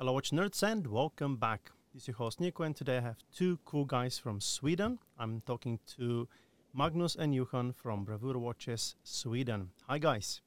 Hello, 0.00 0.12
watch 0.12 0.30
nerds, 0.30 0.62
and 0.62 0.86
welcome 0.86 1.34
back. 1.34 1.72
This 1.92 2.02
is 2.02 2.06
your 2.06 2.18
host 2.18 2.38
Nico, 2.38 2.62
and 2.62 2.76
today 2.76 2.98
I 2.98 3.00
have 3.00 3.16
two 3.34 3.58
cool 3.64 3.84
guys 3.84 4.16
from 4.16 4.40
Sweden. 4.40 5.00
I'm 5.18 5.40
talking 5.44 5.80
to 5.96 6.28
Magnus 6.72 7.16
and 7.16 7.34
Johan 7.34 7.72
from 7.72 8.06
Bravur 8.06 8.36
Watches 8.36 8.94
Sweden. 9.02 9.70
Hi, 9.88 9.98
guys. 9.98 10.40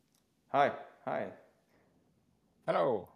Hi. 0.53 0.71
Hi. 1.03 1.27
Hello. 2.65 3.09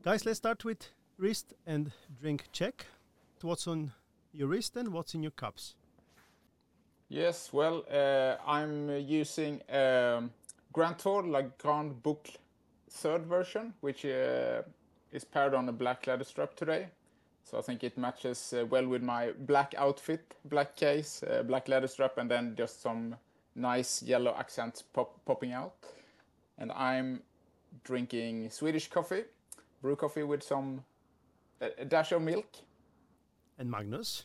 Guys, 0.00 0.24
let's 0.24 0.36
start 0.36 0.64
with 0.64 0.90
wrist 1.16 1.54
and 1.66 1.90
drink 2.20 2.44
check. 2.52 2.86
What's 3.42 3.66
on 3.66 3.90
your 4.32 4.46
wrist 4.46 4.76
and 4.76 4.92
what's 4.92 5.14
in 5.14 5.24
your 5.24 5.32
cups? 5.32 5.74
Yes, 7.08 7.52
well, 7.52 7.82
uh, 7.92 8.36
I'm 8.46 8.90
using 8.90 9.60
um, 9.72 10.30
Grand 10.72 11.00
Tour 11.00 11.24
La 11.24 11.42
Grande 11.58 12.00
Boucle 12.00 12.36
third 12.90 13.26
version, 13.26 13.74
which 13.80 14.04
uh, 14.04 14.62
is 15.12 15.24
paired 15.24 15.54
on 15.54 15.68
a 15.68 15.72
black 15.72 16.06
leather 16.06 16.24
strap 16.24 16.54
today. 16.54 16.88
So 17.44 17.58
I 17.58 17.62
think 17.62 17.82
it 17.82 17.96
matches 17.96 18.52
uh, 18.52 18.66
well 18.66 18.86
with 18.86 19.02
my 19.02 19.32
black 19.32 19.74
outfit, 19.78 20.34
black 20.44 20.76
case, 20.76 21.22
uh, 21.22 21.42
black 21.42 21.68
leather 21.68 21.86
strap, 21.86 22.18
and 22.18 22.30
then 22.30 22.54
just 22.56 22.82
some 22.82 23.16
nice 23.54 24.02
yellow 24.02 24.34
accents 24.38 24.82
pop- 24.82 25.24
popping 25.24 25.52
out. 25.52 25.74
And 26.58 26.70
I'm 26.72 27.22
drinking 27.84 28.50
Swedish 28.50 28.88
coffee, 28.88 29.24
brew 29.80 29.96
coffee 29.96 30.24
with 30.24 30.42
some 30.42 30.84
a, 31.60 31.70
a 31.78 31.84
dash 31.84 32.12
of 32.12 32.22
milk. 32.22 32.46
And 33.58 33.70
Magnus? 33.70 34.24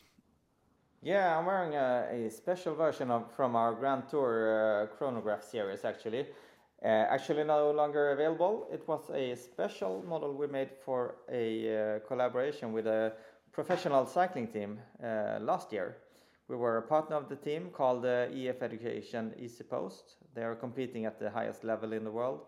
Yeah, 1.02 1.38
I'm 1.38 1.46
wearing 1.46 1.74
a, 1.74 2.26
a 2.26 2.30
special 2.30 2.74
version 2.74 3.10
of 3.10 3.30
from 3.34 3.56
our 3.56 3.74
Grand 3.74 4.08
Tour 4.08 4.84
uh, 4.84 4.86
chronograph 4.96 5.44
series 5.44 5.84
actually. 5.84 6.26
Uh, 6.84 7.06
actually 7.08 7.44
no 7.44 7.70
longer 7.70 8.10
available. 8.10 8.68
It 8.70 8.86
was 8.86 9.08
a 9.14 9.34
special 9.36 10.04
model 10.06 10.34
we 10.34 10.46
made 10.46 10.68
for 10.84 11.14
a 11.32 11.46
uh, 11.96 11.98
collaboration 12.06 12.72
with 12.72 12.86
a 12.86 13.14
professional 13.52 14.04
cycling 14.04 14.48
team 14.48 14.78
uh, 15.02 15.38
last 15.40 15.72
year. 15.72 15.96
We 16.46 16.56
were 16.56 16.76
a 16.76 16.82
partner 16.82 17.16
of 17.16 17.30
the 17.30 17.36
team 17.36 17.70
called 17.72 18.04
EF 18.04 18.60
Education 18.60 19.32
EasyPost. 19.40 20.16
They 20.34 20.42
are 20.42 20.54
competing 20.54 21.06
at 21.06 21.18
the 21.18 21.30
highest 21.30 21.64
level 21.64 21.94
in 21.94 22.04
the 22.04 22.10
world. 22.10 22.40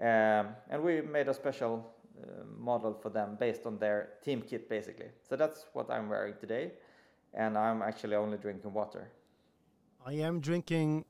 Um, 0.00 0.56
and 0.70 0.82
we 0.82 1.02
made 1.02 1.28
a 1.28 1.34
special 1.34 1.86
uh, 2.16 2.42
model 2.58 2.94
for 2.94 3.10
them 3.10 3.36
based 3.38 3.66
on 3.66 3.78
their 3.78 4.14
team 4.24 4.40
kit 4.40 4.66
basically. 4.66 5.08
So 5.28 5.36
that's 5.36 5.66
what 5.74 5.90
I'm 5.90 6.08
wearing 6.08 6.34
today. 6.40 6.72
And 7.34 7.58
I'm 7.58 7.82
actually 7.82 8.16
only 8.16 8.38
drinking 8.38 8.72
water. 8.72 9.10
I 10.06 10.14
am 10.14 10.40
drinking 10.40 11.04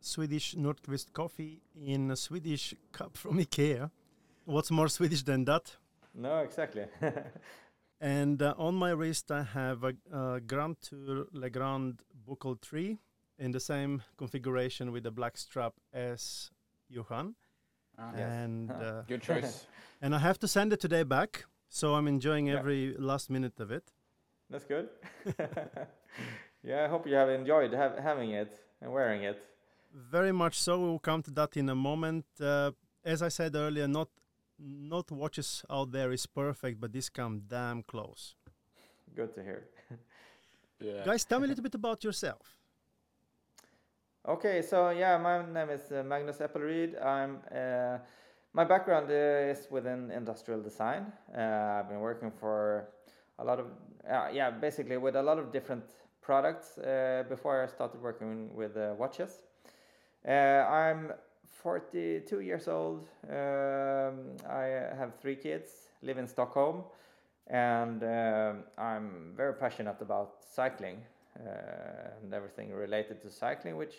Swedish 0.00 0.54
Nordqvist 0.54 1.12
coffee 1.12 1.60
in 1.84 2.10
a 2.10 2.16
Swedish 2.16 2.74
cup 2.92 3.16
from 3.16 3.38
IKEA. 3.38 3.90
What's 4.44 4.70
more 4.70 4.88
Swedish 4.88 5.22
than 5.22 5.44
that? 5.44 5.76
No, 6.14 6.38
exactly. 6.38 6.86
And 8.02 8.40
uh, 8.40 8.54
on 8.56 8.74
my 8.76 8.92
wrist, 8.92 9.30
I 9.30 9.42
have 9.42 9.84
a, 9.84 9.92
a 10.10 10.40
Grand 10.40 10.76
Tour 10.80 11.26
La 11.32 11.48
Grande 11.50 12.00
Boucle 12.26 12.56
3 12.62 12.96
in 13.38 13.50
the 13.50 13.60
same 13.60 14.02
configuration 14.16 14.90
with 14.90 15.02
the 15.02 15.10
black 15.10 15.36
strap 15.36 15.74
as 15.92 16.50
Johan. 16.88 17.34
Ah, 17.98 18.10
Yes. 18.16 18.32
And 18.34 18.70
uh, 18.82 19.02
Good 19.06 19.20
choice. 19.20 19.66
and 20.00 20.14
I 20.14 20.18
have 20.18 20.38
to 20.38 20.48
send 20.48 20.72
it 20.72 20.80
today 20.80 21.02
back, 21.02 21.44
so 21.68 21.94
I'm 21.94 22.08
enjoying 22.08 22.46
Yeah. 22.46 22.58
every 22.60 22.94
last 22.98 23.28
minute 23.28 23.60
of 23.60 23.70
it. 23.70 23.92
that's 24.48 24.64
good. 24.64 24.88
yeah, 26.62 26.84
I 26.84 26.88
hope 26.88 27.06
you 27.06 27.14
have 27.16 27.28
enjoyed 27.28 27.72
have, 27.74 27.98
having 27.98 28.30
it 28.30 28.52
and 28.80 28.92
wearing 28.92 29.24
it. 29.24 29.42
Very 29.92 30.32
much 30.32 30.60
so. 30.60 30.78
We'll 30.80 30.98
come 30.98 31.22
to 31.22 31.30
that 31.32 31.56
in 31.56 31.68
a 31.68 31.74
moment. 31.74 32.24
Uh, 32.40 32.70
as 33.04 33.22
I 33.22 33.28
said 33.28 33.54
earlier, 33.54 33.88
not 33.88 34.08
not 34.58 35.10
watches 35.10 35.64
out 35.70 35.90
there 35.90 36.12
is 36.12 36.26
perfect, 36.26 36.80
but 36.80 36.92
this 36.92 37.08
come 37.08 37.42
damn 37.48 37.82
close. 37.82 38.34
Good 39.14 39.34
to 39.34 39.42
hear. 39.42 39.68
Yeah. 40.82 41.04
Guys, 41.04 41.26
tell 41.26 41.38
me 41.40 41.44
a 41.44 41.48
little 41.48 41.62
bit 41.62 41.74
about 41.74 42.02
yourself. 42.02 42.56
Okay, 44.26 44.62
so 44.62 44.88
yeah, 44.88 45.18
my 45.18 45.44
name 45.44 45.68
is 45.68 45.92
uh, 45.92 46.02
Magnus 46.02 46.40
Eppelried. 46.40 46.96
I'm 46.96 47.38
uh, 47.54 47.98
my 48.54 48.64
background 48.64 49.10
uh, 49.10 49.52
is 49.52 49.68
within 49.70 50.10
industrial 50.10 50.62
design. 50.62 51.12
Uh, 51.36 51.80
I've 51.80 51.88
been 51.90 52.00
working 52.00 52.30
for 52.30 52.88
a 53.38 53.44
lot 53.44 53.60
of 53.60 53.66
uh, 54.10 54.28
yeah, 54.32 54.50
basically 54.50 54.96
with 54.96 55.16
a 55.16 55.22
lot 55.22 55.38
of 55.38 55.52
different 55.52 55.84
products 56.22 56.78
uh, 56.78 57.24
before 57.28 57.62
I 57.62 57.66
started 57.66 58.00
working 58.00 58.54
with 58.54 58.74
uh, 58.76 58.94
watches. 58.96 59.42
Uh, 60.26 60.66
I'm 60.68 61.12
42 61.46 62.40
years 62.40 62.68
old. 62.68 63.08
Um, 63.28 64.36
I 64.48 64.94
have 64.96 65.14
three 65.20 65.36
kids, 65.36 65.70
live 66.02 66.18
in 66.18 66.26
Stockholm, 66.26 66.84
and 67.46 68.02
um 68.02 68.64
I'm 68.78 69.32
very 69.36 69.54
passionate 69.54 70.00
about 70.00 70.34
cycling 70.54 71.02
uh, 71.38 72.22
and 72.22 72.34
everything 72.34 72.72
related 72.72 73.20
to 73.22 73.30
cycling, 73.30 73.76
which 73.76 73.96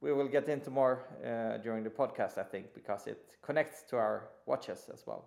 we 0.00 0.12
will 0.12 0.28
get 0.28 0.48
into 0.48 0.70
more 0.70 1.04
uh, 1.24 1.58
during 1.58 1.82
the 1.84 1.90
podcast, 1.90 2.38
I 2.38 2.44
think, 2.44 2.72
because 2.74 3.06
it 3.06 3.36
connects 3.42 3.82
to 3.90 3.96
our 3.96 4.28
watches 4.46 4.88
as 4.92 5.06
well. 5.06 5.24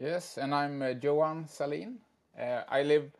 Yes, 0.00 0.36
and 0.38 0.54
I'm 0.54 0.82
uh, 0.82 0.94
Johan 1.00 1.46
Salin. 1.46 1.98
Uh, 2.38 2.62
I 2.68 2.82
live 2.82 3.12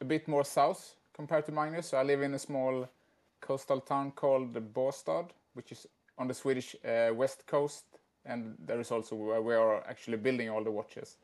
a 0.00 0.04
bit 0.04 0.26
more 0.26 0.44
south 0.44 0.96
compared 1.12 1.46
to 1.46 1.52
Magnus. 1.52 1.88
So 1.88 1.98
I 1.98 2.02
live 2.02 2.22
in 2.22 2.34
a 2.34 2.38
small 2.38 2.88
coastal 3.44 3.80
town 3.80 4.12
called 4.12 4.54
Båstad, 4.72 5.30
which 5.52 5.70
is 5.72 5.86
on 6.16 6.28
the 6.28 6.34
Swedish 6.34 6.74
uh, 6.84 7.12
west 7.14 7.46
coast, 7.46 7.84
and 8.24 8.56
there 8.66 8.80
is 8.80 8.90
also 8.90 9.16
where 9.16 9.42
we 9.42 9.54
are 9.54 9.84
actually 9.86 10.16
building 10.16 10.48
all 10.48 10.64
the 10.64 10.70
watches. 10.70 11.18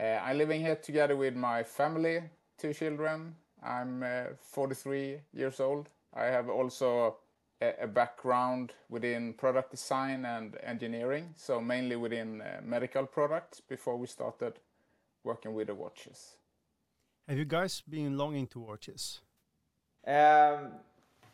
Uh, 0.00 0.18
I'm 0.24 0.38
living 0.38 0.60
here 0.62 0.76
together 0.76 1.16
with 1.16 1.34
my 1.34 1.62
family, 1.62 2.22
two 2.58 2.72
children. 2.72 3.34
I'm 3.62 4.02
uh, 4.02 4.24
43 4.40 5.20
years 5.32 5.60
old. 5.60 5.88
I 6.14 6.24
have 6.24 6.48
also 6.48 7.16
a, 7.60 7.72
a 7.82 7.86
background 7.86 8.72
within 8.88 9.34
product 9.34 9.70
design 9.70 10.24
and 10.24 10.56
engineering, 10.62 11.34
so 11.36 11.60
mainly 11.60 11.96
within 11.96 12.40
uh, 12.40 12.60
medical 12.64 13.06
products 13.06 13.60
before 13.60 13.96
we 13.96 14.06
started 14.06 14.54
working 15.24 15.54
with 15.54 15.66
the 15.66 15.74
watches. 15.74 16.36
Have 17.28 17.38
you 17.38 17.44
guys 17.44 17.82
been 17.88 18.16
longing 18.16 18.46
to 18.48 18.60
watches? 18.60 19.20
Um, 20.06 20.72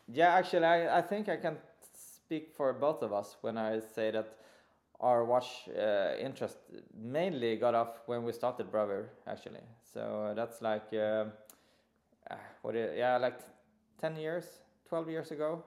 yeah, 0.09 0.35
actually, 0.35 0.65
I, 0.65 0.99
I 0.99 1.03
think 1.03 1.29
I 1.29 1.37
can 1.37 1.57
speak 1.95 2.51
for 2.57 2.73
both 2.73 3.03
of 3.03 3.13
us 3.13 3.37
when 3.41 3.59
I 3.59 3.81
say 3.81 4.11
that 4.11 4.37
our 5.01 5.25
watch 5.25 5.69
uh, 5.77 6.15
interest 6.19 6.59
mainly 6.97 7.57
got 7.57 7.75
off 7.75 8.01
when 8.07 8.23
we 8.23 8.33
started 8.33 8.71
Bravur, 8.71 9.07
actually. 9.27 9.61
So 9.93 10.33
that's 10.37 10.63
like, 10.63 10.87
uh, 10.93 11.25
uh, 12.31 12.37
what? 12.63 12.75
yeah, 12.75 13.17
like 13.19 13.41
ten 14.01 14.17
years, 14.17 14.45
twelve 14.89 15.11
years 15.11 15.31
ago, 15.33 15.65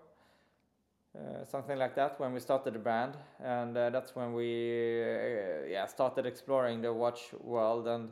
uh, 1.18 1.46
something 1.46 1.78
like 1.78 1.96
that. 1.96 2.20
When 2.20 2.34
we 2.34 2.40
started 2.40 2.74
the 2.74 2.80
brand, 2.80 3.18
and 3.44 3.78
uh, 3.78 3.90
that's 3.90 4.16
when 4.16 4.34
we, 4.34 5.04
uh, 5.04 5.68
yeah, 5.70 5.86
started 5.88 6.26
exploring 6.26 6.82
the 6.82 6.94
watch 6.94 7.34
world 7.42 7.88
and 7.88 8.10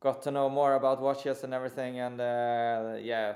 got 0.00 0.22
to 0.22 0.30
know 0.30 0.48
more 0.48 0.74
about 0.74 1.00
watches 1.00 1.42
and 1.44 1.52
everything. 1.52 1.98
And 1.98 2.20
uh, 2.20 2.96
yeah, 3.00 3.34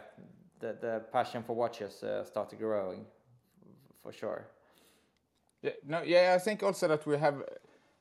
the, 0.61 0.77
the 0.81 1.03
passion 1.13 1.43
for 1.43 1.57
watches 1.57 2.03
uh, 2.03 2.25
started 2.25 2.59
growing 2.59 3.05
for 4.03 4.13
sure. 4.13 4.47
Yeah, 5.63 5.73
no, 5.87 6.03
yeah, 6.03 6.35
I 6.35 6.39
think 6.39 6.63
also 6.63 6.89
that 6.89 7.07
we 7.07 7.19
have 7.19 7.43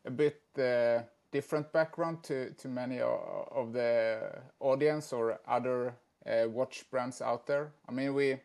a 0.05 0.11
bit 0.11 0.41
uh, 0.57 1.03
different 1.31 1.71
background 1.73 2.23
to 2.23 2.51
to 2.51 2.67
many 2.67 2.99
of 3.01 3.73
the 3.73 4.31
audience 4.59 5.13
or 5.13 5.39
other 5.47 5.93
uh, 6.25 6.47
watch 6.49 6.85
brands 6.91 7.21
out 7.21 7.45
there. 7.45 7.71
I 7.87 7.91
mean, 7.91 8.13
we, 8.13 8.37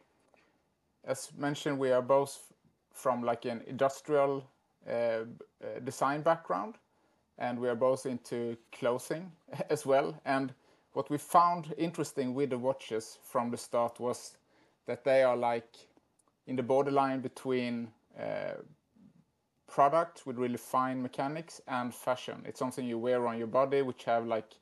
as 1.05 1.31
mentioned, 1.37 1.79
we 1.79 1.93
are 1.93 2.03
both 2.03 2.53
from 2.93 3.23
like 3.23 3.45
an 3.45 3.63
industrial 3.67 4.45
uh, 4.89 4.93
uh, 4.93 5.25
design 5.85 6.23
background, 6.23 6.75
and 7.39 7.59
we 7.59 7.69
are 7.69 7.77
both 7.77 8.07
into 8.07 8.57
clothing 8.73 9.31
as 9.71 9.87
well. 9.87 10.15
And 10.25 10.53
what 10.95 11.11
we 11.11 11.19
found 11.19 11.75
interesting 11.77 12.35
with 12.35 12.51
the 12.51 12.59
watches 12.59 13.19
from 13.23 13.51
the 13.51 13.57
start 13.57 14.01
was 14.01 14.37
that 14.87 15.05
they 15.05 15.23
are 15.23 15.37
like 15.37 15.77
in 16.47 16.57
the 16.57 16.63
borderline 16.63 17.21
between 17.21 17.89
uh, 18.19 18.55
product 19.67 20.25
with 20.25 20.39
really 20.39 20.57
fine 20.57 21.03
mechanics 21.03 21.61
and 21.67 21.93
fashion. 21.93 22.43
It's 22.47 22.59
something 22.59 22.87
you 22.87 22.99
wear 22.99 23.27
on 23.27 23.39
your 23.39 23.49
body, 23.49 23.83
which 23.83 24.05
have 24.05 24.27
like 24.27 24.53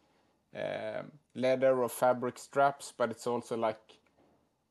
um, 0.57 1.13
leather 1.35 1.83
or 1.83 1.89
fabric 1.89 2.39
straps, 2.39 2.93
but 2.97 3.11
it's 3.11 3.27
also 3.27 3.57
like 3.57 3.99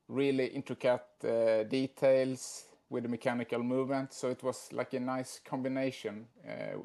really 0.08 0.46
intricate 0.46 1.06
uh, 1.24 1.62
details 1.64 2.64
with 2.90 3.04
the 3.04 3.08
mechanical 3.08 3.62
movement. 3.62 4.12
So 4.12 4.30
it 4.30 4.42
was 4.42 4.68
like 4.72 4.94
a 4.94 5.00
nice 5.00 5.40
combination, 5.44 6.26
uh, 6.48 6.78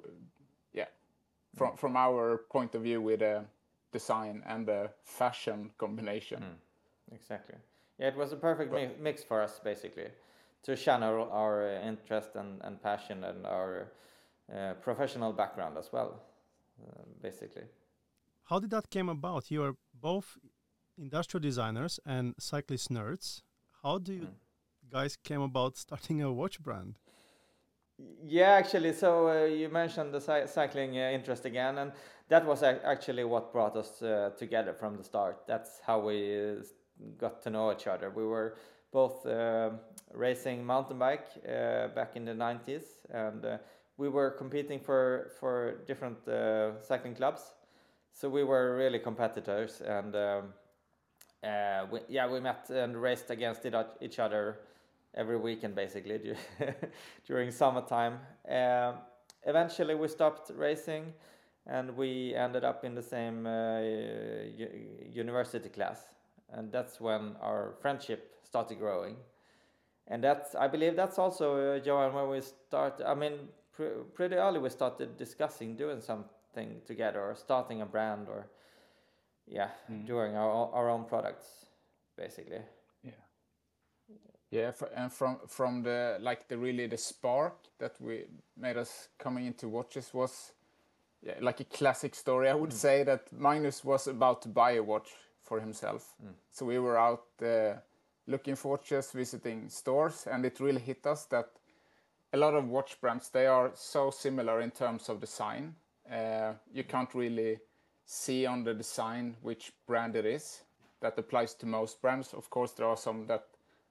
yeah, 0.72 0.86
from 1.56 1.76
from 1.78 1.98
our 1.98 2.38
point 2.50 2.76
of 2.76 2.84
view 2.84 3.02
with 3.02 3.20
the 3.20 3.44
design 3.92 4.44
and 4.46 4.68
the 4.68 4.90
fashion 5.04 5.72
combination. 5.78 6.44
Exactly. 7.12 7.56
Yeah, 8.00 8.08
it 8.08 8.18
was 8.18 8.34
a 8.34 8.36
perfect 8.36 8.74
mi- 8.74 8.92
mix 9.00 9.24
for 9.24 9.42
us 9.42 9.60
basically 9.64 10.10
to 10.64 10.76
channel 10.76 11.30
our 11.32 11.64
uh, 11.64 11.88
interest 11.88 12.36
and, 12.36 12.62
and 12.64 12.82
passion 12.82 13.24
and 13.24 13.46
our 13.46 13.92
uh, 14.54 14.74
professional 14.82 15.34
background 15.34 15.78
as 15.78 15.92
well. 15.92 16.22
uh, 16.82 17.04
basically. 17.22 17.64
How 18.44 18.60
did 18.60 18.70
that 18.72 18.90
came 18.90 19.10
about? 19.10 19.52
You 19.52 19.64
are 19.64 19.76
both 19.94 20.38
industrial 20.98 21.42
designers 21.42 22.00
and 22.06 22.36
cyclist 22.40 22.90
nerds. 22.90 23.42
How 23.84 23.98
do 23.98 24.14
you 24.14 24.22
mm. 24.22 24.92
guys 24.92 25.18
came 25.18 25.42
about 25.42 25.78
starting 25.78 26.22
a 26.22 26.32
watch 26.32 26.60
brand? 26.62 27.00
Yeah, 28.00 28.52
actually, 28.52 28.94
so 28.94 29.28
uh, 29.28 29.46
you 29.46 29.70
mentioned 29.70 30.14
the 30.14 30.22
cy 30.22 30.46
cycling 30.46 30.98
uh, 30.98 31.10
interest 31.12 31.46
again, 31.46 31.80
and 31.80 31.92
that 32.30 32.46
was 32.46 32.62
actually 32.62 33.24
what 33.24 33.52
brought 33.52 33.76
us 33.76 34.02
uh, 34.04 34.30
together 34.38 34.74
from 34.74 34.98
the 34.98 35.04
start. 35.04 35.48
That's 35.48 35.80
how 35.84 36.00
we 36.02 36.52
uh, 36.52 36.64
got 37.18 37.42
to 37.42 37.50
know 37.50 37.72
each 37.72 37.88
other. 37.88 38.12
We 38.12 38.24
were 38.24 38.58
both 38.92 39.26
uh, 39.26 39.72
racing 40.14 40.64
mountain 40.64 41.00
bike 41.00 41.28
uh, 41.44 41.88
back 41.88 42.16
in 42.16 42.26
the 42.26 42.34
90s, 42.34 42.84
and 43.10 43.60
we 43.98 44.10
were 44.10 44.30
competing 44.30 44.80
for 44.80 45.32
for 45.40 45.84
different 45.88 46.20
cycling 46.84 47.16
clubs. 47.16 47.54
So 48.14 48.30
we 48.30 48.44
were 48.44 48.76
really 48.76 49.00
competitors, 49.00 49.82
and 49.82 50.16
um, 50.16 50.54
we, 51.92 52.00
yeah, 52.10 52.30
we 52.32 52.42
met 52.42 52.70
and 52.70 52.96
raced 52.96 53.32
against 53.32 53.66
each 54.02 54.20
other 54.20 54.60
every 55.18 55.38
weekend 55.38 55.76
basically 55.76 56.36
during 57.28 57.52
summertime. 57.52 58.20
Uh, 58.50 58.94
eventually, 59.46 59.96
we 59.96 60.08
stopped 60.08 60.52
racing, 60.56 61.14
and 61.66 61.98
we 61.98 62.36
ended 62.36 62.64
up 62.64 62.86
in 62.86 62.96
the 62.96 63.02
same 63.02 63.46
uh, 63.46 63.82
university 65.12 65.70
class, 65.70 66.06
and 66.54 66.72
that's 66.72 67.02
when 67.02 67.36
our 67.42 67.74
friendship 67.82 68.36
started 68.44 68.78
growing. 68.80 69.18
And 70.08 70.24
that's, 70.24 70.56
I 70.56 70.68
believe, 70.68 70.96
that's 70.96 71.20
also 71.20 71.76
uh, 71.76 71.80
Johan 71.84 72.14
when 72.14 72.30
we 72.30 72.42
start. 72.42 73.02
I 73.06 73.14
mean, 73.14 73.50
pr- 73.74 74.06
pretty 74.14 74.36
early 74.36 74.60
we 74.60 74.70
started 74.70 75.18
discussing 75.18 75.76
doing 75.76 76.00
something 76.00 76.82
together, 76.86 77.20
or 77.20 77.36
starting 77.36 77.82
a 77.82 77.86
brand, 77.86 78.28
or 78.30 78.48
yeah, 79.48 79.70
mm. 79.92 80.06
doing 80.06 80.36
our 80.38 80.72
our 80.72 80.90
own 80.90 81.04
products, 81.04 81.66
basically. 82.16 82.62
Yeah, 84.50 84.72
and 84.96 85.12
from 85.12 85.40
from 85.48 85.84
the 85.84 86.18
like 86.22 86.48
the 86.48 86.58
really 86.58 86.88
the 86.88 86.98
spark 86.98 87.56
that 87.80 88.00
we 88.00 88.26
made 88.56 88.78
us 88.78 89.10
coming 89.18 89.46
into 89.46 89.68
watches 89.68 90.14
was 90.14 90.54
yeah, 91.22 91.34
like 91.42 91.60
a 91.60 91.66
classic 91.66 92.16
story. 92.16 92.50
I 92.50 92.54
would 92.54 92.70
mm. 92.70 92.82
say 92.82 93.04
that 93.04 93.32
Magnus 93.34 93.84
was 93.84 94.08
about 94.08 94.42
to 94.44 94.50
buy 94.50 94.72
a 94.72 94.84
watch 94.84 95.10
for 95.44 95.60
himself, 95.60 96.14
mm. 96.24 96.32
so 96.50 96.66
we 96.66 96.80
were 96.80 96.98
out 96.98 97.26
uh, 97.42 97.74
looking 98.26 98.56
for 98.56 98.72
watches, 98.72 99.12
visiting 99.12 99.70
stores, 99.70 100.28
and 100.32 100.46
it 100.46 100.60
really 100.62 100.82
hit 100.82 101.06
us 101.06 101.26
that 101.26 101.50
a 102.34 102.38
lot 102.38 102.54
of 102.54 102.70
watch 102.70 103.00
brands 103.02 103.30
they 103.30 103.48
are 103.48 103.72
so 103.74 104.12
similar 104.12 104.62
in 104.62 104.72
terms 104.72 105.10
of 105.10 105.20
design. 105.20 105.76
Uh, 106.10 106.54
you 106.74 106.86
can't 106.86 107.14
really 107.14 107.60
see 108.06 108.46
on 108.46 108.64
the 108.64 108.74
design 108.74 109.36
which 109.42 109.74
brand 109.86 110.16
it 110.16 110.26
is. 110.26 110.62
That 111.02 111.20
applies 111.20 111.54
to 111.56 111.66
most 111.66 112.02
brands. 112.02 112.34
Of 112.34 112.50
course, 112.50 112.72
there 112.72 112.88
are 112.88 112.98
some 112.98 113.28
that 113.28 113.46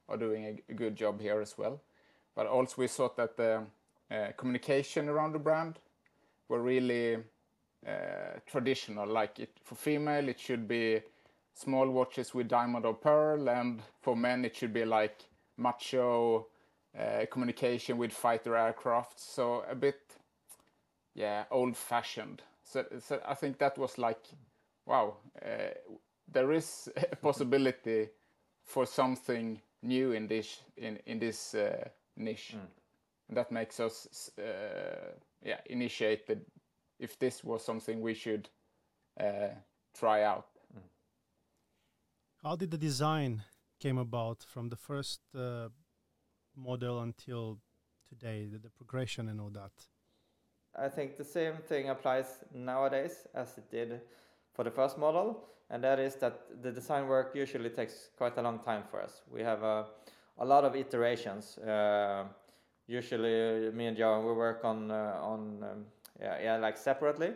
are 0.08 0.17
doing 0.17 0.61
a, 0.69 0.75
good 0.75 0.97
job 0.97 1.20
here 1.20 1.41
as 1.41 1.58
well. 1.58 1.81
But 2.35 2.47
also 2.47 2.75
we 2.79 2.88
thought 2.88 3.17
that 3.17 3.37
the 3.37 3.62
uh, 4.11 4.32
communication 4.37 5.08
around 5.08 5.32
the 5.32 5.38
brand 5.38 5.79
were 6.49 6.61
really 6.61 7.17
uh, 7.87 8.38
traditional. 8.47 9.06
Like 9.06 9.38
it 9.41 9.50
for 9.62 9.75
female, 9.75 10.29
it 10.29 10.38
should 10.38 10.69
be 10.69 11.00
small 11.55 11.88
watches 11.91 12.35
with 12.35 12.49
diamond 12.49 12.85
or 12.85 12.94
pearl, 12.94 13.49
and 13.49 13.82
for 14.00 14.17
men, 14.17 14.44
it 14.44 14.55
should 14.55 14.73
be 14.73 14.85
like 14.85 15.23
macho 15.56 16.47
uh, 16.99 17.26
communication 17.31 17.99
with 17.99 18.12
fighter 18.12 18.56
aircraft. 18.56 19.19
So 19.19 19.64
a 19.69 19.75
bit, 19.75 20.00
yeah, 21.14 21.44
old-fashioned. 21.50 22.43
So, 22.62 22.85
so 23.00 23.20
I 23.26 23.35
think 23.35 23.59
that 23.59 23.79
was 23.79 23.97
like, 23.99 24.25
wow, 24.85 25.17
uh, 25.43 25.75
there 26.31 26.52
is 26.52 26.88
a 27.12 27.17
possibility 27.17 28.09
for 28.64 28.85
something 28.87 29.61
new 29.87 30.12
in 30.12 30.27
this 30.27 30.62
in 30.77 30.99
in 31.06 31.19
this 31.19 31.55
uh, 31.55 31.88
niche. 32.17 32.55
Mm. 32.55 32.67
And 33.29 33.37
that 33.37 33.50
makes 33.50 33.81
us 33.81 34.31
uh, 34.38 35.12
yeah 35.43 35.61
initiate 35.67 36.27
the, 36.27 36.38
if 36.99 37.19
this 37.19 37.44
was 37.44 37.65
something 37.65 38.00
we 38.00 38.15
should 38.15 38.49
uh, 39.21 39.49
try 39.99 40.23
out. 40.23 40.47
Mm. 40.75 40.83
How 42.43 42.56
did 42.56 42.71
the 42.71 42.79
design 42.79 43.43
came 43.81 43.99
about 43.99 44.44
from 44.44 44.69
the 44.69 44.77
first 44.77 45.21
uh, 45.35 45.69
model 46.55 47.00
until 47.00 47.59
today, 48.09 48.47
the, 48.50 48.59
the 48.59 48.71
progression 48.71 49.29
and 49.29 49.41
all 49.41 49.50
that? 49.50 49.73
I 50.75 50.88
think 50.88 51.17
the 51.17 51.25
same 51.25 51.56
thing 51.69 51.88
applies 51.88 52.44
nowadays 52.53 53.27
as 53.35 53.59
it 53.59 53.71
did 53.71 54.00
for 54.56 54.64
the 54.64 54.70
first 54.70 54.99
model 54.99 55.47
and 55.70 55.82
that 55.82 55.99
is 55.99 56.14
that 56.17 56.62
the 56.62 56.70
design 56.70 57.08
work 57.08 57.35
usually 57.35 57.70
takes 57.70 58.11
quite 58.17 58.37
a 58.38 58.43
long 58.43 58.61
time 58.61 58.85
for 58.91 59.03
us. 59.03 59.23
We 59.32 59.43
have 59.43 59.62
a, 59.62 59.87
a 60.38 60.44
lot 60.44 60.64
of 60.64 60.76
iterations. 60.76 61.58
Uh, 61.58 62.25
usually, 62.87 63.70
me 63.73 63.87
and 63.87 63.99
Johan 63.99 64.25
we 64.25 64.32
work 64.32 64.64
on 64.64 64.91
uh, 64.91 65.19
on 65.20 65.62
um, 65.62 65.85
yeah, 66.20 66.41
yeah 66.41 66.56
like 66.58 66.76
separately. 66.76 67.32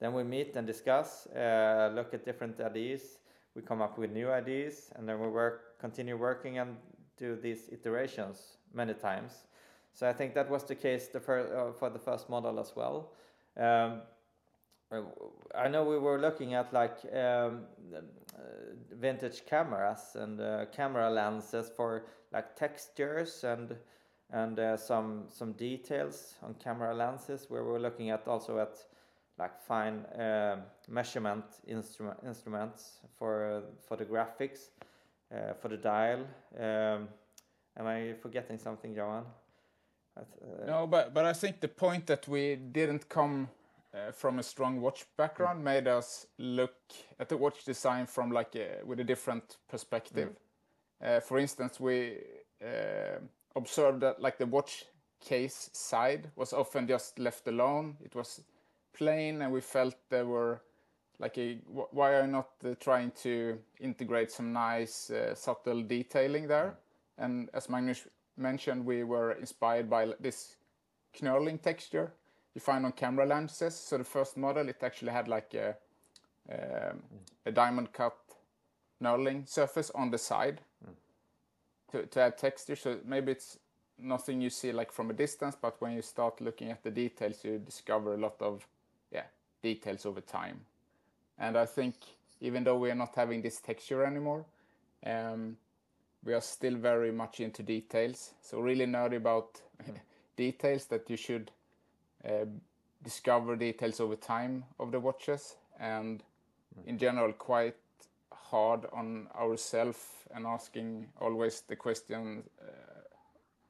Then 0.00 0.12
we 0.12 0.24
meet 0.24 0.56
and 0.56 0.66
discuss, 0.66 1.26
uh, 1.28 1.92
look 1.94 2.12
at 2.12 2.24
different 2.24 2.60
ideas. 2.60 3.20
We 3.54 3.62
come 3.62 3.80
up 3.80 3.98
with 3.98 4.10
new 4.10 4.30
ideas, 4.30 4.90
and 4.96 5.08
then 5.08 5.20
we 5.20 5.28
work, 5.28 5.78
continue 5.78 6.16
working 6.16 6.58
and 6.58 6.76
do 7.16 7.36
these 7.36 7.68
iterations 7.70 8.56
many 8.74 8.94
times. 8.94 9.46
So 9.94 10.08
I 10.08 10.12
think 10.12 10.34
that 10.34 10.50
was 10.50 10.64
the 10.64 10.74
case 10.74 11.08
the 11.08 11.18
uh, 11.18 11.72
for 11.72 11.88
the 11.88 11.98
first 11.98 12.28
model 12.28 12.58
as 12.58 12.72
well. 12.74 13.12
Um, 13.56 14.02
I 15.54 15.68
know 15.68 15.84
we 15.84 15.98
were 15.98 16.18
looking 16.18 16.54
at 16.54 16.72
like 16.72 16.98
um, 17.12 17.62
uh, 17.94 18.00
vintage 18.92 19.44
cameras 19.46 20.14
and 20.14 20.40
uh, 20.40 20.66
camera 20.72 21.10
lenses 21.10 21.70
for 21.74 22.06
like 22.32 22.56
textures 22.56 23.44
and 23.44 23.76
and 24.30 24.58
uh, 24.58 24.76
some 24.76 25.24
some 25.28 25.52
details 25.52 26.34
on 26.42 26.54
camera 26.54 26.94
lenses. 26.94 27.46
Where 27.48 27.64
we're 27.64 27.78
looking 27.78 28.10
at 28.10 28.26
also 28.28 28.58
at 28.58 28.78
like 29.38 29.60
fine 29.60 30.04
uh, 30.18 30.56
measurement 30.88 31.44
instrument 31.66 32.18
instruments 32.26 33.00
for 33.18 33.62
for 33.86 33.96
the 33.96 34.04
graphics, 34.04 34.70
uh, 35.34 35.54
for 35.54 35.68
the 35.68 35.76
dial. 35.76 36.20
Um, 36.58 37.08
am 37.78 37.86
I 37.86 38.14
forgetting 38.20 38.58
something, 38.58 38.94
Johan? 38.94 39.24
Uh, 40.16 40.66
no, 40.66 40.86
but 40.86 41.14
but 41.14 41.24
I 41.24 41.32
think 41.32 41.60
the 41.60 41.68
point 41.68 42.06
that 42.06 42.28
we 42.28 42.56
didn't 42.56 43.08
come 43.08 43.48
uh, 43.94 44.10
from 44.12 44.38
a 44.38 44.42
strong 44.42 44.80
watch 44.80 45.04
background 45.16 45.60
mm. 45.60 45.64
made 45.64 45.88
us 45.88 46.26
look 46.38 46.74
at 47.20 47.28
the 47.28 47.36
watch 47.36 47.64
design 47.64 48.06
from 48.06 48.30
like 48.30 48.54
a, 48.56 48.78
with 48.84 49.00
a 49.00 49.04
different 49.04 49.58
perspective. 49.68 50.30
Mm. 51.02 51.16
Uh, 51.16 51.20
for 51.20 51.38
instance, 51.38 51.80
we 51.80 52.18
uh, 52.64 53.18
observed 53.56 54.00
that 54.00 54.20
like 54.20 54.38
the 54.38 54.46
watch 54.46 54.84
case 55.20 55.70
side 55.72 56.30
was 56.36 56.52
often 56.52 56.86
just 56.86 57.18
left 57.18 57.46
alone. 57.48 57.96
It 58.04 58.14
was 58.14 58.40
plain, 58.92 59.42
and 59.42 59.52
we 59.52 59.60
felt 59.60 59.94
there 60.08 60.26
were 60.26 60.62
like 61.18 61.38
a 61.38 61.58
why 61.66 62.14
are 62.14 62.26
not 62.26 62.48
uh, 62.64 62.74
trying 62.80 63.12
to 63.22 63.58
integrate 63.80 64.30
some 64.30 64.52
nice 64.52 65.10
uh, 65.10 65.34
subtle 65.34 65.82
detailing 65.82 66.48
there? 66.48 66.74
Mm. 67.18 67.24
And 67.24 67.50
as 67.52 67.68
Magnus 67.68 68.06
mentioned, 68.36 68.84
we 68.86 69.04
were 69.04 69.32
inspired 69.32 69.90
by 69.90 70.12
this 70.18 70.56
knurling 71.20 71.60
texture 71.60 72.12
you 72.54 72.60
find 72.60 72.84
on 72.84 72.92
camera 72.92 73.26
lenses. 73.26 73.74
So 73.74 73.98
the 73.98 74.04
first 74.04 74.36
model, 74.36 74.68
it 74.68 74.82
actually 74.82 75.12
had 75.12 75.28
like 75.28 75.54
a, 75.54 75.76
um, 76.50 77.02
a 77.46 77.52
diamond 77.52 77.92
cut 77.92 78.16
knurling 79.02 79.48
surface 79.48 79.90
on 79.94 80.10
the 80.10 80.18
side 80.18 80.60
mm. 80.86 80.94
to, 81.92 82.06
to 82.06 82.20
add 82.20 82.38
texture. 82.38 82.76
So 82.76 82.98
maybe 83.04 83.32
it's 83.32 83.58
nothing 83.98 84.40
you 84.40 84.50
see 84.50 84.72
like 84.72 84.92
from 84.92 85.10
a 85.10 85.14
distance, 85.14 85.56
but 85.60 85.80
when 85.80 85.92
you 85.92 86.02
start 86.02 86.40
looking 86.40 86.70
at 86.70 86.82
the 86.82 86.90
details, 86.90 87.44
you 87.44 87.58
discover 87.58 88.14
a 88.14 88.18
lot 88.18 88.36
of 88.40 88.66
yeah 89.10 89.24
details 89.62 90.06
over 90.06 90.20
time. 90.20 90.60
And 91.38 91.56
I 91.56 91.66
think 91.66 91.94
even 92.40 92.64
though 92.64 92.76
we 92.76 92.90
are 92.90 92.94
not 92.94 93.14
having 93.14 93.42
this 93.42 93.60
texture 93.60 94.04
anymore, 94.04 94.44
um, 95.06 95.56
we 96.24 96.34
are 96.34 96.40
still 96.40 96.76
very 96.76 97.12
much 97.12 97.40
into 97.40 97.62
details. 97.62 98.34
So 98.42 98.60
really 98.60 98.86
nerdy 98.86 99.16
about 99.16 99.60
mm. 99.82 99.94
details 100.36 100.86
that 100.86 101.08
you 101.08 101.16
should 101.16 101.50
discover 103.02 103.56
details 103.56 104.00
over 104.00 104.16
time 104.16 104.64
of 104.78 104.92
the 104.92 105.00
watches 105.00 105.56
and 105.80 106.22
mm. 106.78 106.86
in 106.86 106.98
general 106.98 107.32
quite 107.32 107.76
hard 108.32 108.86
on 108.92 109.26
ourselves 109.38 109.98
and 110.34 110.46
asking 110.46 111.06
always 111.20 111.62
the 111.62 111.76
question 111.76 112.42
uh, 112.60 113.02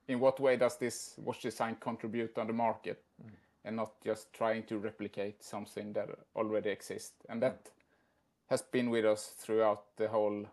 in 0.09 0.21
what 0.21 0.41
way 0.41 0.57
does 0.57 0.77
this 0.77 1.15
watch 1.19 1.43
design 1.43 1.77
contribute 1.81 2.37
on 2.39 2.47
the 2.47 2.53
market 2.53 3.03
mm. 3.25 3.31
and 3.65 3.77
not 3.77 3.93
just 4.05 4.33
trying 4.33 4.63
to 4.65 4.79
replicate 4.79 5.43
something 5.43 5.93
that 5.93 6.09
already 6.37 6.71
exists 6.71 7.25
and 7.29 7.43
that 7.43 7.65
mm. 7.65 7.71
has 8.51 8.63
been 8.63 8.91
with 8.91 9.05
us 9.05 9.35
throughout 9.39 9.85
the 9.97 10.09
whole 10.09 10.45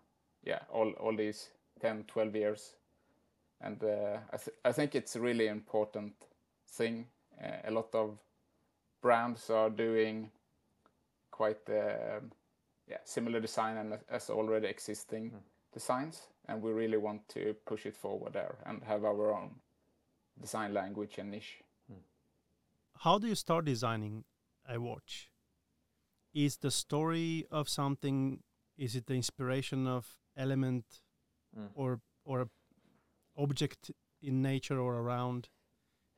yeah 0.43 0.59
all, 0.71 0.91
all 0.99 1.15
these 1.15 1.49
10 1.81 2.05
12 2.07 2.35
years 2.35 2.75
and 3.61 3.83
uh, 3.83 4.17
I, 4.31 4.37
th 4.37 4.49
I 4.63 4.71
think 4.71 4.95
it's 4.95 5.15
a 5.15 5.19
really 5.19 5.47
important 5.47 6.13
thing 6.67 7.05
uh, 7.05 7.18
a 7.39 7.71
lot 7.71 7.93
of 7.93 8.17
brands 9.01 9.49
are 9.49 9.69
doing 9.69 10.31
quite 11.31 11.69
uh, 11.69 12.19
yeah 12.87 12.97
similar 13.03 13.39
design 13.39 13.77
and 13.77 13.97
as 14.09 14.29
already 14.29 14.67
existing 14.67 15.31
mm. 15.31 15.39
designs, 15.73 16.27
and 16.47 16.61
we 16.61 16.71
really 16.71 16.97
want 16.97 17.27
to 17.29 17.55
push 17.65 17.85
it 17.85 17.95
forward 17.95 18.33
there 18.33 18.55
and 18.65 18.83
have 18.83 19.05
our 19.05 19.31
own 19.31 19.55
design 20.41 20.73
language 20.73 21.17
and 21.17 21.31
niche. 21.31 21.61
Mm. 21.91 22.01
How 22.99 23.19
do 23.19 23.27
you 23.27 23.35
start 23.35 23.65
designing 23.65 24.25
a 24.67 24.79
watch? 24.79 25.31
Is 26.33 26.57
the 26.57 26.71
story 26.71 27.45
of 27.51 27.69
something? 27.69 28.43
Is 28.77 28.95
it 28.95 29.05
the 29.07 29.15
inspiration 29.15 29.87
of 29.87 30.07
element, 30.37 30.85
mm. 31.57 31.69
or 31.73 32.01
or 32.25 32.49
object 33.37 33.91
in 34.21 34.41
nature 34.41 34.79
or 34.79 34.95
around? 34.95 35.49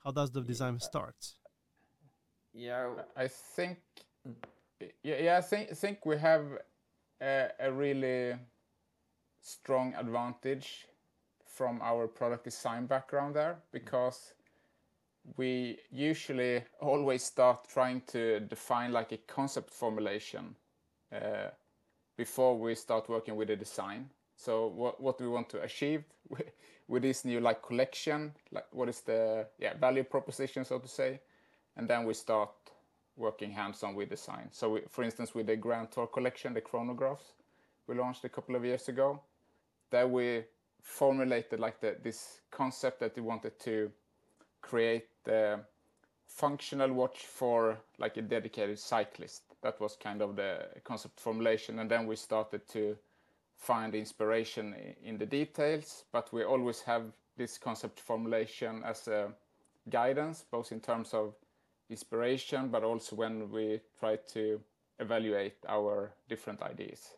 How 0.03 0.12
does 0.12 0.31
the 0.31 0.41
design 0.41 0.79
start? 0.79 1.15
Yeah, 2.53 2.89
I 3.15 3.27
think. 3.27 3.77
Yeah, 5.03 5.17
yeah, 5.22 5.38
I 5.38 5.41
think 5.41 5.70
think 5.70 6.05
we 6.05 6.17
have 6.17 6.46
a, 7.22 7.50
a 7.60 7.72
really 7.72 8.36
strong 9.41 9.93
advantage 9.96 10.88
from 11.46 11.79
our 11.81 12.08
product 12.08 12.46
design 12.46 12.88
background 12.88 13.36
there 13.36 13.58
because 13.72 14.34
we 15.38 15.77
usually 15.91 16.63
always 16.79 17.24
start 17.24 17.67
trying 17.67 18.01
to 18.08 18.39
define 18.39 18.91
like 18.91 19.12
a 19.12 19.17
concept 19.17 19.70
formulation 19.70 20.55
uh, 21.13 21.50
before 22.17 22.58
we 22.58 22.74
start 22.74 23.08
working 23.08 23.36
with 23.36 23.50
the 23.50 23.55
design. 23.55 24.10
So 24.41 24.67
what 24.67 25.00
what 25.00 25.17
do 25.17 25.25
we 25.25 25.29
want 25.29 25.50
to 25.50 25.62
achieve 25.62 26.03
with, 26.29 26.50
with 26.88 27.03
this 27.03 27.25
new 27.25 27.39
like 27.39 27.62
collection? 27.62 28.33
Like 28.51 28.65
what 28.71 28.89
is 28.89 29.01
the 29.01 29.45
yeah 29.60 29.74
value 29.77 30.03
proposition 30.03 30.65
so 30.65 30.79
to 30.79 30.88
say, 30.88 31.19
and 31.77 31.88
then 31.88 32.05
we 32.05 32.13
start 32.13 32.50
working 33.17 33.51
hands-on 33.51 33.93
with 33.93 34.10
design. 34.10 34.48
So 34.51 34.69
we, 34.69 34.81
for 34.89 35.03
instance, 35.03 35.36
with 35.36 35.45
the 35.45 35.55
Grand 35.55 35.91
Tour 35.91 36.07
collection, 36.07 36.53
the 36.53 36.62
chronographs 36.62 37.33
we 37.88 37.95
launched 37.95 38.25
a 38.25 38.29
couple 38.29 38.55
of 38.55 38.65
years 38.65 38.88
ago, 38.88 39.19
there 39.91 40.07
we 40.07 40.43
formulated 40.81 41.60
like 41.60 41.79
the, 41.79 41.98
this 42.01 42.41
concept 42.50 43.00
that 43.00 43.15
we 43.15 43.21
wanted 43.21 43.60
to 43.60 43.91
create 44.62 45.07
the 45.24 45.60
functional 46.25 46.91
watch 46.93 47.25
for 47.25 47.77
like 48.00 48.17
a 48.17 48.21
dedicated 48.21 48.79
cyclist. 48.79 49.43
That 49.62 49.79
was 49.79 49.95
kind 49.95 50.21
of 50.21 50.36
the 50.36 50.67
concept 50.83 51.19
formulation, 51.19 51.79
and 51.79 51.91
then 51.91 52.07
we 52.07 52.15
started 52.15 52.67
to 52.69 52.98
find 53.62 53.96
inspiration 53.96 54.75
in 55.03 55.18
the 55.18 55.25
details. 55.25 56.03
But 56.12 56.34
we 56.34 56.44
always 56.44 56.82
have 56.82 57.03
this 57.38 57.58
concept 57.58 58.00
formulation 58.00 58.84
as 58.84 59.08
a 59.08 59.32
guidance, 59.89 60.44
both 60.51 60.72
in 60.72 60.80
terms 60.82 61.13
of 61.13 61.36
inspiration, 61.89 62.70
but 62.70 62.84
also 62.84 63.15
when 63.15 63.50
we 63.51 63.80
try 64.00 64.18
to 64.34 64.60
evaluate 65.00 65.58
our 65.70 66.12
different 66.27 66.62
ideas. 66.62 67.12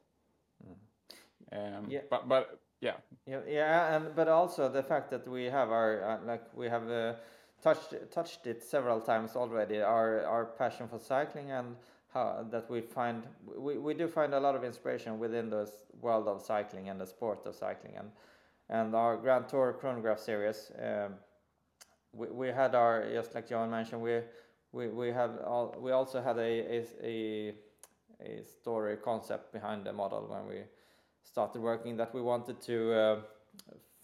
Mm. 0.63 1.77
Um, 1.77 1.85
yeah. 1.89 2.01
But 2.09 2.27
but 2.27 2.59
yeah. 2.81 2.95
Yeah, 3.25 3.39
yeah, 3.47 3.95
and 3.95 4.15
but 4.15 4.27
also 4.27 4.69
the 4.69 4.83
fact 4.83 5.09
that 5.11 5.27
we 5.27 5.45
have 5.45 5.71
our 5.71 6.03
uh, 6.03 6.25
like 6.25 6.43
we 6.55 6.67
have 6.67 6.89
uh, 6.89 7.13
touched 7.61 7.93
touched 8.11 8.47
it 8.47 8.63
several 8.63 8.99
times 8.99 9.35
already. 9.35 9.81
Our 9.81 10.25
our 10.25 10.45
passion 10.45 10.87
for 10.87 10.99
cycling 10.99 11.51
and 11.51 11.75
how 12.13 12.45
that 12.51 12.69
we 12.69 12.81
find 12.81 13.23
we, 13.57 13.77
we 13.77 13.93
do 13.93 14.07
find 14.07 14.33
a 14.33 14.39
lot 14.39 14.55
of 14.55 14.63
inspiration 14.63 15.19
within 15.19 15.49
the 15.49 15.69
world 16.01 16.27
of 16.27 16.41
cycling 16.41 16.89
and 16.89 16.99
the 16.99 17.07
sport 17.07 17.45
of 17.45 17.55
cycling 17.55 17.95
and 17.97 18.11
and 18.69 18.95
our 18.95 19.17
Grand 19.17 19.47
Tour 19.49 19.75
chronograph 19.79 20.19
series. 20.19 20.71
Um, 20.81 21.15
we, 22.13 22.27
we 22.27 22.47
had 22.47 22.75
our 22.75 23.05
just 23.11 23.35
like 23.35 23.49
Johan 23.49 23.71
mentioned 23.71 24.01
we 24.01 24.21
we 24.71 24.87
we 24.87 25.09
have 25.09 25.39
all, 25.45 25.75
we 25.79 25.91
also 25.91 26.21
had 26.21 26.37
a, 26.37 26.41
a, 26.41 26.85
a 27.03 27.53
a 28.21 28.43
story 28.43 28.95
concept 28.97 29.51
behind 29.51 29.85
the 29.85 29.93
model 29.93 30.27
when 30.29 30.47
we 30.47 30.61
started 31.23 31.61
working 31.61 31.97
that 31.97 32.13
we 32.13 32.21
wanted 32.21 32.61
to 32.61 32.93
uh, 32.93 33.19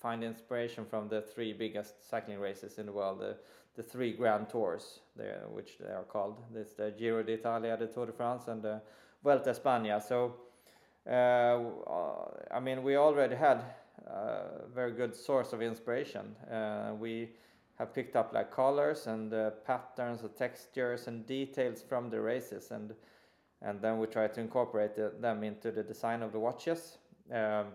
find 0.02 0.24
inspiration 0.24 0.86
from 0.86 1.08
the 1.10 1.22
three 1.22 1.54
biggest 1.54 2.10
cycling 2.10 2.40
races 2.40 2.78
in 2.78 2.86
the 2.86 2.92
world, 2.92 3.20
the, 3.20 3.38
the 3.76 3.84
three 3.84 4.14
Grand 4.14 4.50
Tours, 4.50 5.00
there, 5.16 5.46
which 5.52 5.78
they 5.80 5.92
are 5.92 6.04
called. 6.04 6.38
It's 6.56 6.74
the 6.74 6.94
Giro 6.98 7.24
d'Italia, 7.24 7.78
the 7.78 7.88
Tour 7.88 8.08
de 8.08 8.12
France, 8.12 8.48
and 8.48 8.62
the 8.62 8.82
Vuelta 9.24 9.52
España. 9.52 10.02
So, 10.02 10.36
uh, 11.10 12.56
I 12.56 12.60
mean, 12.60 12.84
we 12.84 12.98
already 12.98 13.36
had 13.36 13.64
a 14.08 14.68
very 14.74 14.92
good 14.92 15.16
source 15.16 15.54
of 15.54 15.62
inspiration. 15.62 16.36
Uh, 16.52 16.94
we 17.00 17.30
have 17.78 17.94
picked 17.94 18.16
up 18.16 18.34
like 18.34 18.52
colors 18.52 19.08
and 19.08 19.34
uh, 19.34 19.52
patterns, 19.66 20.22
and 20.22 20.36
textures, 20.36 21.08
and 21.08 21.26
details 21.26 21.82
from 21.82 22.10
the 22.10 22.20
races, 22.20 22.72
and 22.72 22.94
and 23.62 23.82
then 23.82 24.00
we 24.00 24.08
try 24.08 24.28
to 24.28 24.40
incorporate 24.40 24.96
the, 24.96 25.12
them 25.20 25.44
into 25.44 25.72
the 25.72 25.84
design 25.84 26.22
of 26.24 26.32
the 26.32 26.40
watches. 26.40 26.98
Um, 27.32 27.68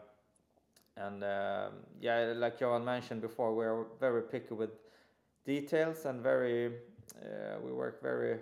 and 0.96 1.22
um, 1.24 1.72
yeah, 2.00 2.32
like 2.36 2.60
Johan 2.60 2.84
mentioned 2.84 3.20
before, 3.20 3.54
we 3.54 3.64
are 3.64 3.84
very 4.00 4.22
picky 4.22 4.54
with 4.54 4.70
details 5.44 6.04
and 6.06 6.22
very 6.22 6.72
uh, 7.22 7.58
we 7.62 7.72
work 7.72 8.02
very 8.02 8.38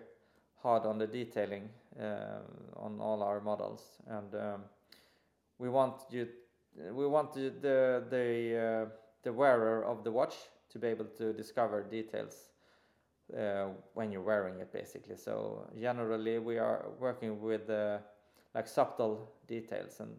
hard 0.63 0.87
on 0.87 0.99
the 0.99 1.07
detailing 1.07 1.69
uh, 2.01 2.41
on 2.77 3.01
all 3.01 3.23
our 3.23 3.41
models, 3.41 3.83
and 4.07 4.35
um, 4.35 4.63
we 5.59 5.69
want 5.69 5.95
you 6.11 6.29
we 6.93 7.07
want 7.07 7.33
the 7.33 7.53
the 7.61 8.05
the, 8.11 8.59
uh, 8.59 8.89
the 9.23 9.33
wearer 9.33 9.85
of 9.85 10.05
the 10.05 10.11
watch 10.11 10.35
to 10.71 10.79
be 10.79 10.89
able 10.89 11.05
to 11.05 11.33
discover 11.33 11.83
details 11.83 12.51
uh, 13.39 13.67
when 13.95 14.11
you're 14.11 14.23
wearing 14.23 14.61
it 14.61 14.73
basically. 14.73 15.17
So 15.17 15.69
generally 15.79 16.39
we 16.39 16.59
are 16.59 16.87
working 16.99 17.41
with 17.41 17.69
uh, 17.69 17.99
like 18.55 18.67
subtle 18.67 19.33
details 19.47 20.01
and 20.01 20.17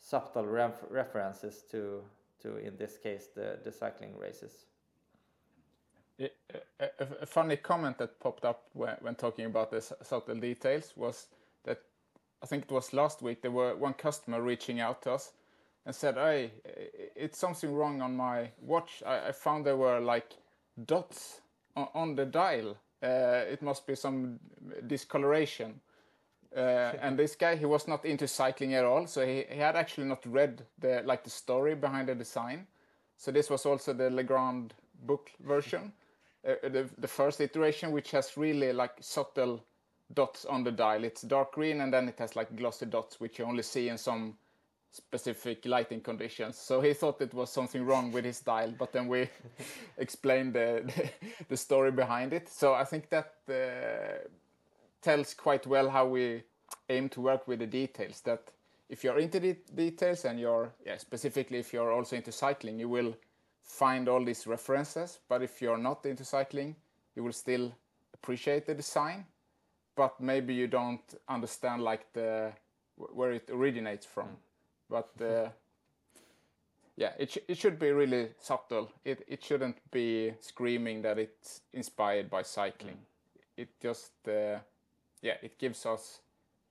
subtle 0.00 0.46
ref 0.46 0.82
references 0.88 1.64
to 1.70 2.02
to 2.42 2.56
in 2.56 2.76
this 2.76 2.96
case 2.96 3.28
the 3.34 3.58
the 3.64 3.72
cycling 3.72 4.16
races 4.16 4.66
a, 6.80 7.26
funny 7.26 7.56
comment 7.56 7.98
that 7.98 8.20
popped 8.20 8.44
up 8.44 8.64
when, 8.72 9.14
talking 9.16 9.46
about 9.46 9.70
the 9.70 9.80
subtle 9.80 10.34
details 10.34 10.92
was 10.96 11.26
that 11.64 11.80
I 12.42 12.46
think 12.46 12.64
it 12.64 12.70
was 12.70 12.92
last 12.92 13.22
week 13.22 13.42
there 13.42 13.50
were 13.50 13.74
one 13.76 13.94
customer 13.94 14.42
reaching 14.42 14.80
out 14.80 15.02
to 15.02 15.12
us 15.12 15.32
and 15.86 15.94
said, 15.94 16.16
"Hey, 16.16 16.52
it's 17.16 17.38
something 17.38 17.74
wrong 17.74 18.02
on 18.02 18.16
my 18.16 18.50
watch. 18.60 19.02
I, 19.06 19.28
I 19.28 19.32
found 19.32 19.64
there 19.64 19.76
were 19.76 20.00
like 20.00 20.34
dots 20.86 21.40
on, 21.76 21.88
on 21.94 22.14
the 22.14 22.26
dial. 22.26 22.76
Uh, 23.02 23.44
it 23.50 23.62
must 23.62 23.86
be 23.86 23.94
some 23.94 24.38
discoloration." 24.86 25.80
Uh, 26.54 26.92
and 27.00 27.16
this 27.16 27.36
guy, 27.36 27.54
he 27.54 27.64
was 27.64 27.86
not 27.86 28.04
into 28.04 28.26
cycling 28.26 28.74
at 28.74 28.84
all, 28.84 29.06
so 29.06 29.24
he, 29.24 29.44
he 29.48 29.58
had 29.58 29.76
actually 29.76 30.06
not 30.06 30.24
read 30.26 30.66
the 30.80 31.02
like 31.04 31.22
the 31.22 31.30
story 31.30 31.74
behind 31.74 32.08
the 32.08 32.14
design. 32.14 32.66
So 33.16 33.30
this 33.30 33.48
was 33.50 33.66
also 33.66 33.92
the 33.92 34.10
Legrand 34.10 34.74
book 35.06 35.30
version, 35.40 35.92
the 36.44 36.88
the 36.98 37.08
first 37.08 37.40
iteration, 37.40 37.92
which 37.92 38.10
has 38.12 38.36
really 38.36 38.72
like 38.72 38.92
subtle 39.00 39.64
dots 40.14 40.44
on 40.44 40.64
the 40.64 40.72
dial. 40.72 41.04
It's 41.04 41.22
dark 41.22 41.52
green, 41.52 41.80
and 41.80 41.92
then 41.92 42.08
it 42.08 42.18
has 42.18 42.36
like 42.36 42.54
glossy 42.56 42.86
dots, 42.86 43.20
which 43.20 43.38
you 43.38 43.44
only 43.44 43.62
see 43.62 43.88
in 43.88 43.98
some 43.98 44.36
specific 44.92 45.64
lighting 45.66 46.00
conditions. 46.00 46.56
So 46.56 46.80
he 46.80 46.92
thought 46.94 47.20
it 47.20 47.32
was 47.32 47.50
something 47.50 47.84
wrong 47.84 48.10
with 48.12 48.24
his 48.24 48.40
dial, 48.40 48.74
but 48.76 48.92
then 48.92 49.06
we 49.06 49.28
explained 49.98 50.54
the, 50.54 50.82
the, 50.96 51.10
the 51.48 51.56
story 51.56 51.92
behind 51.92 52.32
it. 52.32 52.48
So 52.48 52.74
I 52.74 52.84
think 52.84 53.08
that 53.10 53.34
uh, 53.48 54.28
tells 55.00 55.34
quite 55.34 55.66
well 55.66 55.88
how 55.88 56.06
we 56.06 56.42
aim 56.88 57.08
to 57.10 57.20
work 57.20 57.46
with 57.46 57.60
the 57.60 57.66
details. 57.66 58.20
That 58.22 58.50
if 58.88 59.04
you're 59.04 59.18
into 59.18 59.38
the 59.38 59.56
details 59.74 60.24
and 60.24 60.40
you're 60.40 60.72
yeah, 60.84 60.96
specifically 60.96 61.58
if 61.58 61.72
you're 61.72 61.92
also 61.92 62.16
into 62.16 62.32
cycling, 62.32 62.78
you 62.80 62.88
will 62.88 63.14
find 63.62 64.08
all 64.08 64.24
these 64.24 64.46
references. 64.46 65.18
But 65.28 65.42
if 65.42 65.62
you're 65.62 65.78
not 65.78 66.06
into 66.06 66.24
cycling, 66.24 66.76
you 67.14 67.24
will 67.24 67.32
still 67.32 67.72
appreciate 68.14 68.66
the 68.66 68.74
design, 68.74 69.26
but 69.96 70.20
maybe 70.20 70.54
you 70.54 70.66
don't 70.66 71.14
understand 71.28 71.82
like 71.82 72.12
the 72.12 72.52
where 72.96 73.32
it 73.32 73.48
originates 73.50 74.06
from. 74.06 74.28
Mm 74.28 74.36
but 74.90 75.10
uh, 75.22 75.48
yeah, 76.96 77.12
it 77.18 77.30
sh 77.30 77.38
it 77.48 77.56
should 77.56 77.78
be 77.78 77.92
really 77.92 78.30
subtle. 78.40 78.90
It 79.04 79.24
it 79.28 79.42
shouldn't 79.42 79.78
be 79.90 80.34
screaming 80.40 81.02
that 81.02 81.18
it's 81.18 81.62
inspired 81.72 82.28
by 82.28 82.42
cycling. 82.42 82.96
Mm. 82.96 83.40
It 83.56 83.68
just 83.80 84.12
uh, 84.28 84.58
yeah, 85.22 85.36
it 85.42 85.58
gives 85.58 85.86
us 85.86 86.20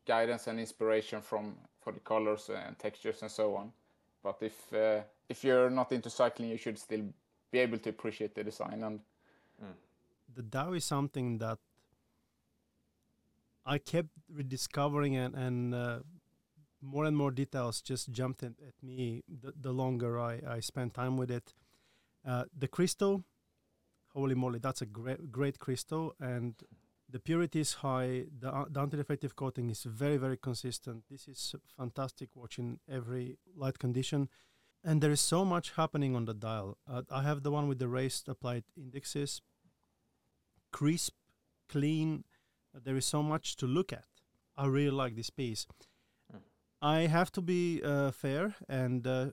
guidance 0.05 0.47
and 0.47 0.59
inspiration 0.59 1.21
from 1.21 1.55
for 1.81 1.93
the 1.93 1.99
colors 2.01 2.49
and 2.49 2.77
textures 2.77 3.21
and 3.21 3.31
so 3.31 3.55
on. 3.55 3.71
But 4.23 4.37
if 4.41 4.73
uh, 4.73 5.01
if 5.27 5.43
you're 5.43 5.69
not 5.69 5.91
into 5.91 6.09
cycling, 6.09 6.49
you 6.49 6.57
should 6.57 6.77
still 6.77 7.03
be 7.51 7.59
able 7.59 7.77
to 7.79 7.89
appreciate 7.89 8.35
the 8.35 8.43
design 8.43 8.83
and. 8.83 8.99
Mm. 9.63 9.73
The 10.35 10.43
dial 10.43 10.73
is 10.73 10.85
something 10.85 11.39
that 11.39 11.57
I 13.65 13.77
kept 13.77 14.09
rediscovering 14.31 15.15
and 15.15 15.35
and 15.35 15.75
uh, 15.75 15.99
more 16.81 17.05
and 17.05 17.15
more 17.15 17.31
details 17.31 17.81
just 17.81 18.11
jumped 18.11 18.43
at, 18.43 18.53
at 18.67 18.73
me 18.81 19.23
the, 19.27 19.53
the 19.59 19.71
longer 19.71 20.19
I, 20.19 20.41
I 20.47 20.59
spent 20.59 20.93
time 20.93 21.17
with 21.17 21.31
it. 21.31 21.53
Uh, 22.25 22.45
the 22.57 22.67
crystal, 22.67 23.23
holy 24.13 24.35
moly, 24.35 24.59
that's 24.59 24.81
a 24.81 24.85
great 24.85 25.31
great 25.31 25.59
crystal, 25.59 26.15
and 26.19 26.55
The 27.11 27.19
purity 27.19 27.59
is 27.59 27.73
high. 27.75 28.25
The, 28.39 28.53
uh, 28.53 28.65
the 28.69 28.81
anti-reflective 28.81 29.35
coating 29.35 29.69
is 29.69 29.83
very, 29.83 30.17
very 30.17 30.37
consistent. 30.37 31.05
This 31.09 31.27
is 31.27 31.55
fantastic 31.75 32.35
watching 32.35 32.79
every 32.87 33.37
light 33.55 33.79
condition. 33.79 34.29
And 34.83 35.01
there 35.01 35.11
is 35.11 35.19
so 35.19 35.43
much 35.43 35.71
happening 35.71 36.15
on 36.15 36.25
the 36.25 36.33
dial. 36.33 36.77
Uh, 36.87 37.01
I 37.09 37.23
have 37.23 37.43
the 37.43 37.51
one 37.51 37.67
with 37.67 37.79
the 37.79 37.87
raised 37.87 38.29
applied 38.29 38.63
indexes, 38.77 39.41
crisp, 40.71 41.13
clean. 41.67 42.23
Uh, 42.75 42.79
there 42.83 42.95
is 42.95 43.05
so 43.05 43.23
much 43.23 43.55
to 43.57 43.65
look 43.65 43.91
at. 43.91 44.05
I 44.55 44.67
really 44.67 44.91
like 44.91 45.15
this 45.15 45.29
piece. 45.29 45.65
Mm. 46.33 46.41
I 46.81 46.99
have 47.07 47.31
to 47.33 47.41
be 47.41 47.81
uh, 47.83 48.11
fair 48.11 48.55
and 48.69 49.05
uh, 49.07 49.27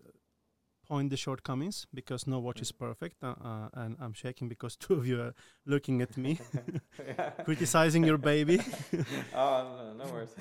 point 0.88 1.10
the 1.10 1.16
shortcomings 1.16 1.86
because 1.92 2.26
no 2.26 2.38
watch 2.38 2.60
is 2.60 2.72
mm. 2.72 2.78
perfect, 2.78 3.16
uh, 3.22 3.34
uh, 3.42 3.68
and 3.74 3.96
I'm 4.00 4.12
shaking 4.12 4.48
because 4.48 4.76
two 4.84 4.94
of 4.94 5.06
you 5.06 5.20
are 5.20 5.34
looking 5.64 6.02
at 6.02 6.16
me, 6.16 6.38
criticizing 7.44 8.04
your 8.04 8.18
baby. 8.18 8.60
oh 9.34 9.94
no, 9.98 10.04
no 10.04 10.12
worries. 10.12 10.34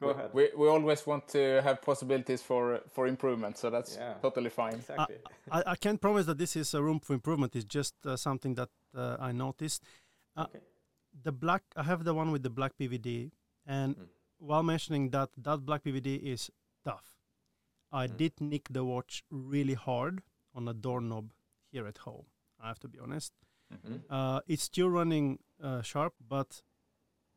Go 0.00 0.08
ahead. 0.10 0.30
We, 0.32 0.50
we 0.56 0.68
always 0.68 1.06
want 1.06 1.28
to 1.28 1.60
have 1.62 1.82
possibilities 1.82 2.42
for 2.42 2.80
for 2.92 3.06
improvement, 3.06 3.58
so 3.58 3.70
that's 3.70 3.96
yeah. 3.96 4.14
totally 4.22 4.50
fine. 4.50 4.74
Exactly. 4.74 5.16
I, 5.50 5.62
I, 5.66 5.76
can't 5.76 6.00
promise 6.00 6.26
that 6.26 6.38
this 6.38 6.56
is 6.56 6.74
a 6.74 6.82
room 6.82 7.00
for 7.00 7.14
improvement. 7.14 7.56
It's 7.56 7.64
just 7.64 7.94
uh, 8.06 8.16
something 8.16 8.54
that 8.54 8.68
uh, 8.96 9.16
I 9.20 9.32
noticed. 9.32 9.82
Uh, 10.36 10.42
okay. 10.42 10.60
The 11.22 11.32
black, 11.32 11.62
I 11.76 11.84
have 11.84 12.02
the 12.04 12.12
one 12.12 12.32
with 12.32 12.42
the 12.42 12.50
black 12.50 12.72
PVD, 12.76 13.30
and 13.66 13.96
mm. 13.96 14.06
while 14.38 14.64
mentioning 14.64 15.10
that, 15.10 15.30
that 15.38 15.64
black 15.64 15.84
PVD 15.84 16.20
is 16.20 16.50
tough 16.84 17.13
I 17.94 18.08
mm. 18.08 18.16
did 18.16 18.32
nick 18.40 18.68
the 18.70 18.84
watch 18.84 19.22
really 19.30 19.74
hard 19.74 20.22
on 20.54 20.66
a 20.68 20.74
doorknob 20.74 21.32
here 21.70 21.86
at 21.86 21.98
home. 21.98 22.26
I 22.60 22.68
have 22.68 22.80
to 22.80 22.88
be 22.88 22.98
honest. 22.98 23.32
Mm-hmm. 23.72 23.96
Uh, 24.10 24.40
it's 24.48 24.64
still 24.64 24.90
running 24.90 25.38
uh, 25.62 25.82
sharp, 25.82 26.14
but 26.28 26.62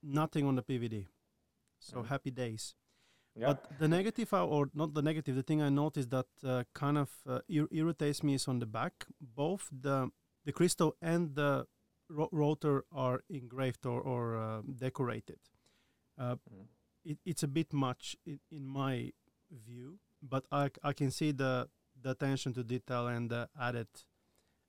nothing 0.02 0.46
on 0.46 0.56
the 0.56 0.64
PVD. 0.64 1.06
So 1.80 1.98
mm. 1.98 2.08
happy 2.08 2.32
days. 2.32 2.74
Yeah. 3.36 3.48
But 3.48 3.80
the 3.80 3.88
negative, 3.88 4.34
uh, 4.34 4.48
or 4.48 4.70
not 4.74 4.96
the 4.96 5.04
negative, 5.04 5.36
the 5.36 5.44
thing 5.44 5.62
I 5.62 5.70
noticed 5.70 6.10
that 6.10 6.26
uh, 6.44 6.64
kind 6.74 6.98
of 6.98 7.10
uh, 7.30 7.40
ir- 7.48 7.70
irritates 7.72 8.24
me 8.24 8.34
is 8.34 8.48
on 8.48 8.58
the 8.58 8.66
back. 8.66 9.06
Both 9.22 9.70
the 9.72 10.10
the 10.44 10.52
crystal 10.52 10.96
and 11.02 11.36
the 11.36 11.68
ro- 12.10 12.30
rotor 12.32 12.86
are 12.92 13.22
engraved 13.30 13.86
or, 13.86 14.02
or 14.02 14.38
uh, 14.38 14.62
decorated. 14.76 15.40
Mm. 16.20 16.40
It, 17.06 17.20
it's 17.26 17.44
a 17.44 17.48
bit 17.48 17.74
much 17.74 18.16
in, 18.26 18.40
in 18.50 18.66
my 18.66 19.12
view 19.52 20.00
but 20.22 20.46
I, 20.52 20.70
I 20.84 20.94
can 20.94 21.12
see 21.12 21.32
the 21.32 21.70
the 22.00 22.12
attention 22.12 22.54
to 22.54 22.64
detail 22.64 23.08
and 23.08 23.30
the 23.30 23.50
added 23.60 23.88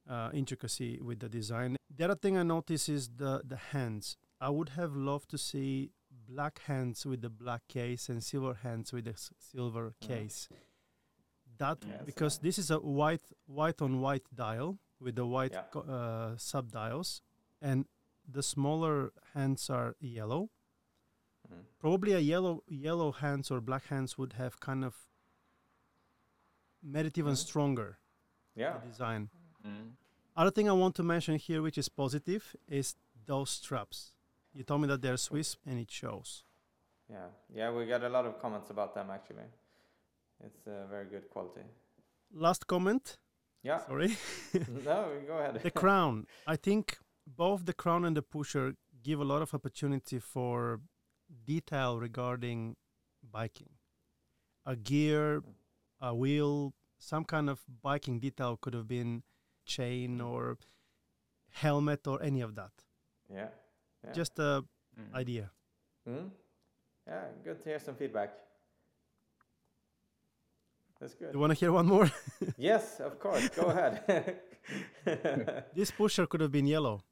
uh, 0.09 0.31
intricacy 0.33 0.99
with 1.03 1.21
the 1.21 1.29
design. 1.29 1.77
The 1.95 2.05
other 2.05 2.15
thing 2.15 2.37
I 2.37 2.43
notice 2.43 2.89
is 2.89 3.09
the 3.17 3.43
the 3.47 3.57
hands. 3.57 4.17
I 4.41 4.51
would 4.51 4.71
have 4.71 4.95
loved 4.95 5.31
to 5.31 5.39
see 5.39 5.91
black 6.29 6.61
hands 6.67 7.05
with 7.05 7.23
the 7.23 7.31
black 7.31 7.63
case 7.69 8.09
and 8.09 8.23
silver 8.23 8.55
hands 8.55 8.93
with 8.93 9.05
the 9.05 9.13
s- 9.13 9.31
silver 9.39 9.95
yeah. 10.01 10.09
case. 10.09 10.49
That 11.59 11.79
yes, 11.87 12.03
because 12.07 12.39
this 12.39 12.59
is 12.59 12.71
a 12.71 12.79
white 12.79 13.23
white 13.47 13.83
on 13.83 14.01
white 14.01 14.27
dial 14.35 14.79
with 15.01 15.17
the 15.17 15.27
white 15.27 15.53
yeah. 15.53 15.63
co- 15.73 15.81
uh, 15.81 16.37
sub 16.37 16.71
dials, 16.71 17.21
and 17.61 17.87
the 18.31 18.43
smaller 18.43 19.13
hands 19.35 19.69
are 19.69 19.97
yellow. 20.01 20.51
Mm. 21.53 21.65
Probably 21.81 22.13
a 22.13 22.21
yellow 22.21 22.63
yellow 22.69 23.11
hands 23.13 23.51
or 23.51 23.61
black 23.61 23.87
hands 23.87 24.17
would 24.17 24.35
have 24.35 24.61
kind 24.61 24.85
of 24.85 25.08
made 26.83 27.07
it 27.07 27.19
even 27.19 27.37
stronger. 27.37 27.99
Yeah. 28.55 28.75
The 28.85 28.91
design. 28.91 29.31
Mm. 29.67 29.91
Other 30.37 30.51
thing 30.51 30.69
I 30.69 30.73
want 30.73 30.95
to 30.97 31.03
mention 31.03 31.37
here, 31.37 31.63
which 31.63 31.79
is 31.79 31.89
positive, 31.89 32.55
is 32.69 32.95
those 33.27 33.51
straps. 33.51 34.13
You 34.55 34.65
told 34.65 34.81
me 34.81 34.89
that 34.89 35.03
they're 35.03 35.17
Swiss, 35.17 35.57
and 35.67 35.79
it 35.79 35.91
shows. 35.91 36.45
Yeah, 37.11 37.29
yeah, 37.55 37.71
we 37.71 37.87
got 37.87 38.03
a 38.03 38.09
lot 38.09 38.27
of 38.27 38.41
comments 38.41 38.71
about 38.71 38.95
them 38.95 39.09
actually. 39.11 39.49
It's 40.45 40.67
a 40.67 40.87
very 40.91 41.07
good 41.07 41.29
quality. 41.31 41.63
Last 42.33 42.67
comment. 42.67 43.17
Yeah. 43.63 43.79
Sorry. 43.87 44.17
no, 44.85 45.09
go 45.27 45.39
ahead. 45.39 45.61
the 45.63 45.71
crown. 45.71 46.27
I 46.47 46.57
think 46.57 46.99
both 47.27 47.65
the 47.65 47.73
crown 47.73 48.05
and 48.05 48.17
the 48.17 48.23
pusher 48.23 48.75
give 49.03 49.21
a 49.21 49.25
lot 49.25 49.43
of 49.43 49.55
opportunity 49.55 50.19
for 50.19 50.81
detail 51.47 51.99
regarding 51.99 52.77
biking. 53.31 53.71
A 54.67 54.77
gear, 54.77 55.43
a 56.01 56.15
wheel, 56.15 56.75
some 56.99 57.25
kind 57.25 57.49
of 57.49 57.63
biking 57.83 58.21
detail 58.21 58.59
could 58.61 58.75
have 58.75 58.89
been 58.89 59.23
chain 59.67 60.21
or 60.21 60.59
helmet 61.51 62.07
or 62.07 62.23
any 62.23 62.41
of 62.41 62.55
that. 62.55 62.73
Yeah. 63.33 63.49
yeah. 64.05 64.13
Just 64.13 64.39
a 64.39 64.65
mm. 64.99 65.15
idea. 65.15 65.51
Mm. 66.09 66.31
Yeah, 67.07 67.25
good 67.45 67.63
to 67.63 67.69
hear 67.69 67.79
some 67.79 67.95
feedback. 67.95 68.31
That's 71.01 71.15
good. 71.15 71.33
You 71.33 71.39
want 71.39 71.53
to 71.53 71.59
hear 71.59 71.73
one 71.73 71.87
more? 71.87 72.11
yes, 72.57 73.01
of 73.01 73.19
course. 73.21 73.49
Go 73.51 73.67
ahead. 73.67 74.41
this 75.75 75.91
pusher 75.91 76.27
could 76.27 76.41
have 76.41 76.51
been 76.51 76.67
yellow. 76.67 77.03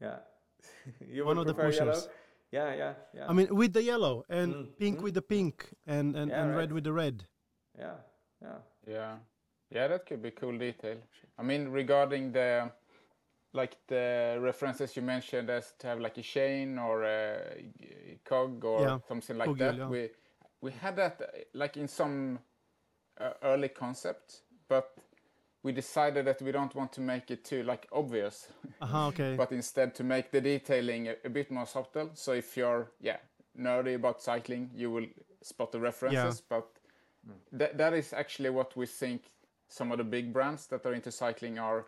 Yeah. 0.00 0.16
you 1.08 1.24
one 1.24 1.38
of 1.38 1.46
the 1.46 1.54
pushers. 1.54 1.76
Yellow? 1.78 2.02
Yeah, 2.50 2.74
yeah, 2.74 2.92
yeah. 3.14 3.28
I 3.28 3.34
mean, 3.34 3.54
with 3.54 3.74
the 3.74 3.82
yellow 3.82 4.24
and 4.30 4.54
mm. 4.54 4.78
pink 4.78 4.98
mm. 4.98 5.02
with 5.02 5.14
the 5.14 5.22
pink 5.22 5.68
and, 5.86 6.16
and, 6.16 6.30
yeah, 6.30 6.42
and 6.42 6.50
right. 6.50 6.58
red 6.58 6.72
with 6.72 6.84
the 6.84 6.92
red 6.92 7.26
yeah, 7.78 7.94
yeah, 8.42 8.58
yeah, 8.86 9.14
yeah. 9.70 9.88
That 9.88 10.06
could 10.06 10.22
be 10.22 10.30
cool 10.32 10.58
detail. 10.58 10.96
I 11.38 11.42
mean, 11.42 11.68
regarding 11.68 12.32
the 12.32 12.70
like 13.54 13.76
the 13.86 14.38
references 14.40 14.96
you 14.96 15.02
mentioned 15.02 15.50
as 15.50 15.72
to 15.78 15.86
have 15.86 16.00
like 16.00 16.18
a 16.18 16.22
chain 16.22 16.78
or 16.78 17.04
a 17.04 18.18
cog 18.24 18.64
or 18.64 18.80
yeah. 18.80 18.98
something 19.08 19.38
like 19.38 19.56
that. 19.56 19.76
Yeah. 19.76 19.88
We 19.88 20.10
we 20.60 20.72
had 20.72 20.96
that 20.96 21.20
like 21.54 21.76
in 21.76 21.88
some 21.88 22.38
uh, 23.20 23.30
early 23.42 23.68
concept, 23.68 24.42
but 24.68 24.96
we 25.62 25.72
decided 25.72 26.26
that 26.26 26.40
we 26.42 26.52
don't 26.52 26.74
want 26.74 26.92
to 26.92 27.00
make 27.00 27.30
it 27.30 27.44
too 27.44 27.62
like 27.62 27.88
obvious. 27.92 28.48
Uh-huh, 28.80 29.08
okay. 29.08 29.34
but 29.42 29.52
instead 29.52 29.94
to 29.94 30.04
make 30.04 30.30
the 30.30 30.40
detailing 30.40 31.08
a, 31.08 31.14
a, 31.24 31.28
bit 31.28 31.50
more 31.50 31.66
subtle. 31.66 32.10
So 32.14 32.32
if 32.32 32.56
you're 32.56 32.90
yeah 33.00 33.18
nerdy 33.58 33.94
about 33.94 34.22
cycling, 34.22 34.70
you 34.74 34.90
will 34.90 35.06
spot 35.42 35.72
the 35.72 35.80
references. 35.80 36.42
Yeah. 36.42 36.56
But 36.56 36.68
that, 37.52 37.76
that 37.78 37.92
is 37.92 38.12
actually 38.12 38.50
what 38.50 38.76
we 38.76 38.86
think 38.86 39.22
some 39.68 39.92
of 39.92 39.98
the 39.98 40.04
big 40.04 40.32
brands 40.32 40.66
that 40.66 40.84
are 40.86 40.94
into 40.94 41.10
cycling 41.10 41.58
are 41.58 41.86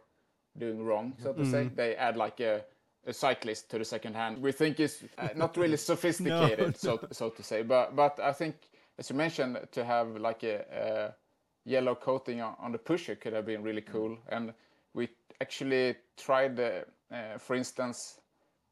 doing 0.59 0.85
wrong, 0.85 1.15
so 1.23 1.33
to 1.33 1.43
mm. 1.43 1.51
say. 1.51 1.71
They 1.75 1.97
add 1.97 2.17
like 2.17 2.41
a, 2.41 2.65
a 3.07 3.13
cyclist 3.13 3.71
to 3.71 3.79
the 3.79 3.85
second 3.85 4.15
hand. 4.15 4.43
We 4.43 4.53
think 4.53 4.81
is 4.81 5.03
uh, 5.19 5.29
not 5.35 5.57
really 5.57 5.77
sophisticated, 5.93 6.59
no, 6.59 6.73
so 6.73 6.99
no. 7.03 7.09
so 7.13 7.31
to 7.31 7.43
say. 7.43 7.63
But 7.63 7.97
but 7.97 8.21
I 8.21 8.33
think, 8.33 8.57
as 8.99 9.11
you 9.11 9.17
mentioned, 9.17 9.59
to 9.73 9.85
have 9.85 10.17
like 10.17 10.43
a, 10.43 10.65
a 10.73 11.69
yellow 11.69 11.95
coating 11.95 12.41
on, 12.41 12.55
on, 12.59 12.73
the 12.73 12.79
pusher 12.79 13.15
could 13.15 13.33
have 13.33 13.47
been 13.47 13.63
really 13.63 13.83
cool. 13.83 14.19
And 14.29 14.53
we 14.95 15.09
actually 15.41 15.95
tried, 16.17 16.57
the, 16.57 16.85
uh, 17.13 17.39
for 17.39 17.55
instance, 17.55 18.21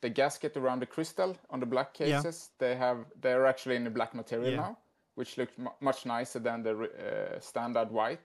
the 0.00 0.10
gasket 0.10 0.56
around 0.56 0.80
the 0.80 0.86
crystal 0.86 1.36
on 1.50 1.60
the 1.60 1.66
black 1.66 1.94
cases. 1.94 2.50
Yeah. 2.60 2.68
They 2.68 2.76
have 2.76 2.98
they're 3.20 3.46
actually 3.46 3.76
in 3.76 3.84
the 3.84 3.90
black 3.90 4.14
material 4.14 4.50
yeah. 4.50 4.56
now 4.56 4.78
which 5.18 5.36
looked 5.36 5.58
much 5.80 6.06
nicer 6.06 6.38
than 6.38 6.62
the 6.62 6.72
uh, 6.72 7.40
standard 7.40 7.90
white. 7.90 8.20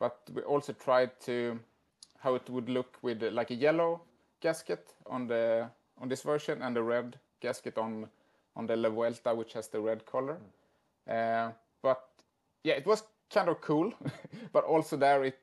But 0.00 0.18
we 0.34 0.42
also 0.42 0.72
tried 0.72 1.20
to 1.26 1.60
how 2.18 2.34
it 2.34 2.50
would 2.50 2.68
look 2.68 2.98
with 3.02 3.22
uh, 3.22 3.30
like 3.30 3.52
a 3.52 3.54
yellow 3.54 4.00
gasket 4.40 4.92
on 5.06 5.28
the 5.28 5.70
on 6.00 6.08
this 6.08 6.22
version 6.22 6.60
and 6.62 6.76
a 6.76 6.82
red 6.82 7.20
gasket 7.40 7.78
on 7.78 8.08
on 8.56 8.66
the 8.66 8.74
La 8.76 8.88
Vuelta, 8.88 9.32
which 9.32 9.52
has 9.52 9.68
the 9.68 9.80
red 9.80 10.04
color. 10.06 10.36
Mm. 11.08 11.48
Uh, 11.48 11.52
but 11.82 12.02
yeah, 12.64 12.74
it 12.74 12.86
was 12.86 13.04
kind 13.32 13.48
of 13.48 13.60
cool, 13.60 13.92
but 14.52 14.64
also 14.64 14.96
there 14.96 15.22
it 15.22 15.38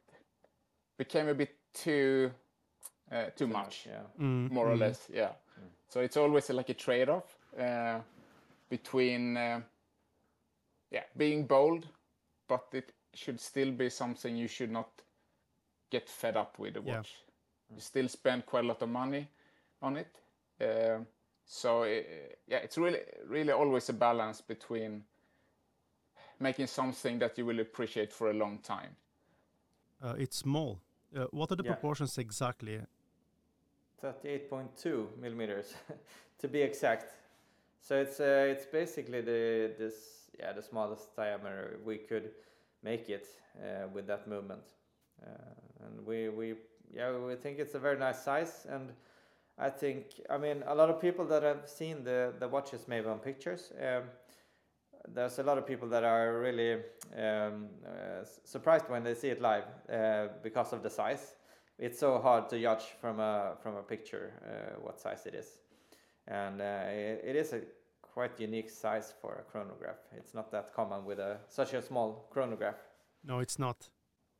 became 0.97 1.29
a 1.29 1.33
bit 1.33 1.55
too 1.73 2.31
uh, 3.11 3.25
too, 3.25 3.31
too, 3.37 3.47
much, 3.47 3.63
much 3.63 3.87
yeah. 3.87 4.25
mm, 4.25 4.51
more 4.51 4.67
mm. 4.67 4.71
or 4.71 4.75
less, 4.75 5.09
yeah. 5.13 5.31
Mm. 5.57 5.69
So 5.87 6.01
it's 6.01 6.17
always 6.17 6.49
like 6.49 6.69
a 6.69 6.73
trade-off 6.73 7.37
uh, 7.57 7.99
between 8.69 9.37
uh, 9.37 9.61
yeah, 10.91 11.03
being 11.17 11.45
bold, 11.45 11.87
but 12.47 12.67
it 12.73 12.91
should 13.13 13.39
still 13.39 13.71
be 13.71 13.89
something 13.89 14.35
you 14.35 14.47
should 14.47 14.71
not 14.71 14.89
get 15.89 16.09
fed 16.09 16.37
up 16.37 16.59
with 16.59 16.73
the 16.75 16.81
watch. 16.81 17.15
Yeah. 17.69 17.75
You 17.75 17.81
still 17.81 18.07
spend 18.07 18.45
quite 18.45 18.65
a 18.65 18.67
lot 18.67 18.81
of 18.81 18.89
money 18.89 19.27
on 19.81 19.97
it. 19.97 20.17
Uh, 20.59 21.03
so 21.45 21.83
it, 21.83 22.39
yeah, 22.47 22.57
it's 22.57 22.77
really 22.77 22.99
really 23.27 23.51
always 23.51 23.89
a 23.89 23.93
balance 23.93 24.41
between 24.41 25.03
making 26.39 26.67
something 26.67 27.19
that 27.19 27.37
you 27.37 27.45
will 27.45 27.59
appreciate 27.59 28.11
for 28.11 28.29
a 28.29 28.33
long 28.33 28.59
time. 28.59 28.95
Uh, 30.03 30.15
it's 30.17 30.37
small. 30.37 30.79
Uh, 31.15 31.25
what 31.31 31.51
are 31.51 31.55
the 31.55 31.63
yeah. 31.63 31.73
proportions 31.73 32.17
exactly? 32.17 32.79
38.2 34.03 35.17
millimeters, 35.19 35.75
to 36.39 36.47
be 36.47 36.61
exact. 36.61 37.13
So 37.81 37.97
it's 37.97 38.19
uh, 38.19 38.47
it's 38.49 38.65
basically 38.65 39.21
the 39.21 39.71
this 39.77 40.20
yeah 40.41 40.53
the 40.53 40.61
smallest 40.61 41.15
diameter 41.15 41.79
we 41.85 41.97
could 41.97 42.31
make 42.83 43.09
it 43.09 43.27
uh, 43.59 43.87
with 43.93 44.07
that 44.07 44.27
movement. 44.27 44.63
Uh, 45.21 45.85
and 45.85 46.05
we 46.05 46.29
we 46.29 46.55
yeah 46.93 47.15
we 47.15 47.35
think 47.35 47.59
it's 47.59 47.75
a 47.75 47.79
very 47.79 47.97
nice 47.97 48.23
size 48.23 48.65
and 48.69 48.91
I 49.57 49.69
think 49.69 50.05
I 50.29 50.37
mean 50.37 50.63
a 50.67 50.73
lot 50.73 50.89
of 50.89 50.99
people 50.99 51.25
that 51.25 51.43
have 51.43 51.69
seen 51.69 52.03
the 52.03 52.33
the 52.39 52.47
watches 52.47 52.87
maybe 52.87 53.07
on 53.07 53.19
pictures. 53.19 53.71
Um, 53.79 54.03
there's 55.07 55.39
a 55.39 55.43
lot 55.43 55.57
of 55.57 55.65
people 55.65 55.89
that 55.89 56.03
are 56.03 56.39
really 56.39 56.73
um, 57.17 57.69
uh, 57.85 58.23
surprised 58.43 58.87
when 58.87 59.03
they 59.03 59.15
see 59.15 59.29
it 59.29 59.41
live 59.41 59.65
uh, 59.91 60.27
because 60.43 60.73
of 60.73 60.83
the 60.83 60.89
size. 60.89 61.35
It's 61.79 61.99
so 61.99 62.19
hard 62.19 62.49
to 62.49 62.61
judge 62.61 62.83
from 62.99 63.19
a 63.19 63.55
from 63.61 63.75
a 63.75 63.83
picture 63.83 64.33
uh, 64.45 64.79
what 64.81 64.99
size 64.99 65.25
it 65.25 65.35
is, 65.35 65.57
and 66.27 66.61
uh, 66.61 66.85
it, 66.87 67.21
it 67.23 67.35
is 67.35 67.53
a 67.53 67.61
quite 68.13 68.39
unique 68.39 68.69
size 68.69 69.13
for 69.21 69.35
a 69.35 69.51
chronograph. 69.51 69.97
It's 70.17 70.33
not 70.33 70.51
that 70.51 70.73
common 70.73 71.05
with 71.05 71.19
a 71.19 71.37
such 71.47 71.73
a 71.73 71.81
small 71.81 72.27
chronograph. 72.29 72.77
No, 73.23 73.39
it's 73.39 73.59
not. 73.59 73.89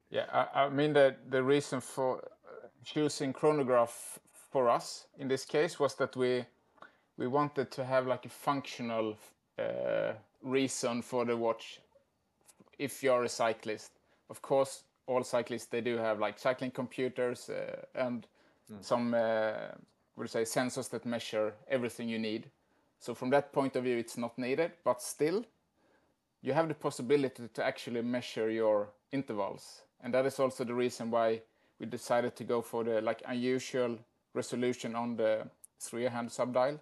Yeah, 0.10 0.26
I, 0.32 0.66
I 0.66 0.70
mean 0.70 0.94
the 0.94 1.16
the 1.30 1.44
reason 1.44 1.82
for 1.82 2.18
uh, 2.18 2.68
choosing 2.84 3.34
chronograph 3.34 4.20
for 4.52 4.70
us 4.70 5.08
in 5.18 5.28
this 5.28 5.46
case 5.46 5.80
was 5.80 5.96
that 5.96 6.16
we 6.16 6.46
we 7.18 7.28
wanted 7.28 7.72
to 7.72 7.86
have 7.86 8.08
like 8.08 8.26
a 8.26 8.30
functional 8.30 9.18
uh, 9.60 10.14
reason 10.42 11.02
for 11.02 11.26
the 11.26 11.38
watch 11.38 11.80
if 12.78 13.04
you're 13.04 13.24
a 13.24 13.30
cyclist. 13.30 13.92
Of 14.30 14.42
course, 14.42 14.84
all 15.08 15.24
cyclists 15.24 15.68
they 15.68 15.82
do 15.82 15.98
have 15.98 16.20
like 16.20 16.40
cycling 16.40 16.72
computers 16.72 17.50
uh, 17.50 17.86
and 17.96 18.28
mm. 18.72 18.84
some 18.84 19.14
uh, 19.14 19.76
would 20.16 20.30
say 20.30 20.44
sensors 20.44 20.90
that 20.90 21.06
measure 21.06 21.54
everything 21.68 22.10
you 22.10 22.20
need. 22.20 22.50
So 23.02 23.14
from 23.14 23.30
that 23.32 23.52
point 23.52 23.76
of 23.76 23.84
view, 23.84 23.98
it's 23.98 24.18
not 24.18 24.38
needed, 24.38 24.72
but 24.86 25.02
still, 25.02 25.44
you 26.42 26.54
have 26.54 26.70
the 26.70 26.74
possibility 26.74 27.50
to 27.54 27.64
actually 27.66 28.02
measure 28.02 28.50
your 28.50 28.94
intervals, 29.12 29.82
and 30.02 30.14
that 30.14 30.26
is 30.26 30.40
also 30.40 30.64
the 30.64 30.74
reason 30.74 31.12
why 31.12 31.42
we 31.80 31.86
decided 31.88 32.38
to 32.38 32.46
go 32.46 32.62
for 32.62 32.86
the 32.86 33.02
like 33.02 33.22
unusual 33.28 33.98
resolution 34.34 34.96
on 34.96 35.18
the 35.18 35.46
three-hand 35.80 36.32
subdial 36.32 36.80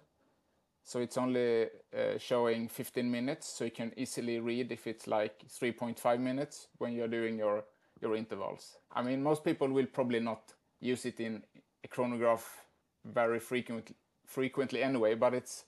so 0.84 0.98
it's 0.98 1.16
only 1.16 1.64
uh, 1.96 2.18
showing 2.18 2.68
15 2.68 3.08
minutes, 3.08 3.46
so 3.46 3.64
you 3.64 3.70
can 3.70 3.92
easily 3.96 4.40
read 4.40 4.72
if 4.72 4.86
it's 4.86 5.06
like 5.06 5.46
3.5 5.46 6.20
minutes 6.20 6.68
when 6.78 6.94
you're 6.94 7.08
doing 7.08 7.38
your, 7.38 7.64
your 8.00 8.16
intervals. 8.16 8.76
I 8.92 9.02
mean, 9.02 9.22
most 9.22 9.44
people 9.44 9.68
will 9.68 9.86
probably 9.86 10.20
not 10.20 10.52
use 10.80 11.04
it 11.04 11.20
in 11.20 11.42
a 11.84 11.88
chronograph 11.88 12.64
very 13.04 13.38
frequently, 13.38 13.94
frequently 14.26 14.82
anyway, 14.82 15.14
but 15.14 15.34
it's 15.34 15.64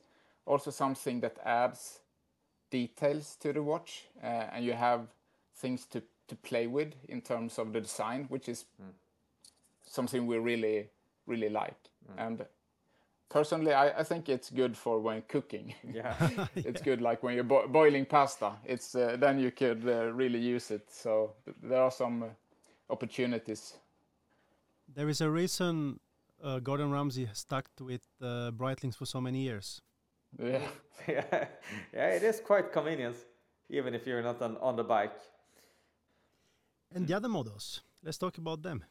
also 0.46 0.70
something 0.70 1.20
that 1.20 1.38
adds 1.44 2.00
details 2.70 3.36
to 3.40 3.52
the 3.52 3.62
watch, 3.62 4.04
uh, 4.22 4.26
and 4.52 4.64
you 4.64 4.72
have 4.72 5.06
things 5.56 5.84
to, 5.86 6.02
to 6.28 6.36
play 6.36 6.66
with 6.66 6.94
in 7.08 7.20
terms 7.20 7.58
of 7.58 7.72
the 7.72 7.80
design, 7.80 8.26
which 8.28 8.48
is 8.48 8.64
mm. 8.80 8.86
something 9.84 10.26
we 10.26 10.38
really, 10.38 10.88
really 11.26 11.48
like. 11.48 11.76
Mm. 12.10 12.26
And 12.26 12.46
personally 13.32 13.72
I, 13.72 14.00
I, 14.00 14.02
think 14.02 14.28
it's 14.28 14.50
good 14.50 14.76
for 14.76 15.00
when 15.00 15.22
cooking 15.22 15.74
yeah 15.92 16.14
it's 16.54 16.80
yeah. 16.80 16.84
good 16.84 17.00
like 17.00 17.22
when 17.22 17.34
you're 17.34 17.44
bo 17.44 17.66
boiling 17.66 18.04
pasta 18.04 18.52
it's 18.64 18.94
uh, 18.94 19.16
then 19.18 19.38
you 19.38 19.50
could 19.50 19.82
uh, 19.88 20.12
really 20.12 20.38
use 20.38 20.70
it 20.70 20.84
so 20.90 21.32
there 21.62 21.82
are 21.82 21.90
some 21.90 22.22
uh, 22.22 22.26
opportunities 22.90 23.74
there 24.94 25.08
is 25.08 25.20
a 25.20 25.30
reason 25.30 25.98
uh, 26.44 26.58
gordon 26.58 26.90
ramsay 26.90 27.28
stuck 27.32 27.66
with 27.80 28.06
uh, 28.20 28.50
breitlings 28.50 28.96
for 28.96 29.06
so 29.06 29.20
many 29.20 29.38
years 29.38 29.80
yeah. 30.38 30.60
Yeah 31.08 31.46
yeah 31.92 32.08
it 32.08 32.22
is 32.22 32.40
quite 32.40 32.72
convenient 32.72 33.16
even 33.68 33.94
if 33.94 34.06
you're 34.06 34.22
not 34.22 34.40
on, 34.42 34.56
on 34.58 34.76
the 34.76 34.84
bike. 34.84 35.18
And 36.94 37.06
the 37.06 37.14
other 37.14 37.28
models 37.28 37.80
let's 38.02 38.18
talk 38.18 38.38
about 38.38 38.62
them. 38.62 38.84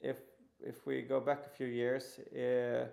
If 0.00 0.18
if 0.60 0.86
we 0.86 1.02
go 1.02 1.20
back 1.20 1.46
a 1.46 1.48
few 1.48 1.66
years 1.66 2.18
uh, 2.18 2.86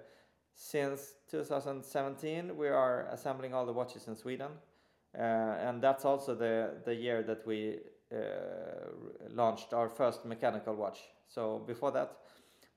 since 0.53 1.15
2017, 1.31 2.55
we 2.55 2.67
are 2.67 3.07
assembling 3.11 3.53
all 3.53 3.65
the 3.65 3.73
watches 3.73 4.07
in 4.07 4.15
Sweden, 4.15 4.51
uh, 5.17 5.21
and 5.21 5.81
that's 5.81 6.05
also 6.05 6.35
the 6.35 6.81
the 6.85 6.93
year 6.93 7.23
that 7.23 7.45
we 7.45 7.79
uh, 8.11 8.17
launched 9.29 9.73
our 9.73 9.89
first 9.89 10.25
mechanical 10.25 10.75
watch. 10.75 10.99
So 11.27 11.59
before 11.65 11.91
that, 11.91 12.17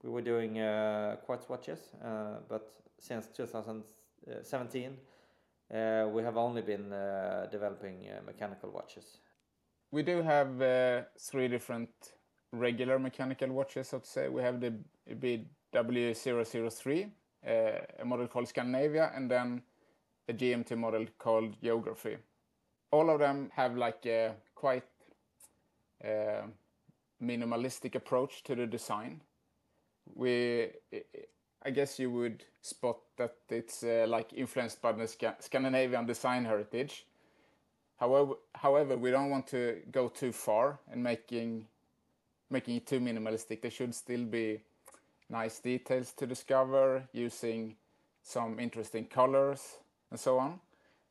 we 0.02 0.10
were 0.10 0.22
doing 0.22 0.58
uh, 0.58 1.16
quartz 1.24 1.48
watches, 1.48 1.80
uh, 2.02 2.40
but 2.48 2.72
since 2.98 3.28
2017, 3.28 3.84
uh, 5.74 6.08
we 6.08 6.22
have 6.22 6.36
only 6.36 6.62
been 6.62 6.92
uh, 6.92 7.46
developing 7.50 8.06
mechanical 8.26 8.70
watches. 8.70 9.18
We 9.90 10.02
do 10.02 10.22
have 10.22 11.06
three 11.18 11.48
different 11.48 11.90
regular 12.52 12.98
mechanical 12.98 13.48
watches, 13.48 13.88
so 13.88 13.98
to 13.98 14.06
say. 14.06 14.28
We 14.28 14.42
have 14.42 14.60
the 14.60 14.74
BW003, 15.10 17.10
uh, 17.46 17.50
a 17.98 18.04
model 18.04 18.28
called 18.28 18.48
Scandinavia, 18.48 19.12
and 19.14 19.30
then 19.30 19.62
a 20.28 20.32
GMT 20.32 20.76
model 20.76 21.06
called 21.18 21.56
Geography. 21.62 22.16
All 22.90 23.10
of 23.10 23.18
them 23.18 23.50
have 23.54 23.76
like 23.76 24.06
a 24.06 24.34
quite 24.54 24.84
uh, 26.04 26.42
minimalistic 27.22 27.94
approach 27.94 28.42
to 28.44 28.54
the 28.54 28.66
design. 28.66 29.20
We, 30.14 30.70
I 31.62 31.70
guess 31.70 31.98
you 31.98 32.10
would 32.12 32.44
spot 32.62 32.98
that 33.16 33.34
it's 33.48 33.82
uh, 33.82 34.06
like 34.08 34.32
influenced 34.32 34.80
by 34.80 34.92
the 34.92 35.06
Sc 35.06 35.24
Scandinavian 35.40 36.06
design 36.06 36.44
heritage. 36.44 37.04
However, 37.96 38.34
however, 38.54 38.96
we 38.96 39.10
don't 39.10 39.30
want 39.30 39.48
to 39.48 39.80
go 39.90 40.08
too 40.08 40.32
far 40.32 40.78
and 40.90 41.02
making 41.02 41.66
making 42.50 42.76
it 42.76 42.86
too 42.86 43.00
minimalistic. 43.00 43.60
There 43.60 43.70
should 43.70 43.94
still 43.94 44.24
be 44.24 44.60
nice 45.28 45.58
details 45.58 46.12
to 46.12 46.26
discover 46.26 47.02
using 47.12 47.76
some 48.22 48.58
interesting 48.58 49.06
colors 49.06 49.78
and 50.10 50.18
so 50.18 50.38
on. 50.38 50.60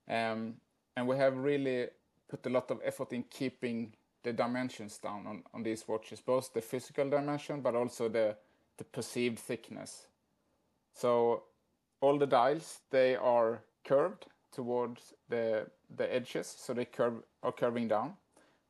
Um, 0.09 0.55
and 0.95 1.07
we 1.07 1.17
have 1.17 1.37
really 1.37 1.87
put 2.27 2.45
a 2.45 2.49
lot 2.49 2.71
of 2.71 2.79
effort 2.83 3.13
in 3.13 3.23
keeping 3.23 3.93
the 4.23 4.33
dimensions 4.33 4.97
down 4.97 5.27
on, 5.27 5.43
on 5.53 5.63
these 5.63 5.87
watches, 5.87 6.21
both 6.21 6.53
the 6.53 6.61
physical 6.61 7.09
dimension 7.09 7.61
but 7.61 7.75
also 7.75 8.09
the, 8.09 8.35
the 8.77 8.83
perceived 8.83 9.39
thickness. 9.39 10.07
So 10.97 11.43
all 12.01 12.17
the 12.17 12.25
dials, 12.25 12.79
they 12.89 13.15
are 13.15 13.61
curved 13.85 14.25
towards 14.51 15.13
the, 15.29 15.67
the 15.95 16.11
edges, 16.11 16.47
so 16.47 16.73
they 16.73 16.85
curve, 16.85 17.21
are 17.43 17.51
curving 17.51 17.87
down. 17.87 18.13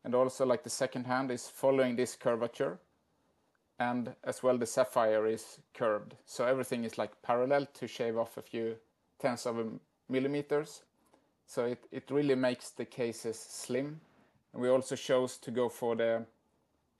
And 0.03 0.13
also 0.13 0.45
like 0.45 0.63
the 0.63 0.69
second 0.69 1.05
hand 1.05 1.31
is 1.31 1.47
following 1.47 1.95
this 1.95 2.15
curvature 2.15 2.79
and 3.79 4.13
as 4.23 4.43
well 4.43 4.57
the 4.57 4.65
sapphire 4.65 5.25
is 5.25 5.59
curved. 5.73 6.15
So 6.25 6.45
everything 6.45 6.83
is 6.83 6.97
like 6.97 7.21
parallel 7.21 7.67
to 7.75 7.87
shave 7.87 8.17
off 8.17 8.37
a 8.37 8.41
few 8.41 8.75
tenths 9.19 9.45
of 9.45 9.59
a 9.59 9.65
millimeters. 10.09 10.83
So 11.45 11.65
it, 11.65 11.85
it 11.91 12.11
really 12.11 12.35
makes 12.35 12.71
the 12.71 12.85
cases 12.85 13.39
slim. 13.39 14.01
And 14.53 14.61
we 14.61 14.69
also 14.69 14.95
chose 14.95 15.37
to 15.37 15.51
go 15.51 15.69
for 15.69 15.95
the 15.95 16.25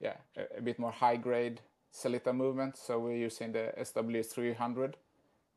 yeah 0.00 0.16
a, 0.36 0.58
a 0.58 0.62
bit 0.62 0.78
more 0.78 0.92
high 0.92 1.16
grade 1.16 1.60
Sellita 1.92 2.34
movement. 2.34 2.76
So 2.76 2.98
we're 2.98 3.16
using 3.16 3.52
the 3.52 3.72
SW300 3.78 4.94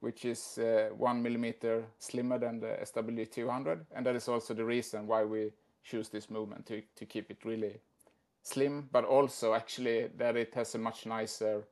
which 0.02 0.26
is 0.26 0.58
uh, 0.58 0.90
one 0.98 1.22
millimeter 1.22 1.86
slimmer 2.00 2.38
than 2.38 2.60
the 2.60 2.78
SW200 2.82 3.86
and 3.96 4.06
that 4.06 4.16
is 4.16 4.28
also 4.28 4.54
the 4.54 4.66
reason 4.66 5.08
why 5.08 5.24
we 5.24 5.52
choose 5.84 6.10
this 6.10 6.30
movement 6.30 6.66
to, 6.66 6.82
to 6.96 7.06
keep 7.06 7.32
it 7.32 7.46
really 7.46 7.80
slim, 8.44 8.90
but 8.92 9.06
also 9.06 9.54
actually 9.54 10.10
that 10.18 10.36
it 10.36 10.54
has 10.54 10.76
a 10.76 10.78
much 10.78 11.06
nicer 11.06 11.64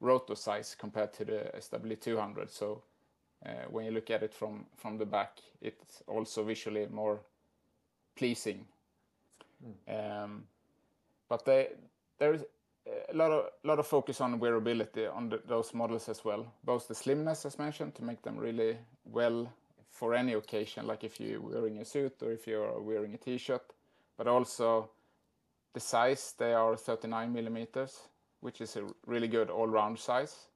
rotor 0.00 0.34
size 0.34 0.76
compared 0.78 1.12
to 1.14 1.24
the 1.24 1.50
SW200. 1.56 2.50
So 2.50 2.82
uh, 3.44 3.64
when 3.70 3.86
you 3.86 3.90
look 3.90 4.10
at 4.10 4.22
it 4.22 4.34
from 4.34 4.66
from 4.76 4.98
the 4.98 5.06
back, 5.06 5.38
it's 5.60 6.02
also 6.06 6.44
visually 6.44 6.86
more 6.90 7.20
pleasing. 8.16 8.66
Mm. 9.64 10.24
Um, 10.24 10.44
but 11.28 11.44
they, 11.44 11.68
there 12.18 12.34
is 12.34 12.44
a 12.86 13.14
lot 13.14 13.30
of 13.30 13.44
lot 13.64 13.78
of 13.78 13.86
focus 13.86 14.20
on 14.20 14.40
wearability 14.40 15.14
on 15.14 15.28
the, 15.28 15.40
those 15.46 15.74
models 15.74 16.08
as 16.08 16.24
well. 16.24 16.46
Both 16.64 16.88
the 16.88 16.94
slimness, 16.94 17.44
as 17.44 17.58
mentioned, 17.58 17.94
to 17.96 18.04
make 18.04 18.22
them 18.22 18.36
really 18.36 18.78
well 19.04 19.52
for 19.90 20.14
any 20.14 20.34
occasion, 20.34 20.86
like 20.86 21.04
if 21.04 21.20
you're 21.20 21.40
wearing 21.40 21.78
a 21.78 21.84
suit 21.84 22.22
or 22.22 22.32
if 22.32 22.46
you're 22.46 22.80
wearing 22.80 23.14
a 23.14 23.18
t-shirt, 23.18 23.74
but 24.16 24.26
also 24.26 24.88
the 25.74 25.80
size, 25.80 26.34
they 26.38 26.54
are 26.54 26.76
39 26.76 27.32
millimeters, 27.32 28.08
which 28.40 28.60
is 28.60 28.76
a 28.76 28.84
really 29.06 29.28
good 29.28 29.50
all-round 29.50 29.98
size, 29.98 30.46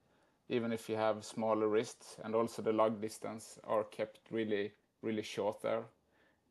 even 0.49 0.71
if 0.71 0.89
you 0.89 0.95
have 0.95 1.23
smaller 1.23 1.67
wrists, 1.67 2.17
and 2.23 2.33
also 2.33 2.61
the 2.61 2.71
lug 2.73 3.01
distance 3.01 3.59
are 3.65 3.83
kept 3.83 4.19
really, 4.31 4.71
really 5.01 5.21
short 5.21 5.61
there. 5.61 5.83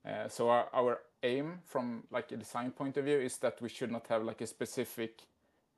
Uh, 0.07 0.29
so 0.29 0.49
our, 0.51 0.69
our 0.75 1.01
aim 1.23 1.59
from 1.65 2.05
like 2.11 2.31
a 2.33 2.37
design 2.37 2.71
point 2.71 2.97
of 2.97 3.07
view 3.07 3.19
is 3.19 3.39
that 3.39 3.61
we 3.63 3.69
should 3.69 3.91
not 3.91 4.07
have 4.07 4.23
like 4.23 4.41
a 4.43 4.47
specific 4.47 5.23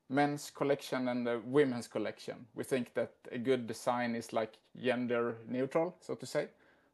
men's 0.09 0.51
collection 0.51 1.09
and 1.09 1.27
the 1.27 1.41
women's 1.45 1.89
collection. 1.89 2.47
We 2.55 2.65
think 2.65 2.95
that 2.95 3.13
a 3.33 3.39
good 3.39 3.67
design 3.67 4.15
is 4.15 4.33
like 4.33 4.55
gender 4.81 5.37
neutral, 5.49 5.97
so 6.01 6.15
to 6.15 6.27
say. 6.27 6.49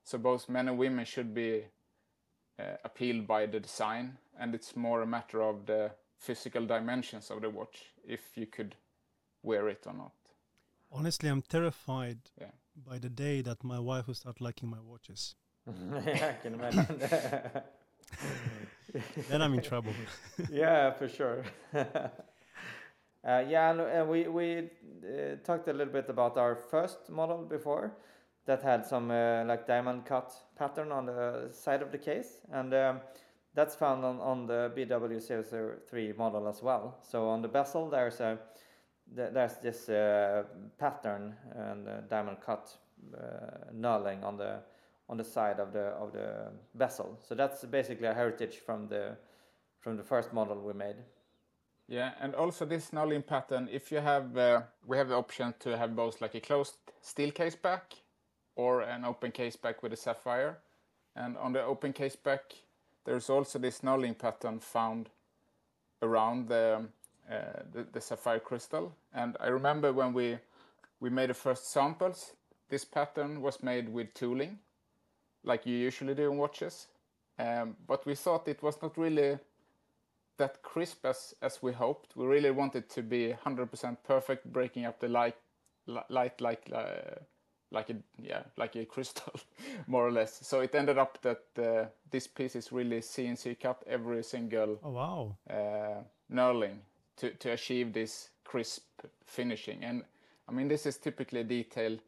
So 0.05 0.19
both 0.19 0.49
men 0.49 0.69
and 0.69 0.79
women 0.79 1.05
should 1.05 1.35
be 1.35 1.65
uh, 2.59 2.77
appealed 2.85 3.27
by 3.27 3.47
the 3.47 3.61
design 3.61 4.17
and 4.39 4.55
it's 4.55 4.77
more 4.77 5.03
a 5.03 5.07
matter 5.07 5.43
of 5.43 5.67
the 5.67 5.91
physical 6.19 6.67
dimensions 6.67 7.31
of 7.31 7.43
the 7.43 7.51
watch 7.51 7.93
if 8.07 8.37
you 8.37 8.47
could 8.47 8.75
wear 9.43 9.69
it 9.69 9.85
or 9.87 9.95
not 9.95 10.13
honestly 10.93 11.29
i'm 11.29 11.43
terrified 11.43 12.19
yeah. 12.41 12.47
by 12.87 12.99
the 12.99 13.09
day 13.09 13.41
that 13.41 13.65
my 13.65 13.79
wife 13.79 14.07
will 14.07 14.15
start 14.15 14.41
liking 14.41 14.69
my 14.69 14.81
watches. 14.81 15.35
yeah, 15.67 16.35
I 16.39 16.43
can 16.43 16.55
imagine. 16.55 16.87
then 19.29 19.43
I'm 19.43 19.55
in 19.55 19.63
trouble. 19.63 19.93
yeah, 20.51 20.91
for 20.91 21.09
sure. 21.09 21.45
Uh, 23.25 23.45
yeah, 23.49 24.03
we 24.03 24.59
uh, 24.59 25.37
talked 25.45 25.69
a 25.69 25.73
little 25.73 25.93
bit 25.93 26.09
about 26.09 26.37
our 26.37 26.57
first 26.57 27.09
model 27.09 27.45
before, 27.45 27.97
that 28.47 28.63
had 28.63 28.85
some 28.85 29.11
uh, 29.11 29.45
like 29.45 29.67
diamond 29.67 30.05
cut 30.05 30.33
pattern 30.57 30.91
on 30.91 31.07
the 31.07 31.49
side 31.53 31.83
of 31.83 31.93
the 31.93 31.99
case, 31.99 32.41
and 32.51 32.75
um, 32.75 33.01
that's 33.55 33.75
found 33.75 34.05
on, 34.05 34.47
the 34.47 34.73
BW003 34.77 36.17
model 36.17 36.49
as 36.49 36.63
well. 36.63 36.99
So 37.03 37.29
on 37.29 37.43
the 37.43 37.49
bezel, 37.49 37.89
there's 37.89 38.19
this 39.63 39.87
pattern 40.79 41.35
and 41.55 42.09
diamond 42.09 42.39
cut 42.45 42.77
knurling 43.75 44.25
on 44.25 44.37
the 44.37 44.61
on 45.09 45.19
the 45.19 45.25
side 45.25 45.61
of 45.61 45.73
the 45.73 45.89
of 46.01 46.13
the 46.13 46.51
bezel. 46.75 47.19
So 47.29 47.35
that's 47.35 47.65
basically 47.65 48.07
a 48.07 48.15
heritage 48.15 48.57
from 48.65 48.89
the 48.89 49.17
from 49.81 49.97
the 49.97 50.03
first 50.03 50.33
model 50.33 50.61
we 50.61 50.73
made. 50.73 50.97
Yeah, 51.89 52.13
and 52.21 52.35
also 52.35 52.65
this 52.65 52.91
knurling 52.91 53.27
pattern. 53.27 53.69
If 53.71 53.93
you 53.93 53.99
have, 53.99 54.37
uh, 54.37 54.63
we 54.87 54.97
have 54.97 55.09
the 55.09 55.17
option 55.17 55.55
to 55.61 55.77
have 55.77 55.95
both 55.95 56.21
like 56.21 56.35
a 56.35 56.41
closed 56.41 56.77
steel 57.01 57.31
case 57.31 57.55
back 57.57 57.95
or 58.57 58.83
an 58.83 59.05
open 59.05 59.33
case 59.33 59.57
back 59.57 59.83
with 59.83 59.93
a 59.93 59.97
sapphire. 59.97 60.59
And 61.15 61.37
on 61.37 61.53
the 61.53 61.63
open 61.63 61.93
case 61.93 62.17
back, 62.17 62.55
there's 63.05 63.29
also 63.29 63.59
this 63.59 63.81
knurling 63.81 64.19
pattern 64.19 64.61
found 64.61 65.11
around 66.01 66.49
the, 66.49 66.87
uh, 67.31 67.35
the, 67.73 67.87
the 67.93 68.01
sapphire 68.01 68.41
crystal. 68.41 68.95
And 69.13 69.37
I 69.41 69.49
remember 69.49 69.93
when 69.93 70.13
we 70.15 70.39
we 71.03 71.11
made 71.11 71.31
the 71.31 71.35
first 71.35 71.73
samples, 71.73 72.33
this 72.69 72.85
pattern 72.85 73.43
was 73.43 73.61
made 73.61 73.89
with 73.89 74.15
tooling, 74.15 74.61
like 75.43 75.67
you 75.67 75.77
usually 75.77 76.15
do 76.15 76.31
in 76.31 76.39
watches. 76.39 76.87
Um, 77.41 77.77
but 77.89 78.07
we 78.07 78.15
thought 78.15 78.47
it 78.47 78.63
was 78.63 78.81
not 78.81 78.97
really 78.97 79.37
that 80.43 80.61
crisp 80.63 81.07
as, 81.07 81.35
as 81.41 81.63
we 81.63 81.73
hoped. 81.73 82.17
We 82.17 82.27
really 82.27 82.51
wanted 82.51 82.89
to 82.91 83.03
be 83.03 83.33
100% 83.47 83.97
perfect, 84.03 84.53
breaking 84.53 84.87
up 84.87 84.99
the 84.99 85.09
light, 85.09 85.37
light 85.87 86.41
like 86.41 86.69
uh, 86.75 87.21
like 87.71 87.91
a 87.91 87.97
yeah 88.21 88.43
like 88.57 88.77
a 88.77 88.85
crystal 88.95 89.33
more 89.87 90.07
or 90.07 90.11
less. 90.11 90.41
So 90.43 90.61
it 90.61 90.75
ended 90.75 90.99
up 90.99 91.19
that 91.23 91.43
uh, 91.57 91.87
this 92.11 92.27
piece 92.27 92.57
is 92.57 92.73
really 92.73 93.01
cnc 93.01 93.61
cut 93.61 93.83
every 93.87 94.23
single 94.23 94.79
oh 94.85 94.91
wow. 94.91 95.37
uh, 95.49 96.03
knurling 96.31 96.79
to 97.17 97.31
to 97.31 97.53
achieve 97.53 97.93
this 97.93 98.31
crisp 98.45 98.85
finishing. 99.25 99.85
And 99.85 100.03
i 100.49 100.53
mean 100.53 100.69
this 100.69 100.87
is 100.87 100.99
typically 100.99 101.41
a 101.41 101.45
detail 101.45 101.99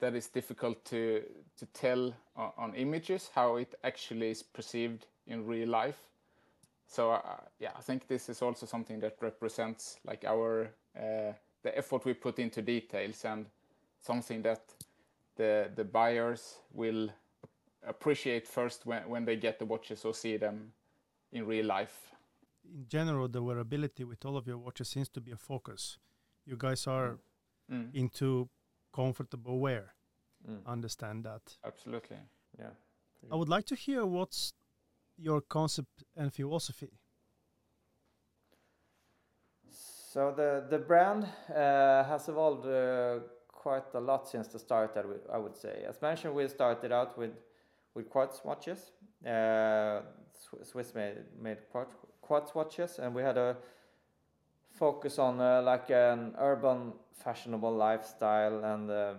that 0.00 0.14
is 0.14 0.28
difficult 0.28 0.84
to 0.84 1.22
to 1.58 1.66
tell 1.66 2.14
on, 2.36 2.52
on 2.56 2.74
images 2.74 3.30
how 3.34 3.56
it 3.56 3.74
actually 3.82 4.30
is 4.30 4.42
perceived 4.42 5.06
in 5.26 5.46
real 5.46 5.68
life 5.68 6.09
so 6.90 7.12
uh, 7.12 7.20
yeah 7.58 7.70
i 7.78 7.80
think 7.80 8.06
this 8.08 8.28
is 8.28 8.42
also 8.42 8.66
something 8.66 9.00
that 9.00 9.16
represents 9.20 9.98
like 10.04 10.24
our 10.26 10.70
uh, 10.98 11.32
the 11.62 11.78
effort 11.78 12.04
we 12.04 12.14
put 12.14 12.38
into 12.38 12.60
details 12.60 13.24
and 13.24 13.46
something 14.00 14.42
that 14.42 14.62
the 15.36 15.70
the 15.76 15.84
buyers 15.84 16.58
will 16.72 17.08
appreciate 17.86 18.46
first 18.46 18.86
when, 18.86 19.08
when 19.08 19.24
they 19.24 19.36
get 19.36 19.58
the 19.58 19.64
watches 19.64 20.04
or 20.04 20.14
see 20.14 20.36
them 20.36 20.72
in 21.32 21.46
real 21.46 21.66
life. 21.66 22.12
In 22.64 22.86
general, 22.88 23.28
the 23.28 23.42
wearability 23.42 24.04
with 24.06 24.24
all 24.24 24.36
of 24.36 24.46
your 24.46 24.58
watches 24.58 24.88
seems 24.88 25.08
to 25.10 25.20
be 25.20 25.32
a 25.32 25.36
focus. 25.36 25.98
You 26.44 26.56
guys 26.56 26.86
are 26.86 27.18
mm. 27.72 27.94
into 27.94 28.48
comfortable 28.94 29.58
wear. 29.58 29.94
Mm. 30.48 30.66
Understand 30.66 31.24
that. 31.24 31.42
Absolutely. 31.64 32.18
Yeah. 32.58 32.70
I 33.30 33.36
would 33.36 33.48
like 33.48 33.66
to 33.66 33.74
hear 33.74 34.06
what's 34.06 34.54
your 35.20 35.40
concept 35.40 36.04
and 36.16 36.32
philosophy. 36.32 36.90
So 40.12 40.32
the 40.32 40.64
the 40.68 40.78
brand 40.78 41.24
uh, 41.24 42.04
has 42.04 42.28
evolved 42.28 42.66
uh, 42.66 43.20
quite 43.48 43.94
a 43.94 44.00
lot 44.00 44.28
since 44.28 44.48
the 44.48 44.58
start. 44.58 44.94
That 44.94 45.04
I 45.32 45.38
would 45.38 45.56
say, 45.56 45.84
as 45.88 46.02
mentioned, 46.02 46.34
we 46.34 46.48
started 46.48 46.90
out 46.92 47.16
with 47.16 47.30
with 47.94 48.08
quartz 48.10 48.44
watches, 48.44 48.90
uh, 49.26 50.00
Swiss 50.64 50.94
made 50.94 51.18
made 51.40 51.58
quartz 52.22 52.54
watches, 52.54 52.98
and 52.98 53.14
we 53.14 53.22
had 53.22 53.38
a 53.38 53.56
focus 54.70 55.18
on 55.18 55.40
uh, 55.40 55.62
like 55.62 55.90
an 55.90 56.34
urban 56.38 56.92
fashionable 57.12 57.72
lifestyle 57.72 58.64
and 58.64 58.90
uh, 58.90 59.14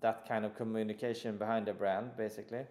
that 0.00 0.26
kind 0.26 0.44
of 0.44 0.54
communication 0.56 1.36
behind 1.36 1.66
the 1.66 1.72
brand 1.72 2.16
basically 2.16 2.64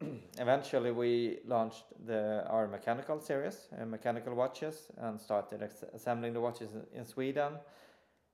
eventually 0.38 0.92
we 0.92 1.38
launched 1.46 1.84
the 2.06 2.44
our 2.48 2.66
mechanical 2.66 3.20
series 3.20 3.68
uh, 3.80 3.84
mechanical 3.84 4.34
watches 4.34 4.88
and 4.98 5.20
started 5.20 5.68
assembling 5.94 6.32
the 6.32 6.40
watches 6.40 6.70
in 6.94 7.04
sweden 7.04 7.52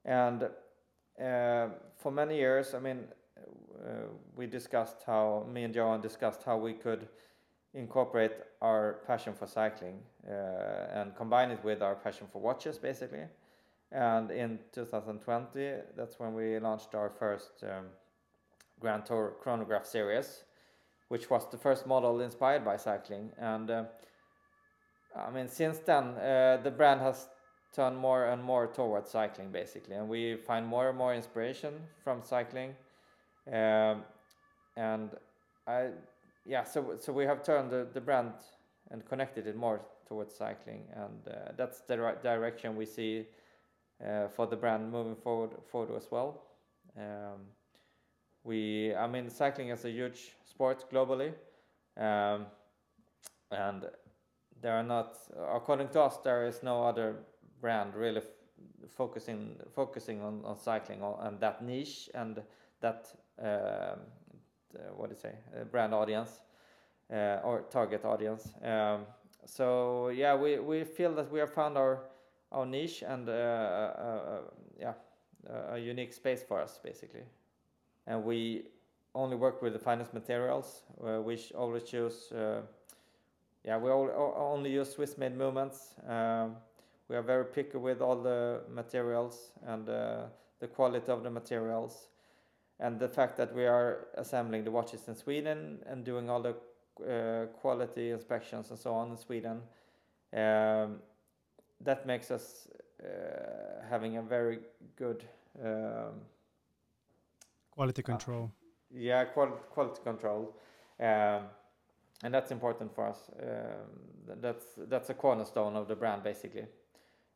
and 0.05 0.49
uh, 1.21 1.69
for 1.97 2.13
many 2.13 2.37
years, 2.37 2.75
I 2.75 2.79
mean, 2.79 3.05
uh, 3.39 3.91
we 4.35 4.47
discussed 4.47 5.03
how 5.07 5.47
me 5.51 5.65
and 5.65 5.75
Johan 5.75 6.01
discussed 6.01 6.43
how 6.45 6.59
we 6.59 6.75
could 6.75 7.09
incorporate 7.75 8.33
our 8.63 9.01
passion 9.07 9.35
for 9.35 9.47
cycling 9.47 9.99
uh, 10.27 10.33
and 10.93 11.15
combine 11.17 11.51
it 11.51 11.63
with 11.65 11.83
our 11.83 11.95
passion 11.95 12.27
for 12.33 12.41
watches, 12.41 12.79
basically. 12.79 13.25
And 13.93 14.31
in 14.31 14.59
2020, 14.73 15.73
that's 15.97 16.19
when 16.19 16.35
we 16.35 16.59
launched 16.59 16.95
our 16.95 17.11
first 17.11 17.63
um, 17.63 17.87
Grand 18.81 19.07
Tour 19.07 19.35
chronograph 19.41 19.87
series, 19.87 20.45
which 21.09 21.31
was 21.31 21.49
the 21.51 21.59
first 21.59 21.87
model 21.87 22.21
inspired 22.21 22.65
by 22.65 22.77
cycling. 22.77 23.31
And 23.39 23.71
uh, 23.71 23.85
I 25.17 25.31
mean, 25.31 25.49
since 25.49 25.79
then, 25.79 26.05
uh, 26.19 26.59
the 26.63 26.71
brand 26.71 27.01
has 27.01 27.29
turned 27.75 27.97
more 27.97 28.27
and 28.27 28.43
more 28.43 28.67
towards 28.67 29.11
cycling 29.11 29.53
basically. 29.53 29.97
And 29.97 30.09
we 30.09 30.37
find 30.37 30.67
more 30.67 30.89
and 30.89 30.99
more 30.99 31.15
inspiration 31.15 31.75
from 32.03 32.23
cycling. 32.23 32.75
Um, 33.53 34.03
and 34.77 35.11
i 35.69 35.89
yeah 36.45 36.65
so 36.65 36.97
so 37.01 37.13
we 37.13 37.25
have 37.25 37.43
turned 37.43 37.71
the, 37.71 37.87
the 37.95 38.01
brand 38.01 38.33
and 38.91 39.05
connected 39.07 39.47
it 39.47 39.57
more 39.57 39.81
towards 40.09 40.35
cycling. 40.35 40.85
And 40.95 41.29
uh, 41.29 41.53
that's 41.57 41.81
the 41.81 41.99
right 41.99 42.23
direction 42.23 42.77
we 42.77 42.87
see 42.87 43.27
uh, 44.05 44.29
for 44.29 44.47
the 44.47 44.57
brand 44.57 44.91
moving 44.91 45.17
forward 45.17 45.51
forward 45.71 45.97
as 45.97 46.09
well. 46.11 46.43
Um, 46.97 47.41
we 48.47 48.95
i 48.95 49.07
mean 49.07 49.29
cycling 49.29 49.69
is 49.71 49.85
a 49.85 49.91
huge 49.91 50.37
sport 50.45 50.85
globally 50.91 51.33
um, 51.97 52.47
and 53.51 53.85
there 54.63 54.73
are 54.73 54.83
not 54.83 55.19
according 55.55 55.89
to 55.89 56.01
us 56.01 56.19
there 56.25 56.47
is 56.47 56.63
no 56.63 56.85
other 56.85 57.17
brand 57.61 57.95
really 57.95 58.23
focusing 58.89 59.57
focusing 59.75 60.23
on, 60.23 60.43
on 60.45 60.57
cycling 60.57 61.03
and 61.21 61.41
that 61.41 61.63
niche 61.63 62.09
and 62.15 62.43
that 62.81 63.09
uh, 63.43 63.97
what 64.97 65.09
do 65.09 65.15
you 65.15 65.21
say 65.21 65.35
uh, 65.61 65.65
brand 65.65 65.93
audience 65.93 66.41
uh, 67.13 67.39
or 67.45 67.65
target 67.71 68.05
audience. 68.05 68.49
Um, 68.63 69.07
so 69.45 70.09
yeah, 70.09 70.35
we, 70.35 70.59
we 70.59 70.85
feel 70.85 71.15
that 71.15 71.31
we 71.31 71.39
have 71.39 71.53
found 71.53 71.77
our 71.77 72.01
our 72.53 72.65
niche 72.65 73.03
and 73.03 73.29
uh, 73.29 73.33
uh, 73.33 73.35
uh, 73.37 74.41
yeah 74.81 74.93
a 75.73 75.79
unique 75.79 76.13
space 76.13 76.43
for 76.43 76.61
us 76.61 76.81
basically, 76.83 77.23
and 78.07 78.25
we 78.25 78.65
only 79.15 79.37
work 79.37 79.63
with 79.63 79.73
the 79.73 79.79
finest 79.79 80.13
materials. 80.15 80.83
we 80.99 81.39
always 81.55 81.83
choose. 81.85 82.33
yeah, 83.65 83.79
we 83.79 83.91
all, 83.91 84.35
only 84.37 84.71
use 84.71 84.91
Swiss 84.93 85.19
made 85.19 85.37
movements. 85.37 85.95
Um, 86.07 86.57
we 87.09 87.17
are 87.17 87.23
very 87.23 87.45
picky 87.45 87.79
with 87.79 88.01
all 88.01 88.17
the 88.17 88.61
materials 88.69 89.53
and 89.67 89.89
uh, 89.89 90.25
the 90.61 90.67
quality 90.67 91.11
of 91.11 91.23
the 91.23 91.31
materials 91.31 92.09
and 92.81 92.99
the 92.99 93.09
fact 93.09 93.37
that 93.37 93.55
we 93.55 93.65
are 93.65 94.09
assembling 94.15 94.65
the 94.65 94.71
watches 94.71 95.09
in 95.09 95.15
Sweden 95.15 95.79
and 95.87 96.05
doing 96.05 96.29
all 96.29 96.43
the 96.43 96.55
uh, 97.05 97.47
quality 97.61 98.11
inspections 98.11 98.71
and 98.71 98.79
so 98.79 98.93
on 98.93 99.11
in 99.11 99.17
Sweden 99.17 99.61
um, 100.33 100.97
that 101.81 102.07
makes 102.07 102.31
us 102.31 102.69
uh, 103.03 103.87
having 103.89 104.17
a 104.17 104.23
very 104.23 104.59
good 104.97 105.25
um, 105.63 106.21
quality 107.77 108.03
control 108.03 108.51
yeah 108.91 109.25
qual 109.25 109.49
quality 109.75 110.01
control 110.03 110.57
um, 111.01 111.43
and 112.25 112.33
that's 112.35 112.51
important 112.51 112.95
for 112.95 113.07
us 113.07 113.31
um, 113.43 114.41
that's 114.41 114.67
that's 114.89 115.11
a 115.11 115.15
cornerstone 115.15 115.77
of 115.77 115.87
the 115.87 115.95
brand 115.95 116.23
basically 116.23 116.67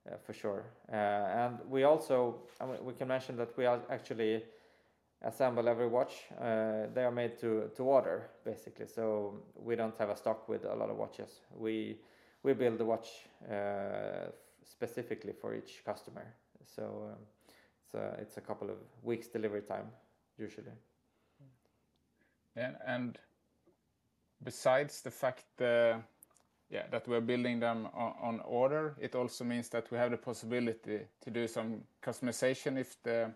uh, 0.09 0.17
for 0.25 0.33
sure. 0.33 0.65
Uh, 0.91 0.95
and 0.95 1.59
we 1.69 1.85
also 1.85 2.43
I 2.61 2.67
mean, 2.67 2.85
we 2.85 2.95
can 2.95 3.09
mention 3.09 3.37
that 3.37 3.57
we 3.57 3.67
actually 3.67 4.43
assemble 5.23 5.69
every 5.69 5.87
watch. 5.87 6.25
Uh, 6.41 6.87
they 6.95 7.05
are 7.05 7.11
made 7.11 7.39
to 7.41 7.71
to 7.77 7.83
order 7.83 8.31
basically, 8.45 8.87
so 8.87 9.43
we 9.55 9.77
don't 9.77 9.97
have 9.99 10.09
a 10.09 10.17
stock 10.17 10.49
with 10.49 10.65
a 10.65 10.75
lot 10.75 10.89
of 10.89 10.97
watches. 10.97 11.41
We 11.55 11.99
we 12.43 12.55
build 12.55 12.79
the 12.79 12.85
watch 12.87 13.29
specifically 14.65 15.33
for 15.33 15.55
each 15.55 15.83
customer. 15.85 16.35
So 16.65 17.13
um, 17.13 17.19
it's 17.85 17.95
a, 17.95 18.17
it's 18.23 18.37
a 18.37 18.41
couple 18.41 18.71
of 18.71 18.79
weeks 19.03 19.29
delivery 19.29 19.63
time 19.63 19.89
usually. 20.41 20.73
and, 22.57 22.77
and 22.87 23.19
besides 24.43 25.03
the 25.03 25.11
fact 25.11 25.45
uh, 25.61 25.99
yeah, 26.71 26.85
that 26.91 27.07
we're 27.09 27.21
building 27.21 27.61
them 27.61 27.89
on, 27.95 28.15
on, 28.23 28.41
order, 28.41 28.95
it 29.01 29.15
also 29.15 29.45
means 29.45 29.69
that 29.69 29.91
we 29.91 29.99
have 29.99 30.11
the 30.11 30.17
possibility 30.17 31.01
to 31.21 31.31
do 31.31 31.49
some 31.49 31.83
customization 32.03 32.79
if 32.79 33.03
the 33.03 33.31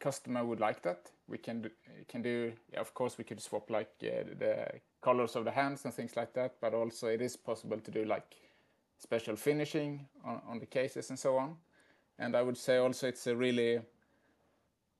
customer 0.00 0.44
would 0.44 0.60
like 0.60 0.82
that. 0.82 1.10
We 1.28 1.38
can 1.38 1.62
do, 1.62 1.70
can 2.08 2.22
do 2.22 2.52
yeah, 2.72 2.80
of 2.80 2.94
course, 2.94 3.18
we 3.18 3.24
could 3.24 3.40
swap 3.40 3.70
like 3.70 3.90
uh, 4.02 4.24
the 4.38 4.68
colors 5.02 5.36
of 5.36 5.44
the 5.44 5.50
hands 5.50 5.84
and 5.84 5.94
things 5.94 6.16
like 6.16 6.32
that, 6.34 6.54
but 6.60 6.74
also 6.74 7.08
it 7.08 7.20
is 7.20 7.36
possible 7.36 7.78
to 7.78 7.90
do 7.90 8.04
like 8.04 8.34
special 8.98 9.36
finishing 9.36 10.06
on, 10.24 10.40
on 10.48 10.58
the 10.58 10.66
cases 10.66 11.10
and 11.10 11.18
so 11.18 11.36
on. 11.36 11.56
And 12.18 12.34
I 12.36 12.42
would 12.42 12.56
say 12.56 12.78
also 12.78 13.08
it's 13.08 13.26
a 13.26 13.36
really 13.36 13.80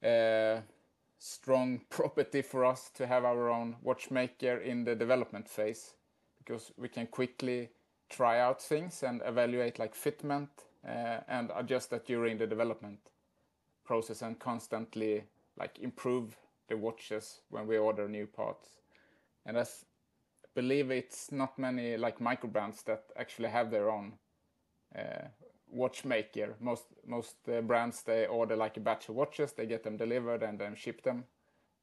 uh, 0.02 0.60
strong 1.24 1.80
property 1.90 2.42
for 2.42 2.64
us 2.66 2.90
to 2.94 3.06
have 3.06 3.24
our 3.24 3.48
own 3.48 3.76
watchmaker 3.82 4.58
in 4.58 4.84
the 4.84 4.94
development 4.94 5.48
phase 5.48 5.94
because 6.38 6.70
we 6.76 6.88
can 6.88 7.06
quickly 7.06 7.70
try 8.10 8.38
out 8.38 8.60
things 8.60 9.02
and 9.02 9.22
evaluate 9.24 9.78
like 9.78 9.94
fitment 9.94 10.48
uh, 10.86 11.20
and 11.26 11.50
adjust 11.56 11.88
that 11.88 12.06
during 12.06 12.36
the 12.36 12.46
development 12.46 12.98
process 13.84 14.20
and 14.20 14.38
constantly 14.38 15.24
like 15.58 15.78
improve 15.78 16.36
the 16.68 16.76
watches 16.76 17.40
when 17.48 17.66
we 17.66 17.78
order 17.78 18.06
new 18.06 18.26
parts. 18.26 18.68
And 19.46 19.58
I 19.58 19.64
believe 20.54 20.90
it's 20.90 21.32
not 21.32 21.58
many 21.58 21.96
like 21.96 22.20
micro 22.20 22.50
brands 22.50 22.82
that 22.82 23.04
actually 23.16 23.48
have 23.48 23.70
their 23.70 23.90
own 23.90 24.12
uh, 24.94 25.28
watchmaker. 25.70 26.54
Most 26.60 26.84
most 27.06 27.36
uh, 27.48 27.60
brands 27.60 28.02
they 28.02 28.26
order 28.26 28.56
like 28.56 28.76
a 28.76 28.80
batch 28.80 29.08
of 29.08 29.14
watches, 29.14 29.52
they 29.52 29.66
get 29.66 29.82
them 29.82 29.96
delivered 29.96 30.42
and 30.42 30.58
then 30.58 30.74
ship 30.74 31.02
them, 31.02 31.24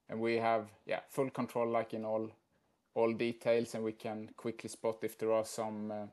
and 0.09 0.19
we 0.19 0.37
have 0.37 0.67
yeah 0.85 1.01
full 1.09 1.29
control 1.29 1.67
like 1.67 1.93
in 1.93 2.05
all 2.05 2.29
all 2.93 3.13
details, 3.13 3.75
and 3.75 3.83
we 3.83 3.93
can 3.93 4.29
quickly 4.37 4.69
spot 4.69 4.97
if 5.03 5.17
there 5.17 5.31
are 5.31 5.45
some 5.45 5.91
uh, 5.91 6.07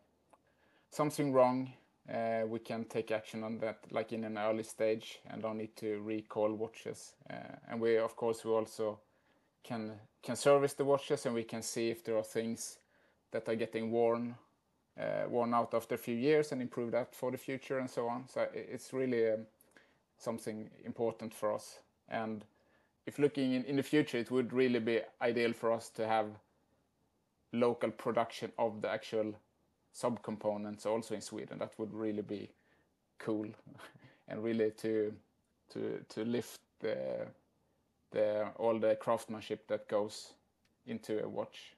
something 0.91 1.33
wrong. 1.33 1.73
Uh, 2.13 2.47
we 2.47 2.59
can 2.59 2.85
take 2.85 3.11
action 3.11 3.45
on 3.45 3.59
that 3.59 3.81
like 3.91 4.15
in 4.15 4.25
an 4.25 4.39
early 4.39 4.63
stage 4.63 5.21
and 5.27 5.43
don't 5.43 5.59
need 5.59 5.77
to 5.77 6.01
recall 6.01 6.51
watches. 6.55 7.13
Uh, 7.29 7.57
and 7.69 7.81
we 7.81 7.99
of 7.99 8.17
course 8.17 8.45
we 8.45 8.51
also 8.51 8.99
can 9.63 9.93
can 10.23 10.37
service 10.37 10.73
the 10.73 10.85
watches 10.85 11.27
and 11.27 11.35
we 11.35 11.45
can 11.45 11.63
see 11.63 11.91
if 11.91 12.03
there 12.03 12.17
are 12.17 12.25
things 12.25 12.79
that 13.31 13.47
are 13.49 13.57
getting 13.57 13.91
worn 13.91 14.35
worn 15.29 15.55
out 15.55 15.75
after 15.75 15.95
a 15.95 15.99
few 15.99 16.17
years 16.17 16.53
and 16.53 16.61
improve 16.61 16.91
that 16.93 17.15
for 17.15 17.31
the 17.31 17.39
future 17.39 17.79
and 17.79 17.89
so 17.89 18.09
on. 18.09 18.27
So 18.29 18.47
it's 18.53 18.93
really 18.93 19.31
um, 19.31 19.47
something 20.19 20.69
important 20.85 21.33
for 21.33 21.55
us. 21.55 21.79
And 22.09 22.45
if 23.07 23.19
looking 23.19 23.53
in, 23.53 23.77
the 23.77 23.83
future, 23.83 24.19
it 24.19 24.31
would 24.31 24.53
really 24.53 24.81
be 24.81 25.01
ideal 25.23 25.53
for 25.53 25.73
us 25.73 25.89
to 25.91 26.07
have 26.07 26.27
local 27.53 27.91
production 27.91 28.53
of 28.59 28.83
the 28.83 28.91
actual 28.91 29.35
subcomponents 29.95 30.85
also 30.85 31.15
in 31.15 31.21
Sweden. 31.21 31.59
That 31.59 31.73
would 31.79 31.95
really 31.95 32.23
be 32.23 32.51
cool 33.19 33.47
and 34.29 34.43
really 34.43 34.71
to 34.83 35.13
lift 36.17 36.61
all 38.57 38.79
the 38.79 38.97
craftsmanship 39.01 39.67
that 39.69 39.89
goes 39.89 40.35
into 40.87 41.23
a 41.23 41.29
watch. 41.29 41.75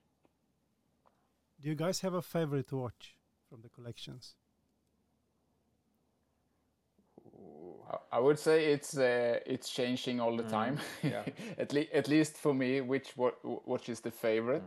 Do 1.62 1.68
you 1.68 1.74
guys 1.74 2.00
have 2.00 2.14
a 2.14 2.22
favorite 2.22 2.72
watch 2.72 3.16
from 3.48 3.60
the 3.60 3.68
collections? 3.68 4.34
I 8.12 8.18
would 8.18 8.38
say 8.38 8.72
it's 8.72 8.96
uh, 8.96 9.40
it's 9.44 9.68
changing 9.68 10.20
all 10.20 10.36
the 10.36 10.44
mm, 10.44 10.50
time. 10.50 10.78
Yeah. 11.02 11.24
at, 11.58 11.72
le- 11.72 11.92
at 11.92 12.08
least 12.08 12.36
for 12.36 12.54
me, 12.54 12.80
which 12.80 13.16
wa- 13.16 13.32
watch 13.42 13.88
is 13.88 14.00
the 14.00 14.10
favorite? 14.10 14.62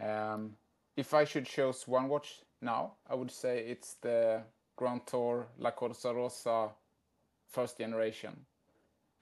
Mm. 0.00 0.34
Um, 0.34 0.56
if 0.96 1.14
I 1.14 1.24
should 1.24 1.46
choose 1.46 1.86
one 1.86 2.08
watch 2.08 2.42
now, 2.60 2.92
I 3.08 3.14
would 3.14 3.30
say 3.30 3.60
it's 3.60 3.94
the 3.94 4.42
Grand 4.76 5.06
Tour 5.06 5.46
La 5.58 5.70
Corsa 5.70 6.14
Rosa 6.14 6.70
first 7.48 7.78
generation. 7.78 8.36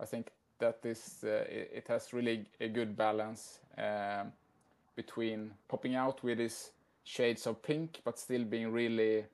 I 0.01 0.07
think 0.07 0.31
that 0.59 0.79
is 0.85 1.21
uh, 1.25 1.45
it, 1.49 1.71
it, 1.75 1.89
has 1.89 2.13
really 2.13 2.47
a 2.61 2.69
good 2.69 2.97
balance 2.97 3.61
um, 3.79 4.33
between 4.97 5.51
popping 5.69 5.95
out 5.95 6.23
with 6.23 6.39
this 6.39 6.71
shades 7.07 7.47
of 7.47 7.63
pink, 7.63 8.01
but 8.05 8.19
still 8.19 8.45
being 8.45 8.73
really, 8.73 9.25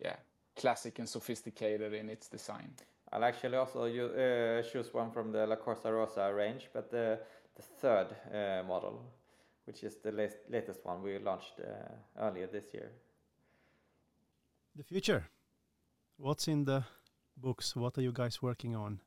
yeah, 0.00 0.16
classic 0.56 0.98
and 0.98 1.08
sophisticated 1.08 1.94
in 1.94 2.10
its 2.10 2.28
design. 2.28 2.72
I'll 3.12 3.24
actually 3.24 3.56
also 3.56 3.84
use, 3.84 4.10
uh, 4.10 4.62
choose 4.70 4.92
one 4.92 5.10
from 5.12 5.32
the 5.32 5.46
La 5.46 5.56
Corsa 5.56 5.92
Rosa 5.92 6.32
range, 6.34 6.68
but 6.72 6.90
the, 6.90 7.20
the 7.54 7.62
third 7.62 8.08
uh, 8.34 8.66
model, 8.66 9.02
which 9.66 9.84
is 9.84 9.96
the 10.02 10.10
latest, 10.10 10.38
latest 10.50 10.84
one 10.84 11.02
we 11.02 11.18
launched 11.18 11.60
uh, 11.60 12.22
earlier 12.22 12.48
this 12.48 12.74
year. 12.74 12.90
The 14.74 14.84
future. 14.84 15.26
What's 16.16 16.48
in 16.48 16.64
the 16.64 16.84
books? 17.36 17.76
What 17.76 17.96
are 17.98 18.02
you 18.02 18.12
guys 18.12 18.42
working 18.42 18.74
on? 18.74 19.00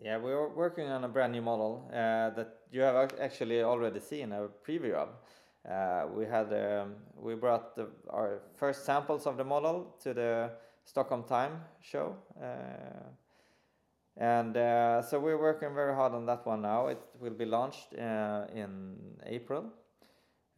Yeah, 0.00 0.18
we're 0.18 0.48
working 0.48 0.88
on 0.88 1.04
a 1.04 1.08
brand 1.08 1.32
new 1.32 1.42
model 1.42 1.90
uh, 1.92 2.30
that 2.30 2.60
you 2.70 2.80
have 2.82 3.12
actually 3.20 3.62
already 3.62 4.00
seen 4.00 4.32
a 4.32 4.48
preview 4.66 4.94
of. 4.94 5.08
Uh, 5.68 6.06
we 6.14 6.24
had 6.24 6.52
um, 6.52 6.94
we 7.16 7.34
brought 7.34 7.76
the, 7.76 7.88
our 8.08 8.40
first 8.56 8.84
samples 8.84 9.26
of 9.26 9.36
the 9.36 9.44
model 9.44 9.94
to 10.02 10.14
the 10.14 10.50
Stockholm 10.84 11.24
Time 11.24 11.60
show, 11.80 12.16
uh, 12.42 13.08
and 14.16 14.56
uh, 14.56 15.02
so 15.02 15.20
we're 15.20 15.40
working 15.40 15.74
very 15.74 15.94
hard 15.94 16.12
on 16.12 16.24
that 16.26 16.46
one 16.46 16.62
now. 16.62 16.86
It 16.86 17.00
will 17.20 17.34
be 17.34 17.44
launched 17.44 17.94
uh, 17.94 18.46
in 18.54 18.96
April, 19.26 19.66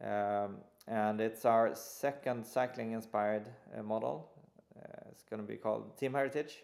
um, 0.01 0.57
and 0.87 1.19
it's 1.19 1.43
our 1.43 1.75
second 1.75 2.45
cycling-inspired 2.45 3.49
uh, 3.77 3.83
model. 3.83 4.29
it's 5.11 5.23
going 5.23 5.41
to 5.41 5.47
be 5.47 5.57
called 5.57 5.97
Team 5.97 6.13
Heritage 6.13 6.63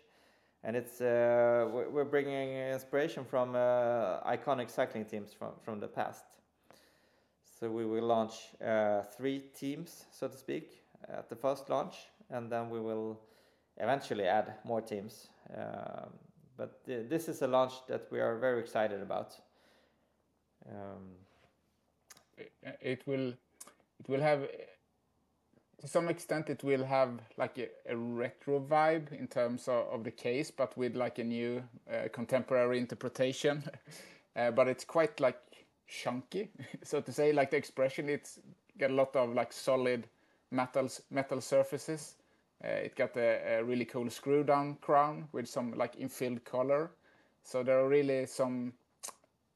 and 0.63 0.75
it's 0.75 1.01
uh, 1.01 1.67
we're 1.71 2.05
bringing 2.05 2.49
inspiration 2.49 3.23
from 3.23 3.55
uh, 3.55 4.19
iconic 4.21 4.69
cycling 4.69 5.05
teams 5.05 5.33
from 5.33 5.51
from 5.63 5.79
the 5.79 5.87
past. 5.87 6.38
So 7.59 7.69
we 7.69 7.85
will 7.85 8.05
launch 8.05 8.33
uh, 8.65 9.01
three 9.17 9.41
teams, 9.53 10.05
so 10.11 10.27
to 10.27 10.37
speak, 10.37 10.81
at 11.09 11.27
the 11.29 11.35
first 11.35 11.69
launch, 11.69 11.95
and 12.29 12.49
then 12.49 12.69
we 12.69 12.79
will 12.79 13.19
eventually 13.77 14.25
add 14.25 14.53
more 14.63 14.81
teams. 14.81 15.27
Um, 15.53 16.13
but 16.57 16.85
th 16.85 17.09
this 17.09 17.27
is 17.27 17.41
a 17.41 17.47
launch 17.47 17.73
that 17.87 18.11
we 18.11 18.19
are 18.19 18.39
very 18.39 18.59
excited 18.59 19.01
about. 19.01 19.35
Um, 20.71 21.17
it 22.81 23.01
will, 23.07 23.33
it 23.99 24.07
will 24.07 24.21
have 24.21 24.47
to 25.81 25.87
some 25.87 26.09
extent 26.09 26.49
it 26.49 26.63
will 26.63 26.83
have 26.83 27.09
like 27.37 27.57
a, 27.57 27.67
a 27.89 27.95
retro 27.95 28.59
vibe 28.59 29.11
in 29.13 29.27
terms 29.27 29.67
of, 29.67 29.87
of, 29.93 30.03
the 30.03 30.11
case 30.11 30.51
but 30.51 30.77
with 30.77 30.95
like 30.95 31.19
a 31.19 31.23
new 31.23 31.63
uh, 31.91 32.07
contemporary 32.11 32.77
interpretation 32.77 33.63
uh, 34.35 34.51
but 34.51 34.67
it's 34.67 34.83
quite 34.83 35.19
like 35.19 35.39
chunky 35.89 36.49
so 36.83 37.01
to 37.01 37.11
say 37.11 37.33
like 37.33 37.51
the 37.51 37.57
expression 37.57 38.09
it's 38.09 38.39
got 38.77 38.91
a 38.91 38.93
lot 38.93 39.15
of 39.15 39.33
like 39.33 39.51
solid 39.51 40.07
metals 40.51 41.01
metal 41.11 41.41
surfaces. 41.41 42.15
Uh, 42.63 42.67
it 42.67 42.95
got 42.95 43.15
a, 43.15 43.59
a, 43.59 43.63
really 43.63 43.85
cool 43.85 44.09
screw 44.09 44.43
down 44.43 44.75
crown 44.81 45.27
with 45.31 45.47
some 45.47 45.73
like 45.77 45.95
infilled 45.97 46.43
color. 46.43 46.91
So 47.43 47.63
there 47.63 47.79
are 47.79 47.87
really 47.87 48.25
some 48.25 48.73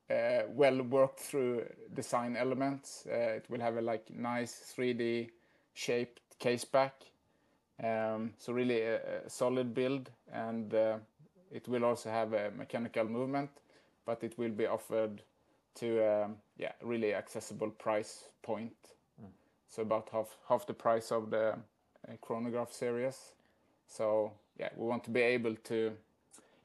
uh, 0.10 0.44
well 0.50 0.82
worked 0.84 1.20
through 1.20 1.66
design 1.94 2.38
elements. 2.38 3.06
Uh, 3.10 3.38
it 3.38 3.46
will 3.50 3.60
have 3.60 3.76
a 3.76 3.82
like 3.82 4.10
nice 4.10 4.74
3d 4.78 5.30
shaped 5.74 6.22
case 6.40 6.64
back. 6.64 6.94
Um, 7.84 8.34
so 8.38 8.54
really 8.54 8.82
a, 8.82 9.26
a, 9.26 9.30
solid 9.30 9.74
build 9.74 10.10
and 10.32 10.74
uh, 10.74 10.98
it 11.52 11.68
will 11.68 11.84
also 11.84 12.10
have 12.10 12.32
a 12.34 12.52
mechanical 12.52 13.04
movement, 13.04 13.50
but 14.06 14.24
it 14.24 14.38
will 14.38 14.52
be 14.52 14.66
offered 14.66 15.22
to 15.76 16.24
um, 16.24 16.36
yeah 16.58 16.72
really 16.82 17.14
accessible 17.14 17.70
price 17.70 18.26
point. 18.42 18.76
Mm. 19.22 19.30
So 19.70 19.82
about 19.82 20.10
half 20.12 20.38
half 20.48 20.66
the 20.66 20.74
price 20.74 21.12
of 21.12 21.30
the 21.30 21.50
uh, 22.08 22.14
chronograph 22.22 22.72
series. 22.72 23.18
So 23.88 24.32
yeah, 24.58 24.70
we 24.76 24.86
want 24.86 25.04
to 25.06 25.12
be 25.12 25.22
able 25.22 25.56
to. 25.56 25.94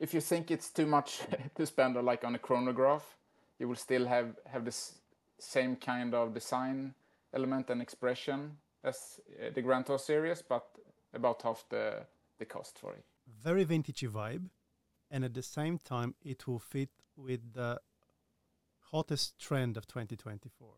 If 0.00 0.14
you 0.14 0.20
think 0.20 0.50
it's 0.50 0.70
too 0.70 0.86
much 0.86 1.20
to 1.56 1.66
spend 1.66 1.96
like 1.96 2.24
on 2.24 2.34
a 2.34 2.38
chronograph, 2.38 3.16
you 3.58 3.68
will 3.68 3.76
still 3.76 4.06
have 4.06 4.36
have 4.46 4.64
this 4.64 4.98
same 5.38 5.76
kind 5.76 6.14
of 6.14 6.34
design 6.34 6.94
element 7.32 7.70
and 7.70 7.82
expression 7.82 8.56
as 8.84 9.20
uh, 9.40 9.50
the 9.54 9.62
Grand 9.62 9.86
Tour 9.86 9.98
series, 9.98 10.42
but 10.42 10.66
about 11.14 11.42
half 11.42 11.64
the 11.68 12.06
the 12.38 12.44
cost 12.44 12.78
for 12.78 12.92
it. 12.92 13.04
Very 13.26 13.64
vintagey 13.64 14.08
vibe, 14.08 14.48
and 15.10 15.24
at 15.24 15.34
the 15.34 15.42
same 15.42 15.78
time, 15.78 16.14
it 16.22 16.46
will 16.46 16.58
fit 16.58 16.90
with 17.16 17.52
the 17.52 17.80
hottest 18.90 19.38
trend 19.38 19.76
of 19.76 19.86
2024. 19.86 20.68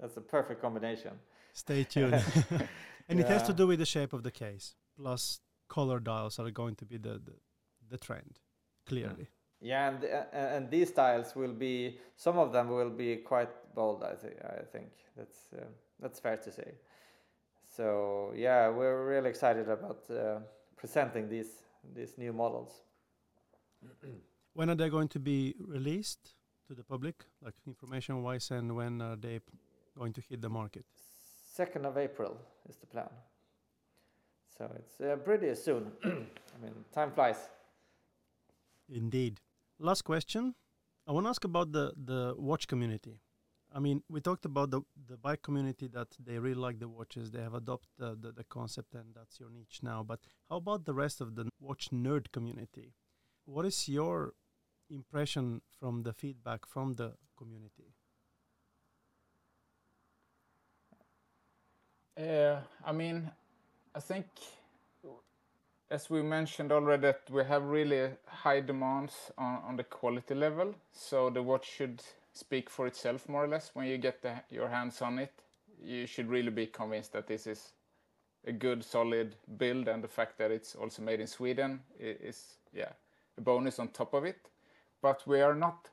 That's 0.00 0.16
a 0.16 0.20
perfect 0.20 0.60
combination. 0.60 1.12
Stay 1.52 1.84
tuned. 1.84 2.14
and 3.08 3.18
yeah. 3.18 3.24
it 3.24 3.28
has 3.28 3.42
to 3.44 3.52
do 3.52 3.66
with 3.66 3.78
the 3.78 3.86
shape 3.86 4.12
of 4.12 4.22
the 4.22 4.30
case. 4.30 4.74
Plus, 4.96 5.40
color 5.68 6.00
dials 6.00 6.38
are 6.38 6.50
going 6.50 6.74
to 6.76 6.84
be 6.84 6.96
the 6.96 7.20
the, 7.24 7.34
the 7.90 7.98
trend, 7.98 8.40
clearly. 8.86 9.28
Yeah, 9.60 9.88
and 9.88 10.04
uh, 10.04 10.56
and 10.56 10.70
these 10.70 10.88
styles 10.88 11.34
will 11.34 11.52
be 11.52 11.98
some 12.16 12.38
of 12.38 12.52
them 12.52 12.68
will 12.68 12.90
be 12.90 13.16
quite 13.16 13.74
bold. 13.74 14.02
I 14.02 14.14
think 14.14 14.34
I 14.44 14.62
think 14.72 14.88
that's 15.16 15.38
uh, 15.52 15.64
that's 16.00 16.20
fair 16.20 16.36
to 16.36 16.52
say. 16.52 16.74
So 17.76 18.32
yeah, 18.36 18.68
we're 18.68 19.06
really 19.06 19.30
excited 19.30 19.68
about 19.68 20.04
uh, 20.10 20.40
presenting 20.76 21.28
these 21.28 21.52
these 21.94 22.18
new 22.18 22.32
models. 22.32 22.82
when 24.54 24.70
are 24.70 24.76
they 24.76 24.88
going 24.88 25.08
to 25.08 25.18
be 25.18 25.54
released 25.58 26.34
to 26.68 26.74
the 26.74 26.82
public, 26.84 27.24
like 27.42 27.54
information 27.66 28.22
wise, 28.22 28.50
and 28.50 28.74
when 28.74 29.00
are 29.00 29.16
they 29.16 29.40
going 29.96 30.12
to 30.12 30.20
hit 30.20 30.40
the 30.40 30.48
market? 30.48 30.84
Second 31.52 31.86
of 31.86 31.96
April 31.96 32.36
is 32.68 32.76
the 32.76 32.86
plan. 32.86 33.08
So 34.56 34.70
it's 34.76 35.00
uh, 35.00 35.16
pretty 35.16 35.54
soon. 35.54 35.90
I 36.04 36.62
mean, 36.62 36.74
time 36.92 37.10
flies. 37.12 37.48
Indeed. 38.88 39.40
Last 39.78 40.02
question. 40.02 40.54
I 41.06 41.12
want 41.12 41.26
to 41.26 41.30
ask 41.30 41.44
about 41.44 41.72
the 41.72 41.92
the 41.96 42.34
watch 42.36 42.66
community. 42.66 43.20
I 43.76 43.80
mean, 43.80 44.02
we 44.08 44.20
talked 44.20 44.44
about 44.44 44.70
the 44.70 44.82
the 45.08 45.16
bike 45.16 45.42
community 45.42 45.88
that 45.88 46.08
they 46.24 46.38
really 46.38 46.60
like 46.66 46.78
the 46.78 46.88
watches. 46.88 47.30
They 47.30 47.42
have 47.42 47.54
adopted 47.54 47.90
the, 47.98 48.16
the, 48.20 48.32
the 48.32 48.44
concept, 48.44 48.94
and 48.94 49.14
that's 49.14 49.40
your 49.40 49.50
niche 49.50 49.80
now. 49.82 50.02
But 50.02 50.20
how 50.48 50.56
about 50.56 50.84
the 50.84 50.94
rest 50.94 51.20
of 51.20 51.34
the 51.34 51.48
watch 51.60 51.90
nerd 51.90 52.30
community? 52.32 52.94
What 53.44 53.66
is 53.66 53.88
your 53.88 54.34
impression 54.90 55.60
from 55.78 56.02
the 56.02 56.12
feedback 56.12 56.66
from 56.66 56.94
the 56.94 57.12
community? 57.36 57.92
Uh, 62.16 62.60
I 62.84 62.92
mean, 62.92 63.30
I 63.94 64.00
think, 64.00 64.26
as 65.90 66.08
we 66.08 66.22
mentioned 66.22 66.70
already, 66.70 67.02
that 67.02 67.22
we 67.30 67.44
have 67.44 67.64
really 67.64 68.10
high 68.26 68.60
demands 68.60 69.32
on, 69.36 69.62
on 69.66 69.76
the 69.76 69.84
quality 69.84 70.34
level. 70.34 70.74
So 70.92 71.30
the 71.30 71.42
watch 71.42 71.68
should 71.68 72.02
speak 72.32 72.70
for 72.70 72.86
itself 72.86 73.28
more 73.28 73.44
or 73.44 73.48
less 73.48 73.70
when 73.74 73.86
you 73.86 73.98
get 73.98 74.22
the, 74.22 74.34
your 74.50 74.68
hands 74.68 75.02
on 75.02 75.18
it. 75.18 75.32
You 75.82 76.06
should 76.06 76.28
really 76.28 76.50
be 76.50 76.66
convinced 76.66 77.12
that 77.12 77.26
this 77.26 77.46
is 77.46 77.72
a 78.46 78.52
good, 78.52 78.84
solid 78.84 79.34
build, 79.56 79.88
and 79.88 80.02
the 80.02 80.08
fact 80.08 80.38
that 80.38 80.50
it's 80.50 80.74
also 80.74 81.02
made 81.02 81.20
in 81.20 81.26
Sweden 81.26 81.80
is, 81.98 82.58
yeah, 82.72 82.92
a 83.38 83.40
bonus 83.40 83.78
on 83.78 83.88
top 83.88 84.14
of 84.14 84.24
it. 84.24 84.38
But 85.04 85.26
we 85.26 85.42
are 85.42 85.54
not 85.54 85.90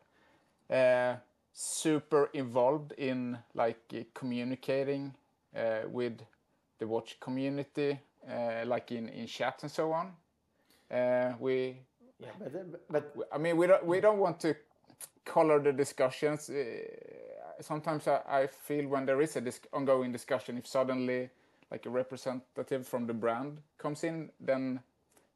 uh, 0.69 1.15
super 1.51 2.29
involved 2.33 2.93
in 2.93 3.37
like 3.53 4.07
communicating 4.13 5.13
uh, 5.53 5.81
with 5.89 6.21
the 6.79 6.87
watch 6.87 7.19
community, 7.19 7.99
uh, 8.25 8.63
like 8.65 8.89
in, 8.93 9.09
in 9.09 9.27
chat 9.27 9.63
and 9.63 9.69
so 9.69 9.91
on. 9.91 10.13
Uh, 10.89 11.33
we, 11.41 11.81
yeah, 12.21 12.29
but, 12.39 12.87
but 12.89 13.15
I 13.33 13.37
mean, 13.37 13.57
we 13.57 13.67
don't 13.67 13.85
we 13.85 13.99
don't 13.99 14.17
want 14.17 14.39
to 14.39 14.55
color 15.25 15.59
the 15.59 15.73
discussions. 15.73 16.49
Sometimes 17.59 18.07
I, 18.07 18.21
I, 18.29 18.47
feel 18.47 18.87
when 18.87 19.05
there 19.05 19.21
is 19.21 19.35
a 19.35 19.41
dis 19.41 19.59
ongoing 19.73 20.13
discussion, 20.13 20.57
if 20.57 20.65
suddenly 20.65 21.29
like 21.69 21.85
a 21.85 21.89
representative 21.89 22.87
from 22.87 23.07
the 23.07 23.13
brand 23.13 23.57
comes 23.77 24.05
in, 24.05 24.31
then 24.39 24.79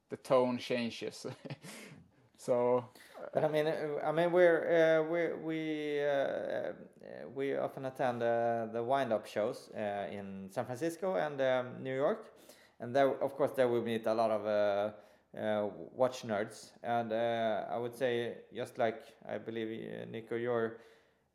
the 0.09 0.15
tone 0.15 0.59
changes. 0.59 1.25
so 2.37 2.85
but 3.33 3.43
I 3.43 3.47
mean, 3.47 3.67
I 4.03 4.11
mean, 4.11 4.31
we're 4.31 4.61
uh, 4.63 5.11
we 5.11 5.33
we 5.33 5.99
uh, 6.01 6.71
we 7.33 7.55
often 7.55 7.85
attend 7.85 8.23
uh, 8.23 8.67
the 8.71 8.83
wind 8.83 9.11
up 9.11 9.25
shows 9.25 9.69
uh, 9.75 10.07
in 10.11 10.49
San 10.49 10.65
Francisco 10.65 11.15
and 11.15 11.39
um, 11.41 11.83
New 11.83 11.95
York, 11.95 12.31
and 12.79 12.95
there, 12.95 13.21
of 13.21 13.35
course, 13.35 13.51
there 13.51 13.67
we 13.67 13.81
meet 13.81 14.05
a 14.05 14.13
lot 14.13 14.31
of 14.31 14.45
uh, 14.45 15.37
uh, 15.37 15.69
watch 15.93 16.23
nerds. 16.23 16.71
And 16.83 17.11
I 17.13 17.77
would 17.77 17.95
say, 17.95 18.37
just 18.55 18.77
like 18.77 19.03
I 19.27 19.37
believe 19.37 20.07
Nico, 20.09 20.35
your 20.35 20.77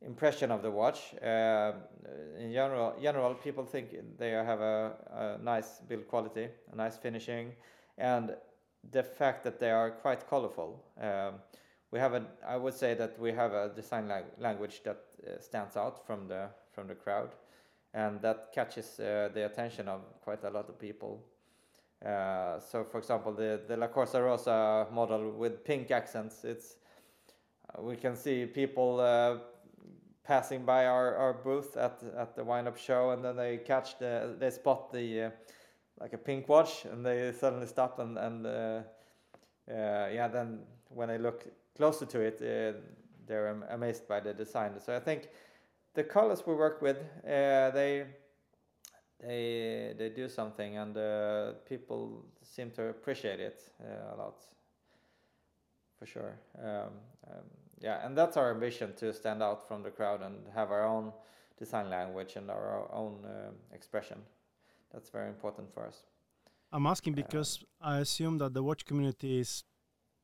impression 0.02 0.50
of 0.50 0.62
the 0.62 0.70
watch, 0.70 1.12
in 1.22 2.52
general, 2.52 2.94
general, 3.02 3.34
people 3.34 3.64
think 3.64 3.94
they 4.16 4.30
have 4.30 4.60
a, 4.60 4.92
a 5.12 5.44
nice 5.44 5.80
build 5.86 6.08
quality, 6.08 6.48
a 6.72 6.76
nice 6.76 6.96
finishing, 6.96 7.52
and 7.98 8.34
the 8.90 9.02
fact 9.02 9.44
that 9.44 9.58
they 9.58 9.70
are 9.70 9.90
quite 9.90 10.28
colorful. 10.28 10.82
Um, 11.00 11.34
we 11.90 11.98
have 11.98 12.14
a 12.14 12.24
I 12.46 12.56
would 12.56 12.74
say 12.74 12.94
that 12.94 13.18
we 13.18 13.32
have 13.32 13.52
a 13.52 13.70
design 13.74 14.08
lang 14.08 14.24
language 14.38 14.82
that 14.84 14.98
uh, 15.26 15.40
stands 15.40 15.76
out 15.76 16.06
from 16.06 16.28
the 16.28 16.48
from 16.72 16.86
the 16.86 16.94
crowd, 16.94 17.30
and 17.94 18.20
that 18.22 18.52
catches 18.54 19.00
uh, 19.00 19.28
the 19.34 19.46
attention 19.46 19.88
of 19.88 20.00
quite 20.22 20.44
a 20.44 20.50
lot 20.50 20.68
of 20.68 20.78
people. 20.78 21.24
Uh, 22.04 22.58
so, 22.60 22.84
for 22.84 22.98
example, 22.98 23.32
the 23.32 23.60
the 23.66 23.76
La 23.76 23.88
Corsa 23.88 24.22
Rosa 24.22 24.86
model 24.92 25.32
with 25.32 25.64
pink 25.64 25.90
accents, 25.90 26.44
it's 26.44 26.76
uh, 27.74 27.82
we 27.82 27.96
can 27.96 28.16
see 28.16 28.46
people 28.46 29.00
uh, 29.00 29.38
passing 30.24 30.64
by 30.64 30.86
our, 30.86 31.14
our 31.16 31.32
booth 31.34 31.76
at 31.76 32.02
at 32.16 32.36
the 32.36 32.44
wind 32.44 32.68
up 32.68 32.76
show, 32.76 33.10
and 33.10 33.24
then 33.24 33.36
they 33.36 33.58
catch 33.58 33.98
the 33.98 34.34
they 34.38 34.50
spot 34.50 34.92
the 34.92 35.24
uh, 35.24 35.30
like 36.00 36.12
a 36.12 36.18
pink 36.18 36.48
watch, 36.48 36.84
and 36.84 37.04
they 37.04 37.32
suddenly 37.32 37.66
stop 37.66 37.98
and 37.98 38.18
and 38.18 38.46
yeah, 39.66 40.28
then 40.28 40.60
when 40.88 41.10
I 41.10 41.16
look 41.16 41.44
closer 41.76 42.06
to 42.06 42.20
it, 42.20 42.40
uh, 42.42 42.78
they're 43.26 43.48
amazed 43.70 44.08
by 44.08 44.20
the 44.20 44.34
design. 44.34 44.72
So 44.80 44.94
I 44.94 45.00
think 45.00 45.28
the 45.94 46.04
colors 46.04 46.46
we 46.46 46.54
work 46.54 46.82
with, 46.82 46.98
uh, 47.24 47.70
they 47.70 48.06
they 49.20 49.94
they 49.98 50.08
do 50.08 50.28
something, 50.28 50.78
and 50.78 50.96
uh, 50.96 51.52
people 51.68 52.24
seem 52.42 52.70
to 52.72 52.88
appreciate 52.88 53.40
it 53.40 53.62
uh, 53.80 54.14
a 54.14 54.16
lot, 54.16 54.42
for 55.98 56.06
sure. 56.06 56.38
Um, 56.58 56.92
um, 57.28 57.44
yeah, 57.80 58.04
and 58.04 58.16
that's 58.16 58.36
our 58.36 58.50
ambition 58.50 58.94
to 58.96 59.12
stand 59.12 59.42
out 59.42 59.66
from 59.66 59.82
the 59.82 59.90
crowd 59.90 60.22
and 60.22 60.36
have 60.54 60.70
our 60.70 60.84
own 60.84 61.12
design 61.58 61.88
language 61.88 62.36
and 62.36 62.50
our 62.50 62.88
own 62.92 63.24
uh, 63.24 63.50
expression. 63.74 64.18
That's 64.92 65.10
very 65.10 65.28
important 65.28 65.72
for 65.72 65.86
us. 65.86 66.04
I'm 66.72 66.86
asking 66.86 67.14
because 67.14 67.64
I 67.80 67.98
assume 67.98 68.38
that 68.38 68.54
the 68.54 68.62
watch 68.62 68.84
community 68.84 69.40
is 69.40 69.64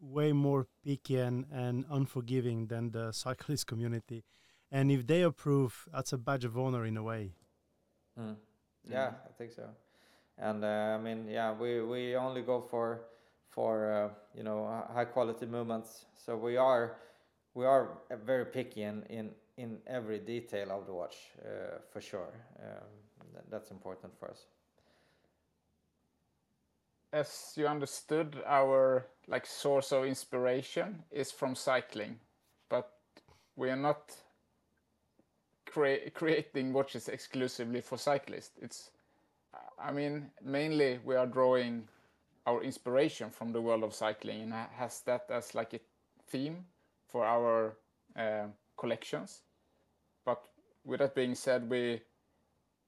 way 0.01 0.33
more 0.33 0.67
picky 0.85 1.19
and, 1.19 1.47
and 1.51 1.85
unforgiving 1.91 2.67
than 2.67 2.91
the 2.91 3.12
cyclist 3.25 3.67
community. 3.67 4.25
And 4.71 4.91
if 4.91 5.07
they 5.07 5.23
approve, 5.23 5.89
that's 5.93 6.12
a 6.12 6.19
badge 6.19 6.45
of 6.45 6.59
honor 6.59 6.85
in 6.85 6.97
a 6.97 7.03
way. 7.03 7.33
Mm. 8.19 8.37
Yeah, 8.89 9.07
mm. 9.07 9.14
I 9.29 9.33
think 9.39 9.53
so. 9.53 9.69
And 10.39 10.64
uh, 10.64 10.67
I 10.67 10.99
mean, 10.99 11.29
yeah, 11.29 11.53
we, 11.53 11.83
we 11.83 12.17
only 12.17 12.43
go 12.43 12.61
for 12.61 13.03
for 13.49 13.91
uh, 13.91 14.09
you 14.37 14.43
know 14.43 14.85
high 14.93 15.07
quality 15.07 15.47
movements. 15.47 16.05
So 16.14 16.37
we 16.37 16.57
are 16.57 16.99
we 17.55 17.64
are 17.64 17.99
very 18.25 18.45
picky 18.45 18.83
in 18.83 19.03
in, 19.05 19.31
in 19.57 19.79
every 19.87 20.19
detail 20.19 20.73
of 20.73 20.87
the 20.87 20.93
watch 20.93 21.17
uh, 21.41 21.79
for 21.91 22.01
sure. 22.01 22.35
Um, 22.61 23.33
th 23.33 23.45
that's 23.51 23.71
important 23.71 24.12
for 24.19 24.31
us 24.31 24.47
as 27.17 27.55
you 27.57 27.67
understood, 27.67 28.37
our 28.47 29.07
like 29.27 29.47
source 29.47 29.91
of 29.91 30.05
inspiration 30.05 31.03
is 31.11 31.33
from 31.33 31.55
cycling, 31.55 32.19
but 32.69 32.93
we 33.57 33.71
are 33.71 33.83
not 33.91 34.14
crea 35.64 36.11
creating 36.11 36.75
watches 36.75 37.09
exclusively 37.09 37.81
for 37.81 37.97
cyclists. 37.97 38.59
It's, 38.61 38.91
I 39.83 39.93
mean, 39.93 40.31
mainly 40.45 41.01
we 41.05 41.17
are 41.17 41.27
drawing 41.27 41.89
our 42.47 42.62
inspiration 42.62 43.31
from 43.31 43.51
the 43.51 43.62
world 43.62 43.83
of 43.83 43.95
cycling 43.95 44.43
and 44.43 44.53
has 44.53 45.01
that 45.07 45.25
as 45.31 45.55
like 45.55 45.73
a 45.73 45.81
theme 46.29 46.67
for 47.09 47.25
our 47.25 47.77
uh, 48.14 48.49
collections. 48.77 49.41
But 50.25 50.43
with 50.85 51.01
that 51.01 51.14
being 51.14 51.35
said, 51.35 51.71
we 51.71 52.03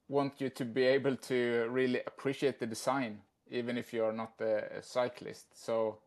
want 0.07 0.39
you 0.39 0.49
to 0.49 0.65
be 0.65 0.83
able 0.83 1.15
to 1.15 1.67
really 1.71 2.01
appreciate 2.05 2.59
the 2.59 2.67
design 2.67 3.21
even 3.49 3.77
if 3.77 3.93
you're 3.93 4.13
not 4.13 4.33
a, 4.41 4.81
cyclist. 4.81 5.45
So 5.53 5.97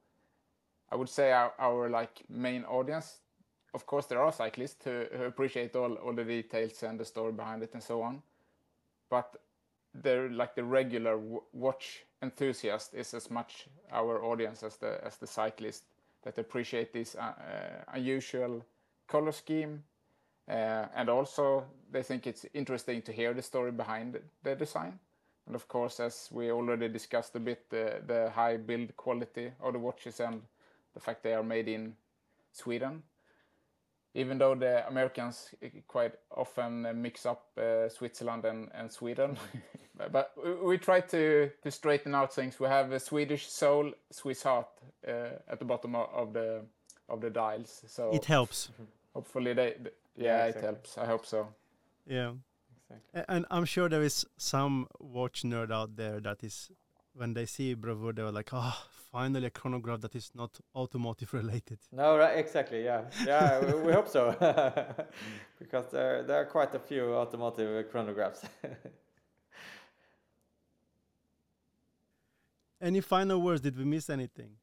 I 0.90 0.97
would 0.97 1.09
say 1.09 1.32
our, 1.32 1.53
our 1.59 1.88
like 1.88 2.22
main 2.28 2.64
audience, 2.64 3.18
of 3.74 3.86
course, 3.86 4.07
there 4.07 4.20
are 4.20 4.32
cyclists 4.32 4.84
who, 4.84 5.05
who 5.16 5.24
appreciate 5.24 5.74
all, 5.76 5.95
all 5.95 6.12
the 6.12 6.24
details 6.24 6.82
and 6.82 6.99
the 6.99 7.05
story 7.05 7.32
behind 7.32 7.62
it 7.62 7.74
and 7.74 7.82
so 7.82 8.03
on. 8.03 8.22
But 9.09 9.36
they're 9.95 10.30
like 10.30 10.55
the 10.55 10.64
regular 10.64 11.18
watch 11.53 12.05
enthusiast 12.22 12.95
is 12.95 13.14
as 13.14 13.30
much 13.30 13.66
our 13.90 14.22
audience 14.24 14.62
as 14.62 14.76
the 14.76 15.05
as 15.05 15.16
the 15.16 15.26
cyclist 15.26 15.84
that 16.22 16.38
appreciate 16.38 16.93
this 16.93 17.14
uh, 17.16 17.20
uh, 17.20 17.34
unusual 17.95 18.64
color 19.09 19.32
scheme 19.32 19.82
uh, 20.49 20.86
and 20.95 21.09
also 21.09 21.64
they 21.90 22.03
think 22.03 22.26
it's 22.26 22.47
interesting 22.55 23.03
to 23.03 23.12
hear 23.12 23.34
the 23.34 23.43
story 23.43 23.72
behind 23.72 24.18
the 24.43 24.55
design 24.55 24.99
and 25.47 25.57
of 25.57 25.68
course, 25.68 26.01
as 26.01 26.28
we 26.30 26.51
already 26.51 26.88
discussed 26.88 27.34
a 27.36 27.40
bit, 27.40 27.68
the, 27.70 28.01
the 28.07 28.30
high 28.30 28.57
build 28.57 28.97
quality 28.97 29.53
of 29.61 29.72
the 29.72 29.78
watches 29.78 30.20
and 30.20 30.43
the 30.95 31.01
fact 31.01 31.22
they 31.22 31.34
are 31.34 31.43
made 31.43 31.68
in 31.68 31.95
Sweden. 32.53 33.03
Even 34.14 34.38
though 34.38 34.55
the 34.55 34.86
Americans 34.88 35.55
quite 35.88 36.12
often 36.36 36.86
mix 37.01 37.24
up 37.24 37.47
uh, 37.57 37.88
Switzerland 37.88 38.45
and, 38.45 38.68
and 38.74 38.93
Sweden, 38.93 39.38
but 40.12 40.34
we 40.62 40.76
try 40.76 41.01
to, 41.01 41.51
to 41.62 41.70
straighten 41.70 42.14
out 42.14 42.32
things. 42.32 42.61
We 42.61 42.66
have 42.66 42.93
a 42.93 43.01
Swedish 43.01 43.49
soul, 43.49 43.93
Swiss 44.11 44.43
heart 44.43 44.68
uh, 45.09 45.38
at 45.49 45.59
the 45.59 45.64
bottom 45.64 45.95
of 45.97 46.34
the 46.34 46.61
of 47.09 47.20
the 47.20 47.30
dials. 47.30 47.82
So 47.86 48.11
it 48.12 48.26
helps. 48.26 48.70
Hopefully 49.14 49.55
they, 49.55 49.76
they 49.82 49.90
yeah, 50.16 50.24
yeah 50.24 50.45
exactly. 50.45 50.61
it 50.61 50.72
helps. 50.72 50.99
I 50.99 51.07
hope 51.07 51.26
so. 51.26 51.49
Yeah. 52.07 52.32
Exactly. 52.93 53.34
And 53.34 53.47
I'm 53.51 53.64
sure 53.64 53.88
there 53.88 54.03
is 54.03 54.26
some 54.36 54.86
watch 54.99 55.43
nerd 55.43 55.70
out 55.72 55.97
there 55.97 56.20
that 56.20 56.43
is 56.45 56.70
when 57.14 57.34
they 57.34 57.47
see 57.47 57.74
Bravur, 57.74 58.14
they 58.14 58.22
were 58.22 58.32
like, 58.32 58.51
"Oh, 58.53 58.74
finally 59.11 59.47
a 59.47 59.51
chronograph 59.51 60.01
that 60.01 60.14
is 60.14 60.30
not 60.34 60.59
automotive 60.74 61.34
related." 61.34 61.78
No, 61.93 62.16
right, 62.16 62.38
exactly. 62.38 62.84
Yeah, 62.84 63.03
yeah, 63.26 63.61
we, 63.61 63.74
we, 63.82 63.93
hope 63.93 64.09
so, 64.09 64.34
because 65.59 65.90
there 65.90 66.22
there 66.22 66.40
are 66.40 66.47
quite 66.47 66.74
a 66.74 66.78
few 66.78 67.14
automotive 67.14 67.90
chronographs. 67.93 68.45
Any 72.80 73.01
final 73.01 73.40
words? 73.40 73.61
Did 73.61 73.76
we 73.78 73.84
miss 73.84 74.11
anything? 74.11 74.57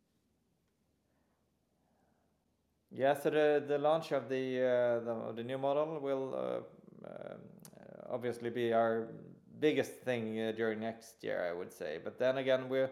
Yeah, 2.91 3.13
so 3.13 3.30
the, 3.30 3.63
the 3.65 3.77
launch 3.77 4.11
of 4.11 4.27
the, 4.27 4.59
uh, 4.59 4.99
the, 5.05 5.34
the 5.36 5.43
new 5.43 5.57
model 5.57 5.99
will 6.01 6.34
uh, 6.34 7.07
uh, 7.07 7.36
obviously 8.10 8.49
be 8.49 8.74
our 8.74 9.07
biggest 9.60 9.91
thing 9.91 10.39
uh, 10.39 10.51
during 10.51 10.80
next 10.80 11.24
year, 11.24 11.47
I 11.49 11.53
would 11.57 11.72
say. 11.74 11.99
But 12.03 12.18
then 12.18 12.38
again, 12.38 12.70
we're 12.70 12.89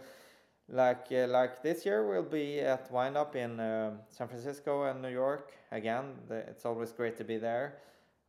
like 0.70 1.08
uh, 1.12 1.28
like 1.28 1.64
this 1.64 1.86
year 1.86 2.06
we'll 2.08 2.24
be 2.24 2.60
at 2.60 2.92
Wind 2.92 3.18
Up 3.18 3.36
in 3.36 3.60
uh, 3.60 3.92
San 4.10 4.28
Francisco 4.28 4.84
and 4.84 5.02
New 5.02 5.10
York 5.10 5.54
again. 5.72 6.16
The, 6.28 6.36
it's 6.36 6.66
always 6.66 6.92
great 6.92 7.18
to 7.18 7.24
be 7.24 7.38
there. 7.38 7.78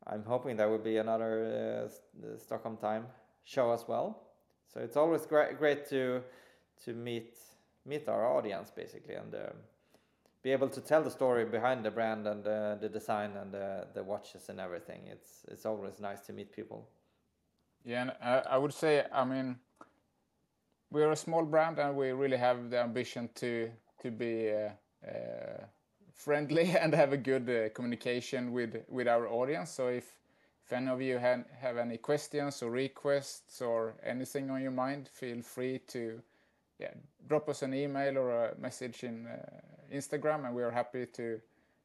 I'm 0.06 0.24
hoping 0.24 0.56
there 0.56 0.70
will 0.70 0.78
be 0.78 0.98
another 0.98 1.90
Stockholm 2.38 2.76
time 2.76 3.06
show 3.44 3.72
as 3.72 3.86
well. 3.86 4.22
So 4.72 4.80
it's 4.80 4.96
always 4.96 5.26
great 5.26 5.58
great 5.58 5.88
to 5.90 6.22
to 6.84 6.92
meet 6.92 7.38
meet 7.84 8.08
our 8.08 8.26
audience 8.26 8.70
basically 8.70 9.14
and 9.14 9.34
um, 9.34 9.56
be 10.42 10.52
able 10.52 10.68
to 10.68 10.80
tell 10.80 11.02
the 11.02 11.10
story 11.10 11.44
behind 11.44 11.84
the 11.84 11.90
brand 11.90 12.26
and 12.26 12.46
uh, 12.46 12.76
the 12.76 12.88
design 12.88 13.36
and 13.36 13.54
uh, 13.54 13.84
the 13.94 14.02
watches 14.02 14.48
and 14.48 14.60
everything. 14.60 15.02
It's 15.06 15.44
it's 15.48 15.66
always 15.66 16.00
nice 16.00 16.20
to 16.26 16.32
meet 16.32 16.52
people. 16.52 16.88
Yeah, 17.84 18.02
and 18.02 18.12
uh, 18.22 18.42
I 18.48 18.58
would 18.58 18.74
say, 18.74 19.04
I 19.12 19.24
mean, 19.24 19.56
we're 20.90 21.12
a 21.12 21.16
small 21.16 21.44
brand 21.44 21.78
and 21.78 21.96
we 21.96 22.10
really 22.12 22.36
have 22.36 22.70
the 22.70 22.80
ambition 22.80 23.28
to 23.36 23.70
to 24.02 24.10
be 24.10 24.50
uh, 24.52 25.08
uh, 25.08 25.64
friendly 26.14 26.76
and 26.80 26.94
have 26.94 27.12
a 27.12 27.16
good 27.16 27.48
uh, 27.48 27.68
communication 27.74 28.52
with 28.52 28.76
with 28.88 29.08
our 29.08 29.28
audience. 29.28 29.70
So 29.70 29.88
if 29.88 30.18
if 30.68 30.72
any 30.74 30.88
of 30.88 31.00
you 31.00 31.16
have, 31.16 31.44
have 31.62 31.78
any 31.78 31.96
questions 31.96 32.62
or 32.62 32.70
requests 32.70 33.62
or 33.62 33.94
anything 34.04 34.50
on 34.50 34.60
your 34.60 34.70
mind, 34.70 35.08
feel 35.08 35.40
free 35.40 35.78
to 35.88 36.20
yeah, 36.78 36.92
drop 37.26 37.48
us 37.48 37.62
an 37.62 37.74
email 37.74 38.18
or 38.18 38.46
a 38.46 38.58
message 38.58 39.04
in 39.04 39.26
uh, 39.26 39.94
Instagram, 39.94 40.46
and 40.46 40.54
we 40.54 40.62
are 40.62 40.70
happy 40.70 41.06
to 41.06 41.40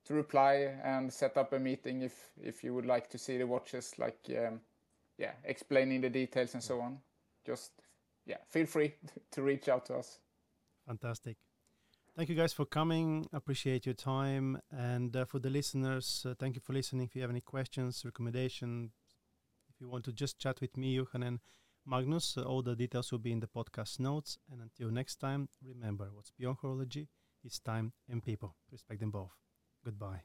to 0.06 0.14
reply 0.14 0.74
and 0.84 1.12
set 1.12 1.38
up 1.38 1.54
a 1.54 1.60
meeting 1.60 2.02
if 2.02 2.32
if 2.42 2.64
you 2.64 2.74
would 2.74 2.86
like 2.86 3.10
to 3.10 3.18
see 3.18 3.38
the 3.38 3.48
watches, 3.48 3.94
like 3.98 4.20
um, 4.30 4.60
yeah, 5.18 5.32
explaining 5.44 6.02
the 6.02 6.10
details 6.10 6.54
and 6.54 6.64
so 6.64 6.82
on. 6.82 7.00
Just 7.46 7.72
yeah, 8.26 8.38
feel 8.50 8.66
free 8.66 8.94
to 9.32 9.42
reach 9.42 9.70
out 9.70 9.86
to 9.86 9.96
us. 9.96 10.20
Fantastic. 10.88 11.38
Thank 12.16 12.30
you 12.30 12.36
guys 12.36 12.54
for 12.54 12.66
coming. 12.66 13.28
Appreciate 13.34 13.88
your 13.88 13.96
time. 13.96 14.60
And 14.72 15.16
uh, 15.16 15.26
for 15.26 15.40
the 15.40 15.50
listeners, 15.50 16.24
uh, 16.30 16.36
thank 16.38 16.54
you 16.56 16.62
for 16.62 16.72
listening. 16.72 17.08
If 17.08 17.16
you 17.16 17.22
have 17.22 17.32
any 17.32 17.42
questions, 17.42 18.04
recommendations, 18.06 18.92
if 19.68 19.82
you 19.82 19.90
want 19.90 20.06
to 20.06 20.12
just 20.12 20.38
chat 20.38 20.62
with 20.62 20.78
me, 20.78 20.94
Johan 20.94 21.24
and 21.24 21.40
Magnus. 21.86 22.38
Uh, 22.38 22.44
all 22.44 22.62
the 22.62 22.76
details 22.76 23.12
will 23.12 23.20
be 23.20 23.32
in 23.32 23.40
the 23.40 23.48
podcast 23.48 24.00
notes. 24.00 24.38
And 24.52 24.62
until 24.62 24.90
next 24.90 25.18
time, 25.18 25.50
remember 25.62 26.10
what's 26.12 26.32
beyond 26.32 26.58
horology 26.60 27.08
is 27.44 27.60
time 27.60 27.94
and 28.10 28.24
people. 28.24 28.56
Respect 28.72 29.00
them 29.00 29.12
both. 29.12 29.32
Goodbye. 29.84 30.24